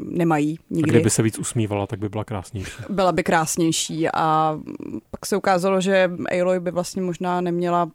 nemají 0.10 0.60
nikdy. 0.70 0.92
A 0.92 0.94
kdyby 0.94 1.10
se 1.10 1.24
víc 1.24 1.40
usmívala, 1.40 1.88
tak 1.88 2.00
by 2.00 2.10
byla 2.10 2.24
krásnější. 2.24 2.72
Byla 2.90 3.12
by 3.12 3.24
krásnější 3.24 4.10
a 4.14 4.60
pak 5.12 5.26
se 5.26 5.38
ukázalo, 5.38 5.82
že 5.82 6.12
Aloy 6.42 6.60
by 6.60 6.72
vlastně 6.72 7.02
možná 7.02 7.42
neměla 7.42 7.92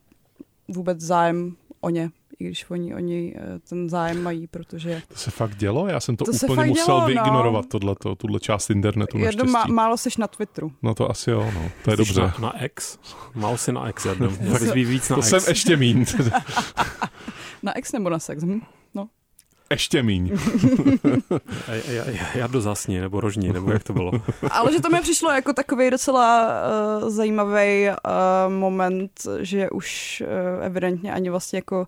vůbec 0.69 1.01
zájem 1.01 1.57
o 1.81 1.91
ně 1.91 2.11
i 2.39 2.45
když 2.45 2.71
oni, 2.71 2.95
oni 2.95 3.35
eh, 3.37 3.59
ten 3.59 3.89
zájem 3.89 4.23
mají, 4.23 4.47
protože... 4.47 5.03
To 5.09 5.19
se 5.19 5.31
fakt 5.31 5.57
dělo? 5.57 5.89
Já 5.89 6.01
jsem 6.01 6.17
to, 6.17 6.25
to 6.25 6.33
úplně 6.33 6.65
musel 6.65 6.85
dělo, 6.87 7.07
vyignorovat, 7.07 7.65
no. 7.65 7.69
tohleto, 7.69 8.15
tuhle 8.15 8.41
část 8.41 8.71
internetu 8.71 9.19
Jedno 9.19 9.45
má, 9.45 9.65
málo 9.67 9.97
seš 9.97 10.17
na 10.17 10.27
Twitteru. 10.27 10.73
No 10.83 10.95
to 10.95 11.11
asi 11.11 11.31
jo, 11.31 11.51
no. 11.55 11.71
To 11.85 11.91
je 11.91 11.97
Jsi 11.97 11.99
dobře. 11.99 12.21
Na, 12.21 12.35
na 12.41 12.65
X? 12.65 12.99
Málo 13.35 13.59
si 13.59 13.73
na 13.73 13.89
X 13.89 14.05
jednou. 14.05 14.29
tak 14.53 14.75
víc 14.75 15.09
na 15.09 15.17
to 15.17 15.21
X. 15.21 15.29
jsem 15.29 15.41
ještě 15.49 15.77
mín. 15.77 16.05
na 17.63 17.79
X 17.79 17.93
nebo 17.93 18.11
na 18.11 18.19
sex? 18.19 18.43
Hm? 18.43 18.61
No. 18.95 19.09
Ještě 19.71 20.03
míň. 20.03 20.39
já 22.35 22.47
do 22.47 22.61
zasni, 22.61 23.01
nebo 23.01 23.21
rožní, 23.21 23.49
nebo 23.53 23.71
jak 23.71 23.85
to 23.85 23.93
bylo. 23.93 24.13
Ale 24.51 24.73
že 24.73 24.81
to 24.81 24.91
mi 24.91 25.01
přišlo 25.01 25.31
jako 25.31 25.53
takový 25.53 25.91
docela 25.91 26.49
uh, 27.03 27.11
zajímavý 27.11 27.89
uh, 27.89 28.53
moment, 28.53 29.11
že 29.41 29.71
už 29.71 30.23
uh, 30.27 30.65
evidentně 30.65 31.13
ani 31.13 31.31
vlastně 31.31 31.57
jako 31.57 31.87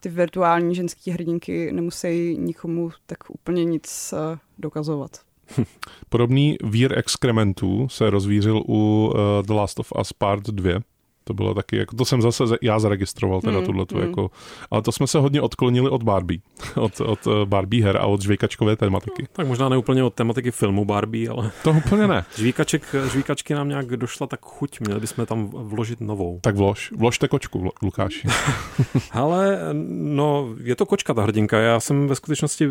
ty 0.00 0.08
virtuální 0.08 0.74
ženské 0.74 1.12
hrdinky 1.12 1.72
nemusí 1.72 2.36
nikomu 2.38 2.90
tak 3.06 3.30
úplně 3.30 3.64
nic 3.64 4.14
uh, 4.16 4.38
dokazovat. 4.58 5.10
Podobný 6.08 6.56
vír 6.64 6.98
exkrementů 6.98 7.88
se 7.88 8.10
rozvířil 8.10 8.62
u 8.68 9.06
uh, 9.06 9.46
The 9.46 9.52
Last 9.52 9.78
of 9.78 9.92
Us 10.00 10.12
Part 10.12 10.42
2, 10.46 10.80
to 11.30 11.34
bylo 11.34 11.54
taky, 11.54 11.76
jako 11.76 11.96
to 11.96 12.04
jsem 12.04 12.22
zase 12.22 12.44
já 12.62 12.78
zaregistroval 12.78 13.40
teda 13.40 13.58
mm, 13.58 13.66
tuhletu, 13.66 13.96
mm. 13.96 14.02
jako, 14.02 14.30
ale 14.70 14.82
to 14.82 14.92
jsme 14.92 15.06
se 15.06 15.18
hodně 15.18 15.40
odklonili 15.40 15.90
od 15.90 16.02
Barbie, 16.02 16.40
od, 16.76 17.00
od 17.00 17.18
eh, 17.26 17.46
Barbie 17.46 17.84
her 17.84 17.96
a 17.96 18.06
od 18.06 18.22
žvejkačkové 18.22 18.76
tematiky. 18.76 19.22
No, 19.22 19.28
tak 19.32 19.46
možná 19.46 19.68
ne 19.68 19.76
úplně 19.76 20.04
od 20.04 20.14
tematiky 20.14 20.50
filmu 20.50 20.84
Barbie, 20.84 21.28
ale... 21.28 21.50
To 21.62 21.70
úplně 21.70 22.06
ne. 22.06 22.24
Žvíkaček, 22.36 22.94
žvíkačky 23.12 23.54
nám 23.54 23.68
nějak 23.68 23.86
došla 23.86 24.26
tak 24.26 24.40
chuť, 24.42 24.80
měli 24.80 25.00
bychom 25.00 25.26
tam 25.26 25.50
vložit 25.52 26.00
novou. 26.00 26.40
Tak 26.42 26.56
vlož, 26.56 26.92
vložte 26.96 27.28
kočku, 27.28 27.70
Lukáši. 27.82 28.28
ale 29.12 29.58
no, 29.92 30.48
je 30.62 30.76
to 30.76 30.86
kočka 30.86 31.14
ta 31.14 31.22
hrdinka, 31.22 31.58
já 31.58 31.80
jsem 31.80 32.08
ve 32.08 32.14
skutečnosti, 32.14 32.68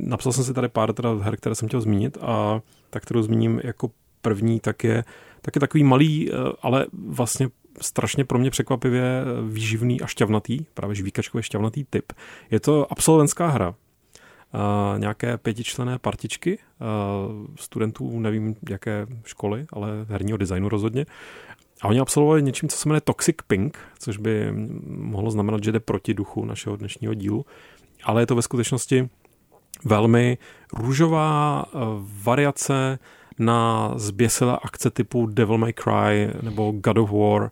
napsal 0.00 0.32
jsem 0.32 0.44
si 0.44 0.54
tady 0.54 0.68
pár 0.68 0.92
teda 0.92 1.14
her, 1.14 1.36
které 1.36 1.54
jsem 1.54 1.68
chtěl 1.68 1.80
zmínit 1.80 2.18
a 2.20 2.60
tak, 2.90 3.02
kterou 3.02 3.22
zmíním 3.22 3.60
jako 3.64 3.90
první, 4.22 4.60
tak 4.60 4.84
je 4.84 5.04
taky 5.42 5.60
takový 5.60 5.84
malý, 5.84 6.30
eh, 6.32 6.36
ale 6.62 6.86
vlastně 7.08 7.48
strašně 7.80 8.24
pro 8.24 8.38
mě 8.38 8.50
překvapivě 8.50 9.24
výživný 9.48 10.00
a 10.00 10.06
šťavnatý, 10.06 10.64
právě 10.74 10.94
žvíkačkově 10.94 11.42
šťavnatý 11.42 11.84
typ. 11.84 12.12
Je 12.50 12.60
to 12.60 12.92
absolventská 12.92 13.48
hra. 13.48 13.74
Uh, 14.54 14.98
nějaké 14.98 15.38
pětičlené 15.38 15.98
partičky 15.98 16.58
uh, 16.58 17.46
studentů, 17.56 18.20
nevím 18.20 18.54
jaké 18.70 19.06
školy, 19.24 19.66
ale 19.72 20.06
herního 20.08 20.38
designu 20.38 20.68
rozhodně. 20.68 21.06
A 21.82 21.88
oni 21.88 22.00
absolvovali 22.00 22.42
něčím, 22.42 22.68
co 22.68 22.76
se 22.76 22.88
jmenuje 22.88 23.00
Toxic 23.00 23.36
Pink, 23.46 23.78
což 23.98 24.16
by 24.16 24.52
mohlo 24.86 25.30
znamenat, 25.30 25.64
že 25.64 25.72
jde 25.72 25.80
proti 25.80 26.14
duchu 26.14 26.44
našeho 26.44 26.76
dnešního 26.76 27.14
dílu. 27.14 27.46
Ale 28.04 28.22
je 28.22 28.26
to 28.26 28.34
ve 28.34 28.42
skutečnosti 28.42 29.08
velmi 29.84 30.38
růžová 30.72 31.64
uh, 31.74 31.80
variace 32.24 32.98
na 33.38 33.92
zběsilé 33.96 34.58
akce 34.62 34.90
typu 34.90 35.26
Devil 35.26 35.58
May 35.58 35.72
Cry 35.72 36.30
nebo 36.42 36.72
God 36.72 36.98
of 36.98 37.10
War. 37.10 37.50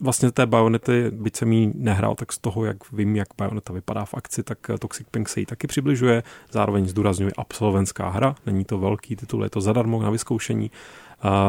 Vlastně 0.00 0.30
té 0.30 0.46
Bayonety, 0.46 1.10
byť 1.10 1.36
jsem 1.36 1.52
jí 1.52 1.72
nehrál, 1.74 2.14
tak 2.14 2.32
z 2.32 2.38
toho, 2.38 2.64
jak 2.64 2.92
vím, 2.92 3.16
jak 3.16 3.28
Bayoneta 3.38 3.72
vypadá 3.72 4.04
v 4.04 4.14
akci, 4.14 4.42
tak 4.42 4.58
Toxic 4.78 5.06
Pink 5.10 5.28
se 5.28 5.40
jí 5.40 5.46
taky 5.46 5.66
přibližuje. 5.66 6.22
Zároveň 6.50 6.88
zdůrazňuje 6.88 7.32
absolventská 7.36 8.08
hra, 8.08 8.34
není 8.46 8.64
to 8.64 8.78
velký 8.78 9.16
titul, 9.16 9.44
je 9.44 9.50
to 9.50 9.60
zadarmo 9.60 10.02
na 10.02 10.10
vyzkoušení 10.10 10.70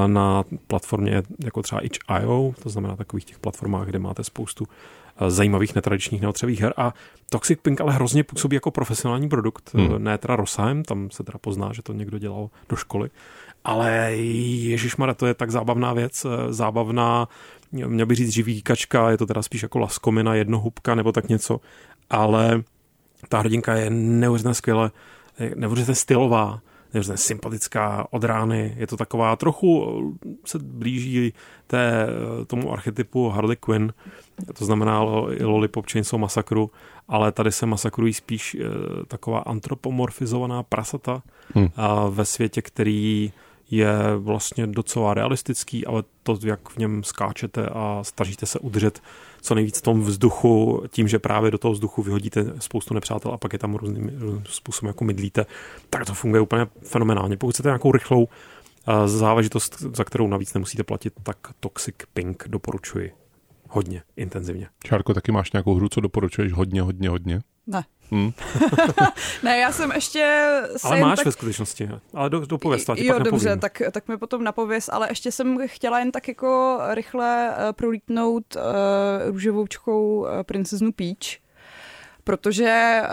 na 0.08 0.44
platformě 0.68 1.24
jako 1.44 1.62
třeba 1.62 1.82
itch.io, 1.82 2.54
to 2.64 2.70
znamená 2.70 2.96
takových 2.96 3.26
těch 3.26 3.40
platformách, 3.40 3.88
kde 3.88 4.00
máte 4.00 4.24
spoustu 4.24 4.68
zajímavých 5.28 5.76
netradičních 5.76 6.22
neotřevých 6.22 6.62
her. 6.62 6.74
A 6.78 6.94
Toxic 7.30 7.60
Pink 7.62 7.82
ale 7.82 7.94
hrozně 7.94 8.24
působí 8.24 8.56
jako 8.56 8.72
profesionální 8.72 9.30
produkt, 9.30 9.72
hmm. 9.74 10.04
ne 10.04 10.18
teda 10.18 10.36
rozsahem, 10.36 10.84
tam 10.84 11.12
se 11.12 11.24
teda 11.24 11.38
pozná, 11.38 11.74
že 11.74 11.82
to 11.82 11.94
někdo 11.94 12.20
dělal 12.20 12.50
do 12.70 12.76
školy, 12.76 13.10
ale 13.64 14.16
ježišmara, 14.16 15.14
to 15.14 15.26
je 15.26 15.34
tak 15.34 15.52
zábavná 15.52 15.94
věc, 15.94 16.26
zábavná, 16.50 17.28
měl 17.72 18.06
bych 18.06 18.18
říct 18.18 18.34
živý 18.34 18.62
kačka, 18.62 19.10
je 19.10 19.18
to 19.18 19.26
teda 19.26 19.42
spíš 19.42 19.64
jako 19.64 19.80
laskomina, 19.80 20.36
jednohubka 20.36 20.96
nebo 20.96 21.12
tak 21.12 21.30
něco, 21.30 21.60
ale 22.10 22.64
ta 23.30 23.40
hrdinka 23.40 23.76
je 23.76 23.90
neuvěřitelně 23.90 24.56
skvěle, 24.56 24.92
neuvěřitelně 25.56 25.96
stylová, 25.96 26.60
neuvěřitelně 26.94 27.18
sympatická 27.18 28.08
od 28.12 28.24
rány, 28.24 28.76
je 28.78 28.88
to 28.88 28.98
taková 28.98 29.36
trochu, 29.36 30.20
se 30.46 30.60
blíží 30.60 31.34
té, 31.68 32.08
tomu 32.48 32.74
archetypu 32.74 33.30
Harley 33.30 33.56
Quinn, 33.56 33.94
to 34.58 34.66
znamená 34.66 35.02
Lollipop 35.42 35.86
Chainsaw 35.92 36.20
Massacru, 36.20 36.72
ale 37.08 37.32
tady 37.32 37.52
se 37.52 37.66
masakrují 37.66 38.14
spíš 38.14 38.56
e, 38.56 38.60
taková 39.08 39.40
antropomorfizovaná 39.40 40.64
prasata 40.64 41.24
hmm. 41.56 41.70
ve 42.10 42.26
světě, 42.26 42.62
který 42.62 43.34
je 43.72 43.94
vlastně 44.18 44.68
docela 44.68 45.14
realistický, 45.14 45.86
ale 45.86 46.04
to, 46.24 46.38
jak 46.44 46.70
v 46.70 46.78
něm 46.78 47.04
skáčete 47.04 47.66
a 47.66 48.00
snažíte 48.02 48.46
se 48.46 48.60
udržet 48.60 49.02
co 49.42 49.56
nejvíc 49.56 49.80
v 49.80 49.82
tom 49.82 50.02
vzduchu, 50.02 50.84
tím, 50.90 51.08
že 51.08 51.20
právě 51.20 51.52
do 51.52 51.58
toho 51.58 51.72
vzduchu 51.72 52.04
vyhodíte 52.04 52.46
spoustu 52.60 52.94
nepřátel 52.94 53.32
a 53.32 53.38
pak 53.38 53.54
je 53.54 53.60
tam 53.60 53.76
různým, 53.76 54.12
různým 54.20 54.44
způsobem 54.46 54.88
jako 54.88 55.04
mydlíte, 55.04 55.46
tak 55.90 56.06
to 56.06 56.14
funguje 56.14 56.42
úplně 56.42 56.68
fenomenálně. 56.84 57.38
Pokud 57.38 57.52
chcete 57.52 57.70
nějakou 57.70 57.92
rychlou 57.92 58.28
záležitost, 59.06 59.80
za 59.80 60.04
kterou 60.04 60.28
navíc 60.28 60.54
nemusíte 60.54 60.84
platit, 60.84 61.14
tak 61.24 61.38
Toxic 61.60 61.96
Pink 62.14 62.44
doporučuji 62.48 63.23
hodně 63.74 64.04
intenzivně. 64.16 64.68
Čárko, 64.84 65.14
taky 65.14 65.32
máš 65.32 65.52
nějakou 65.52 65.76
hru, 65.76 65.90
co 65.90 66.02
doporučuješ 66.02 66.54
hodně, 66.54 66.82
hodně, 66.82 67.10
hodně? 67.10 67.42
Ne. 67.68 67.84
Hmm. 68.12 68.32
ne, 69.44 69.58
já 69.58 69.72
jsem 69.72 69.92
ještě... 69.92 70.50
Ale 70.84 71.00
máš 71.00 71.16
tak... 71.18 71.26
ve 71.26 71.32
skutečnosti, 71.32 71.90
ale 72.14 72.30
do, 72.30 72.40
dopověz, 72.46 72.86
to 72.86 72.94
Jo, 72.98 73.14
pak 73.14 73.24
dobře, 73.24 73.50
nepovím. 73.50 73.62
tak, 73.62 73.82
tak 73.92 74.08
mi 74.08 74.18
potom 74.18 74.44
napověz, 74.44 74.90
ale 74.94 75.08
ještě 75.12 75.32
jsem 75.32 75.58
chtěla 75.68 76.00
jen 76.00 76.12
tak 76.12 76.28
jako 76.28 76.80
rychle 76.90 77.50
uh, 77.50 77.72
prolítnout 77.72 78.56
uh, 78.56 78.62
růžovoučkou 79.32 80.20
uh, 80.20 80.28
princeznu 80.44 80.92
Peach, 80.92 81.43
protože 82.24 83.02
uh, 83.04 83.10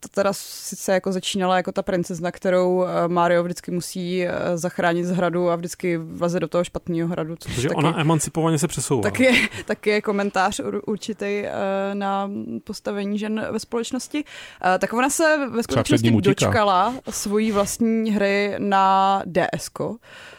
to 0.00 0.08
teda 0.08 0.32
sice 0.32 0.92
jako 0.92 1.12
začínala 1.12 1.56
jako 1.56 1.72
ta 1.72 1.82
princezna, 1.82 2.30
kterou 2.30 2.74
uh, 2.74 2.88
Mario 3.06 3.42
vždycky 3.44 3.70
musí 3.70 4.26
uh, 4.26 4.32
zachránit 4.54 5.04
z 5.04 5.10
hradu 5.10 5.50
a 5.50 5.56
vždycky 5.56 5.96
vleze 5.96 6.40
do 6.40 6.48
toho 6.48 6.64
špatného 6.64 7.08
hradu. 7.08 7.36
Což 7.36 7.54
protože 7.54 7.68
taky, 7.68 7.76
ona 7.78 8.00
emancipovaně 8.00 8.58
se 8.58 8.68
přesouvá. 8.68 9.02
Tak 9.02 9.20
je, 9.20 9.32
tak 9.64 9.86
je 9.86 10.02
komentář 10.02 10.60
určitý 10.86 11.42
uh, 11.42 11.48
na 11.94 12.30
postavení 12.64 13.18
žen 13.18 13.46
ve 13.50 13.58
společnosti. 13.58 14.24
Uh, 14.24 14.78
tak 14.78 14.92
ona 14.92 15.10
se 15.10 15.48
ve 15.50 15.62
skutečnosti 15.62 16.10
dočkala 16.10 16.94
svojí 17.10 17.52
vlastní 17.52 18.10
hry 18.10 18.54
na 18.58 19.22
DSK 19.26 19.78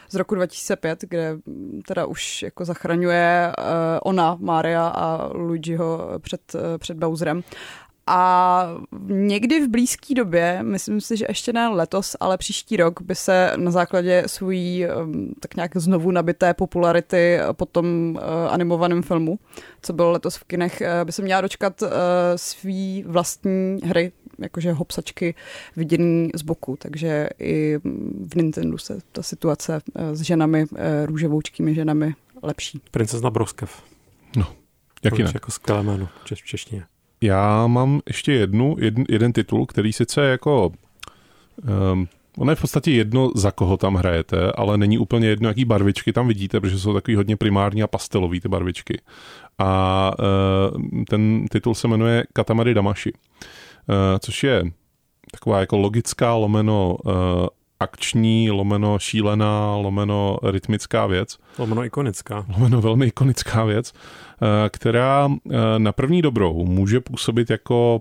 z 0.08 0.14
roku 0.14 0.34
2005, 0.34 1.04
kde 1.08 1.36
teda 1.88 2.06
už 2.06 2.42
jako 2.42 2.64
zachraňuje 2.64 3.52
uh, 3.58 3.64
ona, 4.02 4.36
Mária 4.40 4.88
a 4.88 5.30
Luigiho 5.32 6.10
před, 6.18 6.54
uh, 6.54 6.60
před 6.78 6.96
Bowserem. 6.96 7.42
A 8.08 8.68
někdy 9.06 9.66
v 9.66 9.68
blízké 9.68 10.14
době, 10.14 10.58
myslím 10.62 11.00
si, 11.00 11.16
že 11.16 11.26
ještě 11.28 11.52
ne 11.52 11.68
letos, 11.68 12.16
ale 12.20 12.38
příští 12.38 12.76
rok 12.76 13.02
by 13.02 13.14
se 13.14 13.52
na 13.56 13.70
základě 13.70 14.22
svojí 14.26 14.86
tak 15.40 15.56
nějak 15.56 15.76
znovu 15.76 16.10
nabité 16.10 16.54
popularity 16.54 17.38
po 17.52 17.66
tom 17.66 17.86
uh, 18.16 18.22
animovaném 18.52 19.02
filmu, 19.02 19.38
co 19.82 19.92
bylo 19.92 20.10
letos 20.10 20.36
v 20.36 20.44
kinech, 20.44 20.82
uh, 20.82 21.04
by 21.04 21.12
se 21.12 21.22
měla 21.22 21.40
dočkat 21.40 21.82
uh, 21.82 21.88
svý 22.36 23.04
vlastní 23.06 23.78
hry, 23.84 24.12
jakože 24.38 24.72
hopsačky 24.72 25.34
viděný 25.76 26.30
z 26.34 26.42
boku, 26.42 26.76
takže 26.80 27.28
i 27.38 27.78
v 28.28 28.36
Nintendo 28.36 28.78
se 28.78 28.98
ta 29.12 29.22
situace 29.22 29.80
s 30.12 30.20
ženami, 30.20 30.66
růžovoučkými 31.04 31.74
ženami 31.74 32.14
lepší. 32.42 32.80
Princezna 32.90 33.30
Broskev. 33.30 33.82
No, 34.36 34.46
jak 35.04 35.18
jinak? 35.18 35.34
Jako 35.34 35.50
skvělé 35.50 35.82
jméno 35.82 36.08
v 36.24 36.44
češtině. 36.44 36.84
Já 37.20 37.66
mám 37.66 38.00
ještě 38.06 38.32
jednu, 38.32 38.76
jeden, 38.78 39.04
jeden 39.08 39.32
titul, 39.32 39.66
který 39.66 39.92
sice 39.92 40.24
jako... 40.24 40.72
Um, 41.92 42.08
ono 42.38 42.52
je 42.52 42.56
v 42.56 42.60
podstatě 42.60 42.90
jedno, 42.90 43.30
za 43.34 43.50
koho 43.50 43.76
tam 43.76 43.94
hrajete, 43.94 44.52
ale 44.52 44.78
není 44.78 44.98
úplně 44.98 45.28
jedno, 45.28 45.48
jaký 45.48 45.64
barvičky 45.64 46.12
tam 46.12 46.28
vidíte, 46.28 46.60
protože 46.60 46.78
jsou 46.78 46.94
takový 46.94 47.16
hodně 47.16 47.36
primární 47.36 47.82
a 47.82 47.86
pastelový 47.86 48.40
ty 48.40 48.48
barvičky. 48.48 49.00
A 49.58 50.12
uh, 50.18 51.04
ten 51.04 51.46
titul 51.50 51.74
se 51.74 51.88
jmenuje 51.88 52.24
Katamari 52.32 52.74
Damashi, 52.74 53.12
uh, 53.12 53.18
což 54.20 54.44
je 54.44 54.64
taková 55.30 55.60
jako 55.60 55.76
logická 55.76 56.34
lomeno 56.34 56.96
uh, 57.04 57.12
akční, 57.80 58.50
lomeno 58.50 58.98
šílená, 58.98 59.76
lomeno 59.76 60.38
rytmická 60.42 61.06
věc. 61.06 61.38
Lomeno 61.58 61.84
ikonická. 61.84 62.46
Lomeno 62.52 62.80
velmi 62.80 63.06
ikonická 63.06 63.64
věc, 63.64 63.92
eh, 63.92 64.68
která 64.68 65.28
eh, 65.50 65.56
na 65.78 65.92
první 65.92 66.22
dobrou 66.22 66.64
může 66.64 67.00
působit 67.00 67.50
jako, 67.50 68.00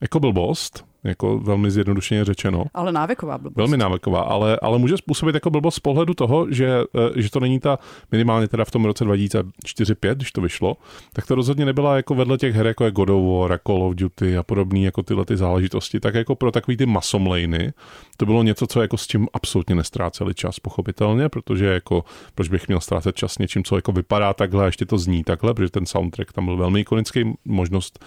jako 0.00 0.20
blbost, 0.20 0.84
jako 1.06 1.38
velmi 1.38 1.70
zjednodušeně 1.70 2.24
řečeno. 2.24 2.64
Ale 2.74 2.92
návyková 2.92 3.38
blbost. 3.38 3.56
Velmi 3.56 3.76
návyková, 3.76 4.20
ale, 4.20 4.58
ale 4.62 4.78
může 4.78 4.96
způsobit 4.96 5.34
jako 5.34 5.50
blbost 5.50 5.74
z 5.74 5.80
pohledu 5.80 6.14
toho, 6.14 6.46
že, 6.50 6.80
eh, 7.16 7.22
že 7.22 7.30
to 7.30 7.40
není 7.40 7.60
ta, 7.60 7.78
minimálně 8.12 8.48
teda 8.48 8.64
v 8.64 8.70
tom 8.70 8.84
roce 8.84 9.04
2004-2005, 9.04 10.14
když 10.14 10.32
to 10.32 10.40
vyšlo, 10.40 10.76
tak 11.12 11.26
to 11.26 11.34
rozhodně 11.34 11.64
nebyla 11.64 11.96
jako 11.96 12.14
vedle 12.14 12.38
těch 12.38 12.54
her, 12.54 12.66
jako 12.66 12.84
je 12.84 12.90
God 12.90 13.10
of 13.10 13.40
War, 13.40 13.60
Call 13.66 13.82
of 13.82 13.94
Duty 13.94 14.36
a 14.36 14.42
podobný, 14.42 14.84
jako 14.84 15.02
tyhle 15.02 15.24
ty 15.24 15.36
záležitosti, 15.36 16.00
tak 16.00 16.14
jako 16.14 16.34
pro 16.34 16.52
takový 16.52 16.76
ty 16.76 16.86
masomlejny, 16.86 17.72
to 18.16 18.26
bylo 18.26 18.42
něco, 18.42 18.66
co 18.66 18.82
jako 18.82 18.96
s 18.96 19.06
tím 19.06 19.28
absolutně 19.32 19.74
nestráceli 19.74 20.34
čas, 20.34 20.60
pochopitelně, 20.60 21.28
protože 21.28 21.66
jako, 21.66 22.04
proč 22.34 22.48
bych 22.48 22.68
měl 22.68 22.80
ztrácet 22.80 23.16
čas 23.16 23.38
něčím, 23.38 23.64
co 23.64 23.76
jako 23.76 23.92
vypadá 23.92 24.34
takhle 24.34 24.62
a 24.62 24.66
ještě 24.66 24.86
to 24.86 24.98
zní 24.98 25.24
takhle, 25.24 25.54
protože 25.54 25.70
ten 25.70 25.86
soundtrack 25.86 26.32
tam 26.32 26.44
byl 26.44 26.56
velmi 26.56 26.80
ikonický, 26.80 27.32
možnost 27.44 28.04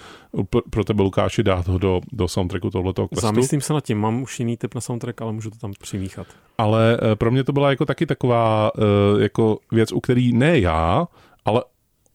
pro 0.69 0.83
tebe, 0.83 1.03
Lukáši, 1.03 1.43
dát 1.43 1.67
ho 1.67 1.77
do, 1.77 2.01
do 2.11 2.27
soundtracku 2.27 2.69
tohoto 2.69 3.07
questu. 3.07 3.21
Zamyslím 3.21 3.61
se 3.61 3.73
nad 3.73 3.85
tím, 3.85 3.97
mám 3.97 4.21
už 4.21 4.39
jiný 4.39 4.57
typ 4.57 4.75
na 4.75 4.81
soundtrack, 4.81 5.21
ale 5.21 5.33
můžu 5.33 5.49
to 5.49 5.57
tam 5.57 5.73
přimíchat. 5.79 6.27
Ale 6.57 6.97
eh, 7.01 7.15
pro 7.15 7.31
mě 7.31 7.43
to 7.43 7.53
byla 7.53 7.69
jako 7.69 7.85
taky 7.85 8.05
taková 8.05 8.71
eh, 8.77 9.21
jako 9.21 9.57
věc, 9.71 9.91
u 9.91 9.99
který 9.99 10.33
ne 10.33 10.59
já, 10.59 11.07
ale 11.45 11.63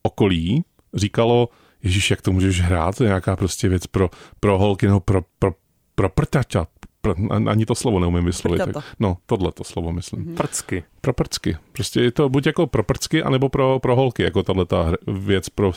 okolí 0.03 0.63
říkalo, 0.93 1.49
Ježíš, 1.83 2.11
jak 2.11 2.21
to 2.21 2.31
můžeš 2.31 2.61
hrát, 2.61 2.97
to 2.97 3.03
je 3.03 3.07
nějaká 3.07 3.35
prostě 3.35 3.69
věc 3.69 3.87
pro, 3.87 4.09
pro 4.39 4.57
holky, 4.57 4.87
no 4.87 4.99
pro, 4.99 5.21
pro, 5.39 5.51
pro 5.95 6.09
prťata, 6.09 6.67
pro, 7.05 7.15
ani 7.49 7.65
to 7.65 7.75
slovo 7.75 7.99
neumím 7.99 8.25
vyslovit. 8.25 8.61
Tak, 8.73 8.85
no, 8.99 9.17
tohle 9.25 9.51
to 9.51 9.63
slovo 9.63 9.91
myslím. 9.91 10.25
Mm-hmm. 10.25 10.35
Prcky. 10.35 10.83
Pro 11.01 11.13
prcky. 11.13 11.57
Prostě 11.71 12.01
je 12.01 12.11
to 12.11 12.29
buď 12.29 12.45
jako 12.45 12.67
pro 12.67 12.83
prcky, 12.83 13.23
anebo 13.23 13.49
pro, 13.49 13.79
pro 13.79 13.95
holky, 13.95 14.23
jako 14.23 14.43
tahle 14.43 14.65
ta 14.65 14.91
věc 15.07 15.49
pro 15.49 15.71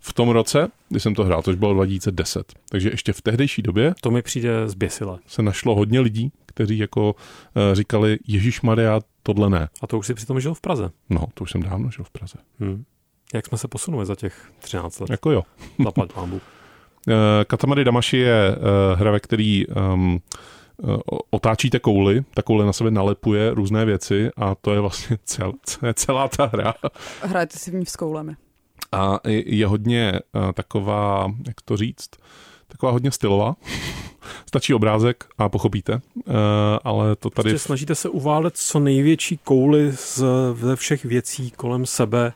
v 0.00 0.12
tom 0.12 0.28
roce, 0.28 0.68
kdy 0.88 1.00
jsem 1.00 1.14
to 1.14 1.24
hrál, 1.24 1.42
což 1.42 1.56
bylo 1.56 1.74
2010. 1.74 2.52
Takže 2.68 2.90
ještě 2.90 3.12
v 3.12 3.22
tehdejší 3.22 3.62
době 3.62 3.94
to 4.00 4.10
mi 4.10 4.22
přijde 4.22 4.68
zběsile. 4.68 5.18
Se 5.26 5.42
našlo 5.42 5.74
hodně 5.74 6.00
lidí, 6.00 6.32
kteří 6.46 6.78
jako 6.78 7.10
uh, 7.10 7.62
říkali, 7.72 8.18
Ježíš 8.26 8.60
Maria, 8.60 9.00
tohle 9.22 9.50
ne. 9.50 9.68
A 9.82 9.86
to 9.86 9.98
už 9.98 10.06
si 10.06 10.14
přitom 10.14 10.40
žil 10.40 10.54
v 10.54 10.60
Praze. 10.60 10.90
No, 11.10 11.26
to 11.34 11.44
už 11.44 11.50
jsem 11.50 11.62
dávno 11.62 11.90
žil 11.90 12.04
v 12.04 12.10
Praze. 12.10 12.34
Hmm. 12.60 12.84
Jak 13.34 13.46
jsme 13.46 13.58
se 13.58 13.68
posunuli 13.68 14.06
za 14.06 14.14
těch 14.14 14.50
13 14.58 15.00
let? 15.00 15.10
Jako 15.10 15.30
jo. 15.30 15.42
Zaplať 15.84 16.12
pámbu. 16.12 16.36
uh, 16.36 16.42
Katamari 17.46 17.84
Damashi 17.84 18.16
je 18.16 18.56
uh, 18.56 19.00
hra, 19.00 19.10
ve 19.10 19.20
který 19.20 19.66
um, 19.66 20.20
otáčíte 21.30 21.78
kouli, 21.78 22.24
ta 22.34 22.42
koule 22.42 22.66
na 22.66 22.72
sebe 22.72 22.90
nalepuje 22.90 23.54
různé 23.54 23.84
věci 23.84 24.30
a 24.36 24.54
to 24.54 24.72
je 24.72 24.80
vlastně 24.80 25.18
cel, 25.24 25.52
celá 25.94 26.28
ta 26.28 26.46
hra. 26.46 26.74
Hrajete 27.22 27.58
si 27.58 27.70
v 27.70 27.74
ní 27.74 27.86
s 27.86 27.96
koulemi. 27.96 28.36
A 28.92 29.20
je 29.26 29.66
hodně 29.66 30.20
uh, 30.34 30.52
taková, 30.52 31.32
jak 31.46 31.60
to 31.60 31.76
říct, 31.76 32.10
taková 32.68 32.92
hodně 32.92 33.10
stylová. 33.10 33.56
Stačí 34.46 34.74
obrázek 34.74 35.24
a 35.38 35.48
pochopíte, 35.48 35.92
uh, 35.94 36.34
ale 36.84 37.16
to 37.16 37.30
tady... 37.30 37.50
Prostě 37.50 37.66
snažíte 37.66 37.94
se 37.94 38.08
uválet 38.08 38.56
co 38.56 38.80
největší 38.80 39.38
kouly 39.44 39.92
z, 39.92 40.22
ze 40.54 40.76
všech 40.76 41.04
věcí 41.04 41.50
kolem 41.50 41.86
sebe 41.86 42.32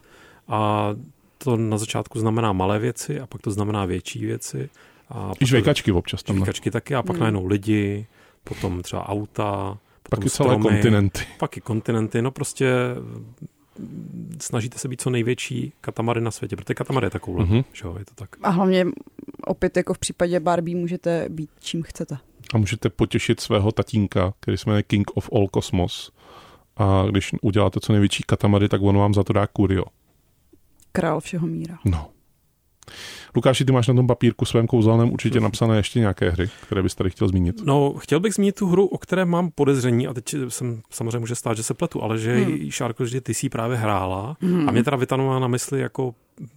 a 0.48 0.90
to 1.38 1.56
na 1.56 1.78
začátku 1.78 2.18
znamená 2.18 2.52
malé 2.52 2.78
věci 2.78 3.20
a 3.20 3.26
pak 3.26 3.42
to 3.42 3.50
znamená 3.50 3.84
větší 3.84 4.26
věci. 4.26 4.70
A 5.10 5.32
I 5.40 5.46
žvejkačky 5.46 5.92
občas 5.92 6.22
tam. 6.22 6.36
Žvejkačky 6.36 6.70
taky 6.70 6.94
a 6.94 7.02
pak 7.02 7.16
hmm. 7.16 7.20
najednou 7.20 7.46
lidi, 7.46 8.06
potom 8.44 8.82
třeba 8.82 9.08
auta, 9.08 9.78
potom 10.02 10.18
pak 10.18 10.26
i 10.26 10.30
celé 10.30 10.48
stromy, 10.48 10.62
kontinenty. 10.62 11.26
Pak 11.38 11.56
i 11.56 11.60
kontinenty, 11.60 12.22
no 12.22 12.30
prostě 12.30 12.74
snažíte 14.40 14.78
se 14.78 14.88
být 14.88 15.00
co 15.00 15.10
největší 15.10 15.72
katamary 15.80 16.20
na 16.20 16.30
světě, 16.30 16.56
protože 16.56 16.74
katamary 16.74 17.06
je 17.06 17.10
takovou, 17.10 17.38
mm-hmm. 17.38 17.64
že 17.72 17.84
jo, 17.84 17.96
je 17.98 18.04
to 18.04 18.14
tak. 18.14 18.36
A 18.42 18.50
hlavně 18.50 18.86
opět 19.46 19.76
jako 19.76 19.94
v 19.94 19.98
případě 19.98 20.40
Barbie 20.40 20.76
můžete 20.76 21.26
být 21.28 21.50
čím 21.60 21.82
chcete. 21.82 22.18
A 22.54 22.58
můžete 22.58 22.90
potěšit 22.90 23.40
svého 23.40 23.72
tatínka, 23.72 24.34
který 24.40 24.56
se 24.56 24.64
jmenuje 24.66 24.82
King 24.82 25.10
of 25.14 25.30
All 25.32 25.48
Cosmos. 25.54 26.12
A 26.76 27.04
když 27.10 27.30
uděláte 27.42 27.80
co 27.80 27.92
největší 27.92 28.22
katamary, 28.26 28.68
tak 28.68 28.82
on 28.82 28.98
vám 28.98 29.14
za 29.14 29.24
to 29.24 29.32
dá 29.32 29.46
kurio. 29.46 29.84
Král 30.92 31.20
všeho 31.20 31.46
míra. 31.46 31.78
No. 31.84 32.10
Lukáši, 33.36 33.64
ty 33.64 33.72
máš 33.72 33.88
na 33.88 33.94
tom 33.94 34.06
papírku 34.06 34.44
svém 34.44 34.66
kouzelném 34.66 35.12
určitě 35.12 35.40
napsané 35.40 35.76
ještě 35.76 35.98
nějaké 35.98 36.30
hry, 36.30 36.50
které 36.62 36.82
bys 36.82 36.94
tady 36.94 37.10
chtěl 37.10 37.28
zmínit. 37.28 37.56
No, 37.64 37.94
chtěl 37.98 38.20
bych 38.20 38.34
zmínit 38.34 38.54
tu 38.54 38.66
hru, 38.66 38.86
o 38.86 38.98
které 38.98 39.24
mám 39.24 39.50
podezření, 39.54 40.06
a 40.06 40.14
teď 40.14 40.34
jsem 40.48 40.82
samozřejmě 40.90 41.18
může 41.18 41.34
stát, 41.34 41.56
že 41.56 41.62
se 41.62 41.74
pletu, 41.74 42.02
ale 42.02 42.18
že 42.18 42.36
hmm. 42.36 42.70
Šárko, 42.70 43.06
že 43.06 43.20
ty 43.20 43.34
si 43.34 43.48
právě 43.48 43.76
hrála 43.76 44.36
hmm. 44.40 44.68
a 44.68 44.72
mě 44.72 44.84
teda 44.84 44.96
vytanula 44.96 45.38
na 45.38 45.48
mysli 45.48 45.80
jako 45.80 46.14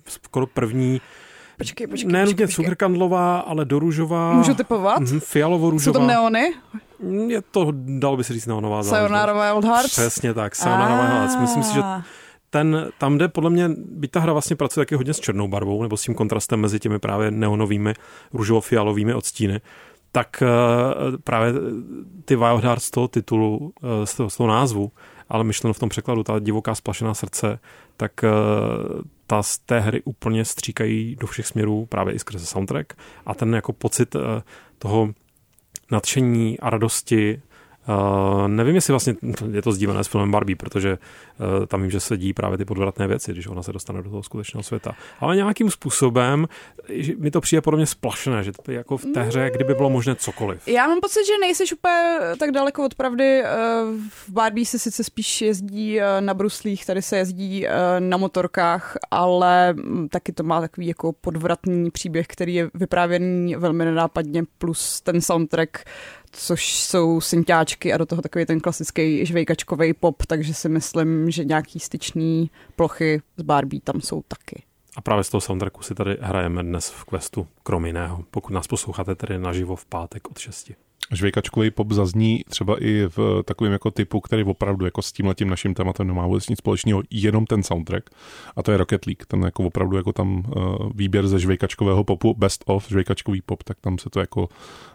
skoro 0.08 0.48
první 0.48 1.02
Počkej, 1.58 1.88
počkej. 1.88 2.12
Ne 2.12 2.26
nutně 2.26 2.48
cukrkandlová, 2.48 3.40
ale 3.40 3.66
doružová. 3.66 4.34
Můžu 4.34 4.54
typovat? 4.54 5.00
Mm, 5.00 5.20
fialovo-růžová. 5.20 5.94
Jsou 5.94 6.00
to 6.00 6.08
neony? 6.08 6.54
Je 7.28 7.42
to, 7.42 7.74
dalo 7.76 8.18
by 8.18 8.24
se 8.24 8.34
říct, 8.34 8.46
neonová 8.46 8.84
Sayonara 8.84 9.34
Wild 9.34 9.66
Hearts? 9.66 9.92
Přesně 9.92 10.34
tak, 10.34 10.56
Sayonara 10.56 10.96
Wild 10.96 11.10
Hearts. 11.10 11.36
Myslím 11.42 11.64
si, 11.64 11.74
že 11.74 11.82
ten, 12.50 12.90
tam 12.98 13.18
jde 13.18 13.28
podle 13.28 13.50
mě, 13.50 13.70
byť 13.78 14.12
ta 14.12 14.20
hra 14.20 14.34
vlastně 14.34 14.56
pracuje 14.56 14.86
taky 14.86 14.96
hodně 14.96 15.14
s 15.14 15.20
černou 15.20 15.48
barvou, 15.48 15.84
nebo 15.84 15.98
s 15.98 16.02
tím 16.02 16.16
kontrastem 16.16 16.60
mezi 16.60 16.80
těmi 16.80 17.00
právě 17.00 17.32
neonovými 17.32 17.94
růžovo-fialovými 18.34 19.16
odstíny, 19.16 19.62
tak 20.12 20.44
uh, 20.44 21.18
právě 21.24 21.54
ty 22.26 22.36
Wild 22.36 22.64
Hearts 22.64 22.86
z 22.86 22.92
toho 22.92 23.08
titulu, 23.08 23.58
uh, 23.58 23.72
z, 24.04 24.16
toho, 24.16 24.30
z 24.30 24.38
toho 24.38 24.48
názvu, 24.48 24.92
ale 25.30 25.44
myšleno 25.44 25.74
v 25.74 25.80
tom 25.80 25.90
překladu, 25.90 26.24
ta 26.24 26.40
divoká 26.40 26.76
splašená 26.76 27.14
srdce, 27.14 27.60
tak 27.98 28.12
uh, 28.24 29.02
ta 29.28 29.44
z 29.44 29.58
té 29.58 29.80
hry 29.80 30.02
úplně 30.06 30.46
stříkají 30.46 31.16
do 31.20 31.28
všech 31.28 31.48
směrů 31.48 31.86
právě 31.86 32.14
i 32.14 32.20
skrze 32.20 32.46
soundtrack. 32.46 32.94
A 33.26 33.36
ten 33.36 33.56
jako 33.56 33.74
pocit 33.74 34.16
toho 34.80 35.10
nadšení 35.92 36.60
a 36.60 36.70
radosti 36.70 37.42
Uh, 37.90 38.48
nevím, 38.48 38.76
jestli 38.76 38.92
vlastně 38.92 39.16
je 39.52 39.62
to 39.62 39.72
sdílené 39.72 40.04
s 40.04 40.08
filmem 40.08 40.32
Barbie, 40.32 40.56
protože 40.56 40.98
uh, 41.60 41.66
tam 41.66 41.82
vím, 41.82 41.92
že 41.92 42.00
se 42.00 42.18
dí 42.18 42.34
právě 42.34 42.58
ty 42.58 42.66
podvratné 42.66 43.08
věci, 43.08 43.32
když 43.32 43.48
ona 43.48 43.64
se 43.64 43.74
dostane 43.74 44.02
do 44.02 44.10
toho 44.10 44.24
skutečného 44.24 44.64
světa. 44.64 44.92
Ale 45.20 45.36
nějakým 45.36 45.72
způsobem 45.72 46.48
mi 47.18 47.32
to 47.32 47.42
přijde 47.42 47.62
podobně 47.62 47.86
splašné, 47.86 48.44
že 48.44 48.52
to 48.52 48.72
je 48.72 48.78
jako 48.78 48.98
v 48.98 49.06
té 49.06 49.24
hře, 49.24 49.52
kdyby 49.54 49.74
bylo 49.74 49.90
možné 49.90 50.16
cokoliv. 50.16 50.68
Já 50.68 50.88
mám 50.88 51.00
pocit, 51.02 51.26
že 51.28 51.34
nejsi 51.42 51.64
úplně 51.74 52.18
tak 52.40 52.52
daleko 52.52 52.86
od 52.86 52.96
pravdy. 52.96 53.44
V 54.10 54.30
Barbie 54.30 54.66
se 54.66 54.80
sice 54.80 55.04
spíš 55.04 55.42
jezdí 55.42 56.00
na 56.20 56.34
bruslích, 56.34 56.86
tady 56.86 57.02
se 57.02 57.18
jezdí 57.18 57.68
na 58.00 58.18
motorkách, 58.18 58.98
ale 59.12 59.74
mm, 59.74 60.10
taky 60.10 60.32
to 60.32 60.44
má 60.44 60.62
takový 60.62 60.88
jako 60.88 61.14
podvratný 61.14 61.92
příběh, 61.92 62.28
který 62.28 62.56
je 62.56 62.70
vyprávěný 62.74 63.56
velmi 63.56 63.86
nenápadně, 63.86 64.44
plus 64.58 65.02
ten 65.02 65.22
soundtrack 65.22 65.78
což 66.38 66.74
jsou 66.74 67.22
synťáčky 67.22 67.94
a 67.94 67.98
do 67.98 68.06
toho 68.06 68.22
takový 68.22 68.46
ten 68.46 68.60
klasický 68.60 69.26
žvejkačkový 69.26 69.94
pop, 69.94 70.26
takže 70.26 70.54
si 70.54 70.70
myslím, 70.70 71.32
že 71.32 71.46
nějaký 71.46 71.80
styčný 71.80 72.52
plochy 72.76 73.22
z 73.38 73.42
Barbie 73.42 73.82
tam 73.82 74.02
jsou 74.02 74.22
taky. 74.28 74.64
A 74.96 75.02
právě 75.02 75.24
z 75.24 75.30
toho 75.30 75.42
soundtracku 75.42 75.84
si 75.84 75.96
tady 75.96 76.18
hrajeme 76.22 76.64
dnes 76.64 76.90
v 76.90 77.06
questu 77.06 77.48
krom 77.64 77.86
jiného, 77.86 78.24
pokud 78.32 78.54
nás 78.54 78.68
posloucháte 78.68 79.16
tedy 79.16 79.40
naživo 79.40 79.76
v 79.76 79.86
pátek 79.86 80.32
od 80.32 80.38
6 80.38 80.72
žvejkačkový 81.12 81.72
pop 81.72 81.92
zazní 81.92 82.44
třeba 82.50 82.84
i 82.84 83.06
v 83.08 83.44
takovém 83.46 83.74
jako 83.74 83.92
typu, 83.92 84.20
který 84.20 84.44
opravdu 84.44 84.86
jako 84.86 85.02
s 85.02 85.12
tímhletím 85.12 85.50
naším 85.50 85.74
tématem 85.74 86.08
nemá 86.08 86.28
vůbec 86.28 86.50
nic 86.50 86.60
společného, 86.60 87.04
jenom 87.12 87.46
ten 87.46 87.64
soundtrack. 87.64 88.10
A 88.56 88.64
to 88.64 88.72
je 88.72 88.78
Rocket 88.78 89.06
League, 89.06 89.26
ten 89.28 89.44
jako 89.44 89.64
opravdu 89.64 89.98
jako 89.98 90.14
tam 90.14 90.38
uh, 90.38 90.44
výběr 90.96 91.28
ze 91.28 91.40
žvejkačkového 91.40 92.04
popu, 92.04 92.34
best 92.38 92.64
of 92.66 92.88
žvejkačkový 92.90 93.42
pop, 93.42 93.64
tak 93.64 93.78
tam 93.82 93.98
se 93.98 94.10
to 94.10 94.20
jako 94.20 94.50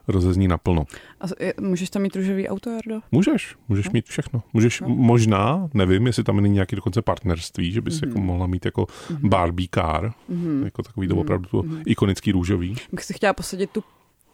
rozezní 0.09 0.49
naplno. 0.49 0.85
A 1.21 1.27
můžeš 1.61 1.91
tam 1.91 2.03
mít 2.03 2.17
růžový 2.17 2.49
auto, 2.49 2.71
Jardo? 2.71 3.01
Můžeš, 3.13 3.57
můžeš 3.69 3.87
no. 3.87 3.91
mít 3.93 4.07
všechno. 4.07 4.43
Můžeš 4.53 4.81
no. 4.81 4.89
možná, 4.89 5.69
nevím, 5.75 6.07
jestli 6.07 6.25
tam 6.25 6.41
není 6.41 6.55
nějaký 6.55 6.77
dokonce 6.77 7.03
partnerství, 7.03 7.73
že 7.73 7.81
bys 7.81 8.01
mm-hmm. 8.01 8.09
jako 8.09 8.21
mohla 8.21 8.47
mít 8.47 8.65
jako 8.65 8.83
mm-hmm. 8.83 9.29
Barbie 9.29 9.69
car, 9.75 10.13
mm-hmm. 10.31 10.65
jako 10.65 10.83
takový 10.83 11.09
to 11.09 11.15
mhm. 11.15 11.21
opravdu 11.21 11.49
mm-hmm. 11.49 11.83
ikonický 11.87 12.33
růžový. 12.33 12.77
Bych 12.93 13.05
si 13.05 13.15
chtěla 13.15 13.33
posadit 13.33 13.71
tu 13.71 13.85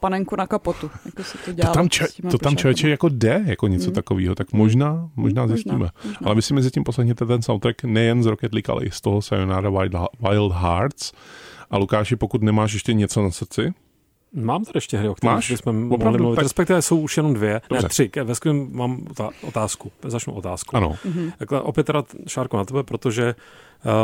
panenku 0.00 0.36
na 0.36 0.46
kapotu. 0.46 0.90
Jako 1.06 1.22
se 1.22 1.38
to, 1.38 1.66
to 1.66 1.72
tam, 1.72 1.88
če, 1.88 2.06
to 2.30 2.38
tam 2.38 2.56
člověče 2.56 2.88
jako 2.88 3.08
jde, 3.08 3.44
jako 3.46 3.68
něco 3.68 3.84
hmm. 3.84 3.94
takového, 3.94 4.34
tak 4.34 4.52
možná, 4.52 5.10
možná 5.16 5.42
hmm, 5.42 5.52
zjistíme. 5.52 5.78
Možná, 5.78 5.92
možná. 6.04 6.18
Ale 6.24 6.34
vy 6.34 6.42
si 6.42 6.54
mezi 6.54 6.70
tím 6.70 6.84
poslechněte 6.84 7.26
ten 7.26 7.42
soundtrack 7.42 7.84
nejen 7.84 8.22
z 8.22 8.26
Rocket 8.26 8.52
League, 8.52 8.70
ale 8.70 8.84
i 8.84 8.90
z 8.90 9.00
toho 9.00 9.22
Sayonara 9.22 9.70
Wild, 9.70 9.92
Wild 10.28 10.52
Hearts. 10.52 11.12
A 11.70 11.78
Lukáši, 11.78 12.16
pokud 12.16 12.42
nemáš 12.42 12.72
ještě 12.72 12.92
něco 12.92 13.22
na 13.22 13.30
srdci, 13.30 13.72
Mám 14.32 14.64
tady 14.64 14.76
ještě 14.76 14.98
hry, 14.98 15.08
o 15.08 15.14
kterých 15.14 15.34
Máš? 15.34 15.50
jsme 15.50 15.72
Opravdu, 15.72 16.04
mohli 16.04 16.18
mluvit. 16.18 16.36
Tak... 16.36 16.42
Respektive 16.42 16.82
jsou 16.82 17.00
už 17.00 17.16
jenom 17.16 17.34
dvě, 17.34 17.60
Dobře. 17.68 17.82
ne 17.82 17.88
tři. 17.88 18.10
Ve 18.24 18.34
skvělém 18.34 18.68
mám 18.72 19.06
otázku. 19.42 19.92
Začnu 20.04 20.34
otázku. 20.34 20.76
Ano. 20.76 20.96
Mm-hmm. 21.06 21.32
Takhle 21.38 21.60
opět 21.60 21.84
teda, 21.84 22.04
Šárko, 22.26 22.56
na 22.56 22.64
tebe, 22.64 22.82
protože 22.82 23.34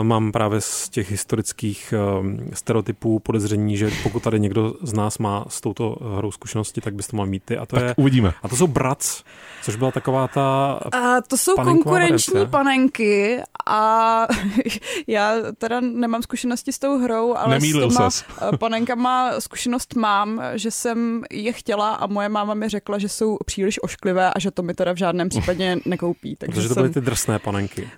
mám 0.03 0.33
právě 0.33 0.61
z 0.61 0.89
těch 0.89 1.11
historických 1.11 1.95
eh, 1.97 2.55
stereotypů 2.55 3.19
podezření, 3.19 3.77
že 3.77 3.91
pokud 4.03 4.23
tady 4.23 4.41
někdo 4.41 4.75
z 4.83 4.93
nás 4.93 5.19
má 5.19 5.45
s 5.49 5.61
touto 5.61 5.97
hrou 6.17 6.31
zkušenosti, 6.31 6.81
tak 6.81 6.95
bys 6.95 7.07
to 7.07 7.17
mal 7.17 7.27
mít 7.27 7.43
ty. 7.45 7.57
A 7.59 7.67
to, 7.67 7.77
tak 7.77 7.85
je, 7.85 7.95
uvidíme. 7.97 8.33
A 8.43 8.49
to 8.49 8.57
jsou 8.57 8.67
Brac, 8.67 9.23
což 9.63 9.77
byla 9.77 9.91
taková 9.91 10.29
ta 10.29 10.73
A 10.93 11.21
to 11.21 11.37
jsou 11.37 11.55
konkurenční 11.55 12.35
variace. 12.35 12.51
panenky 12.51 13.41
a 13.67 14.27
já 15.07 15.35
teda 15.59 15.81
nemám 15.81 16.23
zkušenosti 16.23 16.73
s 16.73 16.79
tou 16.79 16.99
hrou, 16.99 17.37
ale 17.37 17.55
Nemýlil 17.55 17.91
s 17.91 17.95
těma 17.97 18.11
ses. 18.11 18.25
Eh, 18.53 18.57
panenkama 18.57 19.41
zkušenost 19.41 19.95
mám, 19.95 20.43
že 20.55 20.71
jsem 20.71 21.23
je 21.31 21.53
chtěla 21.53 21.95
a 21.95 22.07
moje 22.07 22.29
máma 22.29 22.55
mi 22.55 22.69
řekla, 22.69 22.99
že 22.99 23.09
jsou 23.09 23.37
příliš 23.47 23.83
ošklivé 23.83 24.33
a 24.33 24.39
že 24.39 24.51
to 24.51 24.63
mi 24.63 24.75
teda 24.75 24.93
v 24.93 24.97
žádném 24.97 25.29
případě 25.29 25.77
nekoupí. 25.85 26.37
Takže 26.37 26.55
Protože 26.55 26.69
to 26.69 26.75
byly 26.75 26.91
ty 26.91 27.01
drsné 27.01 27.39
panenky. 27.39 27.91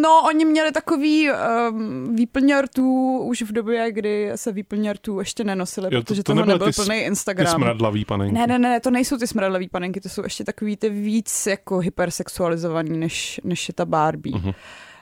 No, 0.00 0.22
oni 0.26 0.44
měli 0.44 0.72
takový 0.72 1.23
um, 1.30 2.16
výplně 2.16 2.62
rtů 2.62 3.18
už 3.18 3.42
v 3.42 3.52
době, 3.52 3.92
kdy 3.92 4.32
se 4.34 4.52
výplně 4.52 4.92
rtů 4.92 5.18
ještě 5.18 5.44
nenosily, 5.44 5.88
jo, 5.92 6.00
to, 6.00 6.04
protože 6.04 6.22
to 6.22 6.34
toho 6.34 6.46
nebyl 6.46 6.72
plný 6.72 6.96
Instagram. 6.96 7.46
Ty 7.46 7.52
smradlavý 7.52 8.04
panenky. 8.04 8.34
Ne, 8.34 8.46
ne, 8.46 8.58
ne, 8.58 8.80
to 8.80 8.90
nejsou 8.90 9.16
ty 9.16 9.26
smradlavý 9.26 9.68
panenky, 9.68 10.00
to 10.00 10.08
jsou 10.08 10.22
ještě 10.22 10.44
takový 10.44 10.76
ty 10.76 10.90
víc 10.90 11.46
jako 11.46 11.78
hypersexualizovaný, 11.78 12.98
než, 12.98 13.40
než 13.44 13.68
je 13.68 13.74
ta 13.74 13.84
Barbie. 13.84 14.36
Uh-huh. 14.36 14.54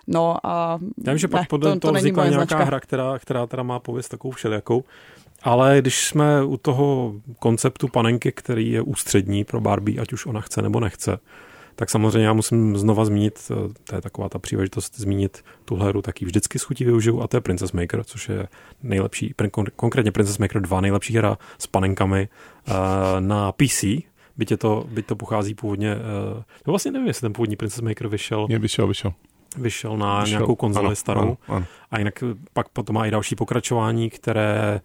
No 0.06 0.36
a 0.46 0.78
Já 1.06 1.12
vím, 1.12 1.18
že 1.18 1.28
pak 1.28 1.48
podle 1.48 1.72
to, 1.72 1.80
toho 1.80 1.92
to 1.92 1.98
vznikla 1.98 2.24
nějaká 2.24 2.44
značka. 2.44 2.64
hra, 2.64 2.80
která, 2.80 3.18
která 3.18 3.46
teda 3.46 3.62
má 3.62 3.78
pověst 3.78 4.08
takovou 4.08 4.32
všelijakou. 4.32 4.84
Ale 5.42 5.78
když 5.78 6.06
jsme 6.06 6.44
u 6.44 6.56
toho 6.56 7.14
konceptu 7.38 7.88
panenky, 7.88 8.32
který 8.32 8.70
je 8.70 8.82
ústřední 8.82 9.44
pro 9.44 9.60
Barbie, 9.60 10.00
ať 10.00 10.12
už 10.12 10.26
ona 10.26 10.40
chce 10.40 10.62
nebo 10.62 10.80
nechce, 10.80 11.18
tak 11.76 11.90
samozřejmě 11.90 12.26
já 12.26 12.32
musím 12.32 12.76
znova 12.76 13.04
zmínit, 13.04 13.50
eh, 13.50 13.54
to 13.84 13.94
je 13.94 14.00
taková 14.00 14.28
ta 14.28 14.38
příležitost 14.38 14.98
zmínit 14.98 15.44
tuhle 15.64 15.88
hru, 15.88 16.02
taky 16.02 16.24
vždycky 16.24 16.58
s 16.58 16.62
chutí 16.62 16.84
využiju 16.84 17.20
a 17.20 17.28
to 17.28 17.36
je 17.36 17.40
Princess 17.40 17.72
Maker, 17.72 18.04
což 18.04 18.28
je 18.28 18.48
nejlepší, 18.82 19.34
konkrétně 19.76 20.12
Princess 20.12 20.38
Maker 20.38 20.62
2, 20.62 20.80
nejlepší 20.80 21.16
hra 21.16 21.38
s 21.58 21.66
panenkami 21.66 22.28
uh, 22.68 22.74
na 23.20 23.52
PC, 23.52 23.84
byť, 24.36 24.50
je 24.50 24.56
to, 24.56 24.86
byť 24.88 25.06
to 25.06 25.16
pochází 25.16 25.54
původně, 25.54 25.94
uh, 25.94 26.42
no 26.66 26.72
vlastně 26.72 26.90
nevím, 26.90 27.08
jestli 27.08 27.20
ten 27.20 27.32
původní 27.32 27.56
Princess 27.56 27.80
Maker 27.80 28.08
vyšel. 28.08 28.46
Je, 28.50 28.58
vyšel, 28.58 28.86
vyšel 28.86 29.12
vyšel 29.56 29.96
na 29.96 30.20
vyšel. 30.20 30.38
nějakou 30.38 30.54
konzoli 30.54 30.86
ano, 30.86 30.96
starou. 30.96 31.20
Ano, 31.20 31.36
ano. 31.48 31.66
A 31.90 31.98
jinak 31.98 32.24
pak 32.52 32.68
potom 32.68 32.94
má 32.94 33.06
i 33.06 33.10
další 33.10 33.36
pokračování, 33.36 34.10
které 34.10 34.80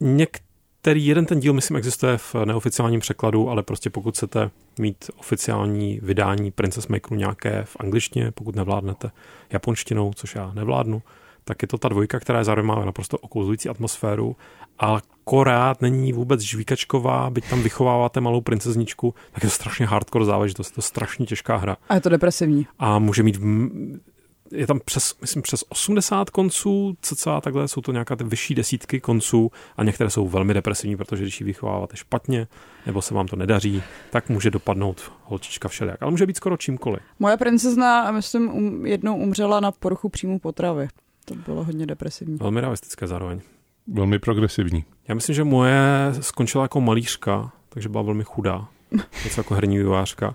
něk, 0.00 0.40
který 0.84 1.06
jeden 1.06 1.26
ten 1.26 1.40
díl, 1.40 1.52
myslím, 1.52 1.76
existuje 1.76 2.18
v 2.18 2.34
neoficiálním 2.44 3.00
překladu, 3.00 3.50
ale 3.50 3.62
prostě 3.62 3.90
pokud 3.90 4.14
chcete 4.14 4.50
mít 4.78 5.10
oficiální 5.16 6.00
vydání 6.02 6.50
Princess 6.50 6.88
Makeru 6.88 7.16
nějaké 7.16 7.62
v 7.64 7.76
angličtině, 7.80 8.30
pokud 8.30 8.56
nevládnete 8.56 9.10
japonštinou, 9.52 10.12
což 10.14 10.34
já 10.34 10.52
nevládnu, 10.54 11.02
tak 11.44 11.62
je 11.62 11.68
to 11.68 11.78
ta 11.78 11.88
dvojka, 11.88 12.20
která 12.20 12.38
je 12.38 12.44
zároveň 12.44 12.66
má 12.66 12.84
naprosto 12.84 13.18
okouzlující 13.18 13.68
atmosféru, 13.68 14.36
ale 14.78 15.00
akorát 15.22 15.82
není 15.82 16.12
vůbec 16.12 16.40
žvíkačková, 16.40 17.30
byť 17.30 17.50
tam 17.50 17.62
vychováváte 17.62 18.20
malou 18.20 18.40
princezničku, 18.40 19.14
tak 19.32 19.42
je 19.42 19.48
to 19.48 19.54
strašně 19.54 19.86
hardcore 19.86 20.24
záležitost, 20.24 20.70
je 20.70 20.74
to 20.74 20.82
strašně 20.82 21.26
těžká 21.26 21.56
hra. 21.56 21.76
A 21.88 21.94
je 21.94 22.00
to 22.00 22.08
depresivní. 22.08 22.66
A 22.78 22.98
může 22.98 23.22
mít 23.22 23.40
je 24.54 24.66
tam 24.66 24.80
přes, 24.84 25.20
myslím, 25.20 25.42
přes 25.42 25.64
80 25.68 26.30
konců, 26.30 26.96
cca 27.00 27.40
takhle, 27.40 27.68
jsou 27.68 27.80
to 27.80 27.92
nějaká 27.92 28.16
ty 28.16 28.24
vyšší 28.24 28.54
desítky 28.54 29.00
konců 29.00 29.50
a 29.76 29.84
některé 29.84 30.10
jsou 30.10 30.28
velmi 30.28 30.54
depresivní, 30.54 30.96
protože 30.96 31.22
když 31.22 31.40
ji 31.40 31.46
vychováváte 31.46 31.96
špatně, 31.96 32.46
nebo 32.86 33.02
se 33.02 33.14
vám 33.14 33.26
to 33.26 33.36
nedaří, 33.36 33.82
tak 34.10 34.28
může 34.28 34.50
dopadnout 34.50 35.12
holčička 35.24 35.68
všelijak. 35.68 36.02
Ale 36.02 36.10
může 36.10 36.26
být 36.26 36.36
skoro 36.36 36.56
čímkoliv. 36.56 37.02
Moje 37.18 37.36
princezna, 37.36 38.10
myslím, 38.10 38.50
um, 38.50 38.86
jednou 38.86 39.16
umřela 39.16 39.60
na 39.60 39.72
poruchu 39.72 40.08
příjmu 40.08 40.38
potravy. 40.38 40.88
To 41.24 41.34
bylo 41.34 41.64
hodně 41.64 41.86
depresivní. 41.86 42.36
Velmi 42.36 42.60
realistické 42.60 43.06
zároveň. 43.06 43.40
Velmi 43.86 44.18
progresivní. 44.18 44.84
Já 45.08 45.14
myslím, 45.14 45.34
že 45.34 45.44
moje 45.44 45.80
skončila 46.20 46.64
jako 46.64 46.80
malířka, 46.80 47.52
takže 47.68 47.88
byla 47.88 48.02
velmi 48.02 48.24
chudá. 48.24 48.68
Něco 49.24 49.40
jako 49.40 49.54
herní 49.54 49.78
vývářka. 49.78 50.34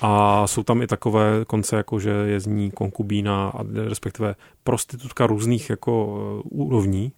A 0.00 0.46
jsou 0.46 0.62
tam 0.62 0.82
i 0.82 0.86
takové 0.86 1.44
konce, 1.46 1.76
jako 1.76 1.98
že 1.98 2.10
je 2.10 2.40
z 2.40 2.46
ní 2.46 2.70
konkubína, 2.70 3.52
respektive 3.88 4.34
prostitutka 4.64 5.26
různých 5.26 5.70
jako 5.70 6.18
eh, 6.18 6.42
úrovní, 6.50 7.12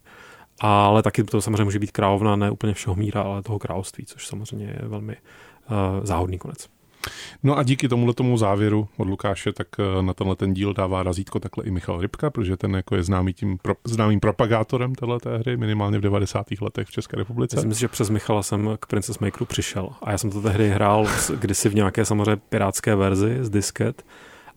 ale 0.61 1.03
taky 1.03 1.25
to 1.25 1.43
samozřejmě 1.43 1.65
může 1.65 1.79
být 1.79 1.91
královna 1.91 2.37
ne 2.37 2.51
úplně 2.51 2.75
všeho 2.75 2.97
míra, 2.97 3.23
ale 3.23 3.43
toho 3.43 3.59
království, 3.59 4.07
což 4.07 4.27
samozřejmě 4.27 4.67
je 4.67 4.89
velmi 4.89 5.17
uh, 5.17 6.05
záhodný 6.05 6.39
konec. 6.39 6.69
No 7.43 7.59
a 7.59 7.63
díky 7.63 7.89
tomuhle 7.89 8.15
tomu 8.15 8.37
závěru 8.37 8.89
od 8.97 9.09
Lukáše, 9.09 9.53
tak 9.53 9.67
eh, 9.79 10.03
na 10.03 10.15
tenhle 10.15 10.37
ten 10.37 10.55
díl 10.55 10.75
dává 10.75 11.03
razítko 11.03 11.41
takhle 11.41 11.65
i 11.65 11.71
Michal 11.71 12.01
Rybka, 12.01 12.31
protože 12.31 12.57
ten 12.57 12.75
jako 12.75 12.97
je 12.97 13.03
známý 13.03 13.33
tím 13.33 13.59
pro, 13.59 13.75
známým 13.85 14.21
propagátorem 14.21 14.95
téhle 14.95 15.19
hry, 15.39 15.57
minimálně 15.57 15.99
v 15.99 16.03
90. 16.03 16.47
letech 16.61 16.89
v 16.89 16.91
České 16.91 17.17
republice. 17.17 17.57
Já 17.57 17.61
si 17.61 17.69
myslím, 17.69 17.81
že 17.81 17.89
přes 17.89 18.11
Michala 18.11 18.43
jsem 18.43 18.77
k 18.81 18.87
Princess 18.87 19.19
Makeru 19.19 19.47
přišel 19.47 19.89
a 20.03 20.11
já 20.11 20.19
jsem 20.19 20.31
to 20.31 20.43
tehdy 20.43 20.71
hrál 20.71 21.07
kdysi 21.35 21.69
v 21.69 21.75
nějaké 21.75 22.05
samozřejmě 22.05 22.37
pirátské 22.37 22.95
verzi 22.95 23.39
z 23.41 23.51
disket 23.51 24.03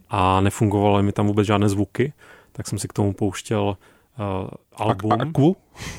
a 0.10 0.42
nefungovaly 0.42 1.04
mi 1.04 1.12
tam 1.12 1.28
vůbec 1.28 1.48
žádné 1.48 1.70
zvuky, 1.70 2.14
tak 2.52 2.68
jsem 2.68 2.80
si 2.80 2.88
k 2.88 2.94
tomu 2.94 3.14
pouštěl 3.14 3.78
uh, 4.20 4.50
album. 4.76 5.12
A, 5.12 5.16
akvu? 5.16 5.56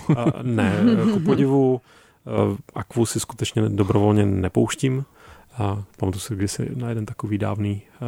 Uh, 0.08 0.16
ne, 0.42 0.74
ku 1.12 1.20
podivu 1.20 1.80
uh, 2.24 2.56
Akvu 2.74 3.06
si 3.06 3.20
skutečně 3.20 3.68
dobrovolně 3.68 4.26
nepouštím, 4.26 5.04
a 5.58 5.82
pamatuju 5.96 6.20
si 6.20 6.34
kdysi 6.34 6.70
na 6.74 6.88
jeden 6.88 7.06
takový 7.06 7.38
dávný, 7.38 7.82
eh, 7.96 8.00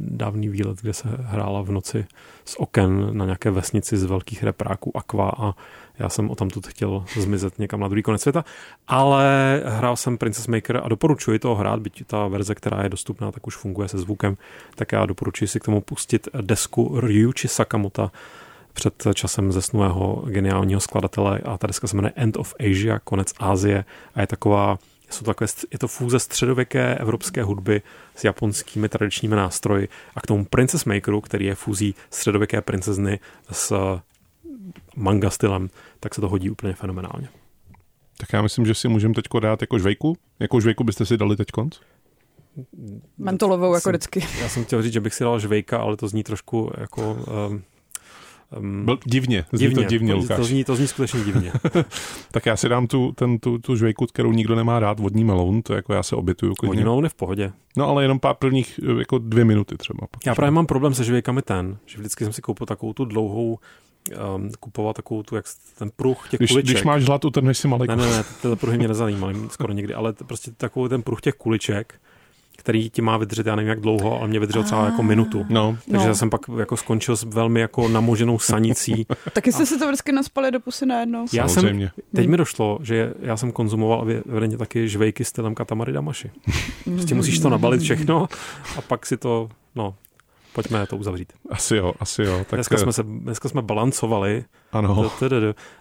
dávný 0.00 0.48
výlet, 0.48 0.80
kde 0.80 0.92
se 0.92 1.08
hrála 1.20 1.62
v 1.62 1.70
noci 1.70 2.06
z 2.44 2.56
oken 2.58 3.18
na 3.18 3.24
nějaké 3.24 3.50
vesnici 3.50 3.96
z 3.96 4.04
velkých 4.04 4.42
repráků 4.42 4.96
Aqua 4.96 5.32
a 5.38 5.54
já 5.98 6.08
jsem 6.08 6.30
o 6.30 6.34
tamtud 6.34 6.66
chtěl 6.66 7.04
zmizet 7.20 7.58
někam 7.58 7.80
na 7.80 7.88
druhý 7.88 8.02
konec 8.02 8.22
světa, 8.22 8.44
ale 8.88 9.62
hrál 9.66 9.96
jsem 9.96 10.18
Princess 10.18 10.46
Maker 10.46 10.80
a 10.84 10.88
doporučuji 10.88 11.38
to 11.38 11.54
hrát, 11.54 11.80
byť 11.80 12.06
ta 12.06 12.28
verze, 12.28 12.54
která 12.54 12.82
je 12.82 12.88
dostupná, 12.88 13.32
tak 13.32 13.46
už 13.46 13.56
funguje 13.56 13.88
se 13.88 13.98
zvukem, 13.98 14.36
tak 14.74 14.92
já 14.92 15.06
doporučuji 15.06 15.48
si 15.48 15.60
k 15.60 15.64
tomu 15.64 15.80
pustit 15.80 16.28
desku 16.40 17.00
Ryuichi 17.00 17.48
Sakamoto, 17.48 18.10
před 18.72 19.06
časem 19.14 19.52
zesnulého 19.52 20.24
geniálního 20.26 20.80
skladatele 20.80 21.38
a 21.38 21.58
ta 21.58 21.66
deska 21.66 21.86
se 21.86 21.96
jmenuje 21.96 22.12
End 22.16 22.36
of 22.36 22.54
Asia, 22.60 22.98
konec 22.98 23.32
Asie 23.38 23.84
a 24.14 24.20
je 24.20 24.26
taková 24.26 24.78
jsou 25.10 25.18
to 25.18 25.24
takové, 25.24 25.46
je 25.72 25.78
to 25.78 25.88
fůze 25.88 26.20
středověké 26.20 26.94
evropské 26.94 27.42
hudby 27.42 27.82
s 28.14 28.24
japonskými 28.24 28.88
tradičními 28.88 29.36
nástroji 29.36 29.88
a 30.14 30.20
k 30.20 30.26
tomu 30.26 30.44
Princess 30.44 30.84
Makeru, 30.84 31.20
který 31.20 31.46
je 31.46 31.54
fúzí 31.54 31.94
středověké 32.10 32.60
princezny 32.60 33.20
s 33.52 33.72
manga 34.96 35.30
stylem, 35.30 35.70
tak 36.00 36.14
se 36.14 36.20
to 36.20 36.28
hodí 36.28 36.50
úplně 36.50 36.74
fenomenálně. 36.74 37.28
Tak 38.18 38.32
já 38.32 38.42
myslím, 38.42 38.66
že 38.66 38.74
si 38.74 38.88
můžeme 38.88 39.14
teď 39.14 39.24
dát 39.40 39.60
jako 39.60 39.78
žvejku. 39.78 40.16
Jakou 40.40 40.60
žvejku 40.60 40.84
byste 40.84 41.06
si 41.06 41.16
dali 41.16 41.36
teď 41.36 41.50
konc? 41.50 41.76
Mentolovou 43.18 43.74
jako 43.74 43.80
jsem, 43.80 43.92
vždycky. 43.92 44.26
Já 44.40 44.48
jsem 44.48 44.64
chtěl 44.64 44.82
říct, 44.82 44.92
že 44.92 45.00
bych 45.00 45.14
si 45.14 45.24
dal 45.24 45.38
žvejka, 45.38 45.78
ale 45.78 45.96
to 45.96 46.08
zní 46.08 46.22
trošku 46.22 46.70
jako... 46.78 47.12
Um, 47.48 47.62
Um, 48.58 48.84
Byl 48.84 48.98
divně, 49.04 49.44
zní 49.52 49.58
divně, 49.58 49.84
to 49.84 49.90
divně, 49.90 50.14
Lukáš. 50.14 50.36
To 50.36 50.44
zní, 50.44 50.64
to 50.64 50.76
zní 50.76 50.86
skutečně 50.86 51.20
divně. 51.20 51.52
tak 52.30 52.46
já 52.46 52.56
si 52.56 52.68
dám 52.68 52.86
tu, 52.86 53.12
ten, 53.12 53.38
tu, 53.38 53.58
tu 53.58 53.76
žvejku, 53.76 54.06
kterou 54.06 54.32
nikdo 54.32 54.54
nemá 54.54 54.80
rád, 54.80 55.00
vodní 55.00 55.24
meloun, 55.24 55.62
to 55.62 55.74
jako 55.74 55.92
já 55.92 56.02
se 56.02 56.16
obětuju. 56.16 56.54
Vodní 56.62 56.84
meloun 56.84 57.04
je 57.04 57.10
v 57.10 57.14
pohodě. 57.14 57.52
No 57.76 57.88
ale 57.88 58.04
jenom 58.04 58.20
pár 58.20 58.34
prvních 58.34 58.80
jako 58.98 59.18
dvě 59.18 59.44
minuty 59.44 59.76
třeba. 59.76 60.06
Já 60.26 60.34
právě 60.34 60.50
mám 60.50 60.66
problém 60.66 60.94
se 60.94 61.04
žvejkami 61.04 61.42
ten, 61.42 61.78
že 61.86 61.98
vždycky 61.98 62.24
jsem 62.24 62.32
si 62.32 62.42
koupil 62.42 62.66
takovou 62.66 62.92
tu 62.92 63.04
dlouhou 63.04 63.58
um, 64.36 64.50
kupovat 64.60 64.96
takovou 64.96 65.22
tu, 65.22 65.36
jak 65.36 65.44
ten 65.78 65.90
pruh 65.96 66.28
těch 66.30 66.38
když, 66.38 66.50
kuliček. 66.50 66.74
Když 66.74 66.84
máš 66.84 67.04
hlad, 67.04 67.24
utrhneš 67.24 67.58
si 67.58 67.68
malý 67.68 67.88
Ne, 67.88 67.96
ne, 67.96 68.06
ne, 68.06 68.24
tyhle 68.42 68.56
pruhy 68.56 68.78
mě 68.78 68.88
nezajímaly 68.88 69.34
skoro 69.50 69.72
nikdy, 69.72 69.94
ale 69.94 70.12
prostě 70.12 70.50
takový 70.50 70.88
ten 70.88 71.02
pruh 71.02 71.20
těch 71.20 71.34
kuliček, 71.34 72.00
který 72.56 72.90
ti 72.90 73.02
má 73.02 73.16
vydržet, 73.16 73.46
já 73.46 73.56
nevím 73.56 73.68
jak 73.68 73.80
dlouho, 73.80 74.18
ale 74.18 74.28
mě 74.28 74.40
vydržel 74.40 74.62
třeba 74.62 74.84
jako 74.84 75.02
minutu. 75.02 75.46
No. 75.48 75.78
Takže 75.90 76.08
No. 76.08 76.14
jsem 76.14 76.30
pak 76.30 76.40
jako 76.58 76.76
skončil 76.76 77.16
s 77.16 77.22
velmi 77.24 77.60
jako 77.60 77.88
namoženou 77.88 78.38
sanicí. 78.38 79.06
Taky 79.32 79.52
jste 79.52 79.66
si 79.66 79.78
to 79.78 79.86
vždycky 79.86 80.12
naspali 80.12 80.50
do 80.50 80.60
pusy 80.60 80.86
najednou. 80.86 81.26
Já 81.32 81.48
jsem, 81.48 81.88
teď 82.16 82.28
mi 82.28 82.36
došlo, 82.36 82.78
že 82.82 83.14
já 83.20 83.36
jsem 83.36 83.52
konzumoval 83.52 84.06
evidentně 84.28 84.58
taky 84.58 84.88
žvejky 84.88 85.24
stylem 85.24 85.54
Katamari 85.54 85.92
Damashi. 85.92 86.30
Prostě 86.84 87.14
musíš 87.14 87.38
to 87.38 87.48
nabalit 87.48 87.80
všechno 87.82 88.26
a 88.78 88.80
pak 88.80 89.06
si 89.06 89.16
to, 89.16 89.48
no, 89.74 89.94
pojďme 90.56 90.86
to 90.86 90.96
uzavřít. 90.96 91.32
Asi 91.50 91.76
jo, 91.76 91.92
asi 92.00 92.22
jo. 92.22 92.38
Tak, 92.38 92.56
dneska, 92.56 92.76
jsme 92.78 92.92
se, 92.92 93.02
dneska 93.02 93.48
jsme 93.48 93.62
balancovali 93.62 94.44
ano. 94.72 95.10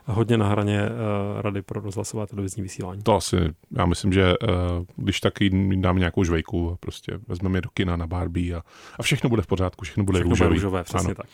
hodně 0.06 0.38
na 0.38 0.48
hraně 0.48 0.82
uh, 0.84 1.42
Rady 1.42 1.62
pro 1.62 1.82
rozhlasové 1.82 2.28
televizní 2.28 2.64
vysílání. 2.64 3.04
To 3.04 3.16
asi, 3.16 3.38
já 3.78 3.86
myslím, 3.86 4.14
že 4.14 4.34
uh, 4.38 4.50
když 4.96 5.20
taky 5.20 5.50
dáme 5.76 6.00
nějakou 6.00 6.24
žvejku 6.24 6.78
prostě 6.80 7.20
vezmeme 7.28 7.58
je 7.58 7.62
do 7.62 7.70
kina 7.74 7.96
na 7.96 8.08
Barbie 8.08 8.56
a, 8.56 8.62
a 9.00 9.04
všechno 9.04 9.30
bude 9.30 9.42
v 9.42 9.48
pořádku, 9.48 9.86
všechno 9.86 10.04
bude 10.04 10.20
Všechno 10.20 10.30
růžový. 10.30 10.48
bude 10.48 10.56
růžové, 10.56 10.84
přesně 10.84 11.06
Ano. 11.08 11.16
tak. 11.16 11.26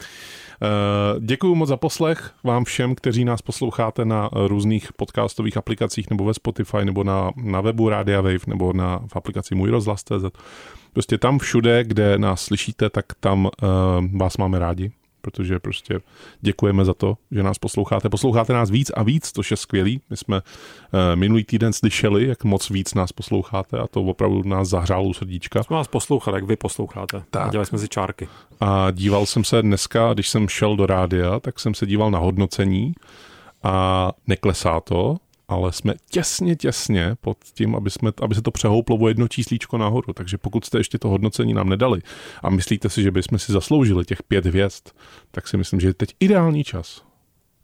Uh, 0.61 1.19
děkuji 1.23 1.55
moc 1.55 1.69
za 1.69 1.77
poslech 1.77 2.31
vám 2.43 2.63
všem, 2.63 2.95
kteří 2.95 3.25
nás 3.25 3.41
posloucháte 3.41 4.05
na 4.05 4.29
eh, 4.33 4.47
různých 4.47 4.93
podcastových 4.93 5.57
aplikacích 5.57 6.09
nebo 6.09 6.25
ve 6.25 6.33
Spotify 6.33 6.85
nebo 6.85 7.03
na, 7.03 7.31
na 7.35 7.61
webu 7.61 7.89
Radia 7.89 8.21
Wave 8.21 8.47
nebo 8.47 8.73
na, 8.73 9.01
v 9.07 9.15
aplikaci 9.15 9.55
Můj 9.55 9.69
rozhlas.cz. 9.69 10.25
Prostě 10.93 11.17
tam 11.17 11.39
všude, 11.39 11.83
kde 11.83 12.17
nás 12.17 12.41
slyšíte, 12.41 12.89
tak 12.89 13.05
tam 13.19 13.45
uh, 13.45 13.49
vás 14.17 14.37
máme 14.37 14.59
rádi, 14.59 14.91
protože 15.21 15.59
prostě 15.59 15.99
děkujeme 16.41 16.85
za 16.85 16.93
to, 16.93 17.17
že 17.31 17.43
nás 17.43 17.57
posloucháte. 17.57 18.09
Posloucháte 18.09 18.53
nás 18.53 18.69
víc 18.69 18.91
a 18.95 19.03
víc, 19.03 19.31
což 19.31 19.51
je 19.51 19.57
skvělý. 19.57 20.01
My 20.09 20.17
jsme 20.17 20.35
uh, 20.35 20.99
minulý 21.15 21.43
týden 21.43 21.73
slyšeli, 21.73 22.27
jak 22.27 22.43
moc 22.43 22.69
víc 22.69 22.93
nás 22.93 23.11
posloucháte 23.11 23.79
a 23.79 23.87
to 23.87 24.01
opravdu 24.01 24.43
nás 24.43 24.67
zahřálo 24.67 25.03
u 25.03 25.13
srdíčka. 25.13 25.63
Jsme 25.63 25.75
vás 25.75 25.87
poslouchali, 25.87 26.37
jak 26.37 26.43
vy 26.43 26.55
posloucháte. 26.55 27.23
Tak. 27.29 27.47
A 27.47 27.49
dělali 27.49 27.65
jsme 27.65 27.77
si 27.77 27.87
čárky. 27.87 28.27
A 28.59 28.91
díval 28.91 29.25
jsem 29.25 29.43
se 29.43 29.61
dneska, 29.61 30.13
když 30.13 30.29
jsem 30.29 30.49
šel 30.49 30.75
do 30.75 30.85
rádia, 30.85 31.39
tak 31.39 31.59
jsem 31.59 31.73
se 31.73 31.85
díval 31.85 32.11
na 32.11 32.19
hodnocení 32.19 32.93
a 33.63 34.09
neklesá 34.27 34.79
to, 34.79 35.17
ale 35.51 35.71
jsme 35.71 35.93
těsně, 36.09 36.55
těsně 36.55 37.15
pod 37.21 37.37
tím, 37.53 37.75
aby, 37.75 37.89
jsme, 37.89 38.11
aby 38.21 38.35
se 38.35 38.41
to 38.41 38.51
přehouplo 38.51 38.97
o 38.97 39.07
jedno 39.07 39.27
číslíčko 39.27 39.77
nahoru. 39.77 40.13
Takže 40.13 40.37
pokud 40.37 40.65
jste 40.65 40.77
ještě 40.77 40.97
to 40.99 41.09
hodnocení 41.09 41.53
nám 41.53 41.69
nedali 41.69 42.01
a 42.43 42.49
myslíte 42.49 42.89
si, 42.89 43.03
že 43.03 43.11
bychom 43.11 43.39
si 43.39 43.51
zasloužili 43.51 44.05
těch 44.05 44.23
pět 44.23 44.45
hvězd, 44.45 44.87
tak 45.31 45.47
si 45.47 45.57
myslím, 45.57 45.79
že 45.79 45.87
je 45.87 45.93
teď 45.93 46.15
ideální 46.19 46.63
čas. 46.63 47.03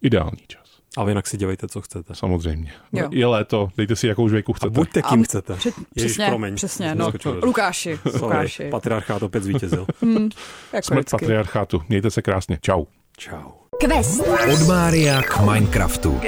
Ideální 0.02 0.42
čas. 0.48 0.62
Ale 0.98 1.12
jinak 1.12 1.28
si 1.28 1.38
dělejte, 1.38 1.68
co 1.68 1.82
chcete. 1.82 2.16
Samozřejmě. 2.16 2.72
Jo. 2.94 3.10
Je 3.12 3.26
léto, 3.26 3.70
dejte 3.78 3.96
si 3.96 4.08
jakou 4.08 4.30
žvejku 4.30 4.52
A 4.52 4.56
chcete. 4.56 4.70
buďte 4.70 5.02
kým 5.02 5.20
A 5.20 5.24
chcete. 5.24 5.54
Před, 5.56 5.74
Ježiš, 5.96 6.12
přesně, 6.12 6.26
promiň. 6.28 6.56
přesně, 6.56 6.96
no. 6.96 7.10
skočil 7.10 7.34
do- 7.42 7.46
Lukáši, 7.48 8.00
Lukáši. 8.22 8.70
Patriarchát 8.70 9.24
opět 9.24 9.44
zvítězil. 9.44 9.88
Jako 10.74 10.86
Smrt 10.86 10.98
vždycky. 11.00 11.12
patriarchátu. 11.12 11.82
Mějte 11.90 12.12
se 12.12 12.22
krásně. 12.22 12.58
Čau. 12.62 12.84
Čau. 13.20 13.52
Quest. 13.80 14.22
Od 14.54 14.68
Mária 14.68 15.22
k 15.22 15.40
Minecraftu. 15.42 16.22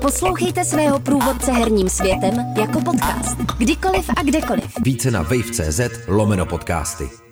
Poslouchejte 0.00 0.64
svého 0.64 0.98
průvodce 1.00 1.52
herním 1.52 1.88
světem 1.88 2.34
jako 2.60 2.80
podcast. 2.80 3.38
Kdykoliv 3.58 4.10
a 4.16 4.22
kdekoliv. 4.22 4.64
Více 4.82 5.10
na 5.10 5.22
wave.cz 5.22 5.80
lomeno 6.08 6.46
podcasty. 6.46 7.31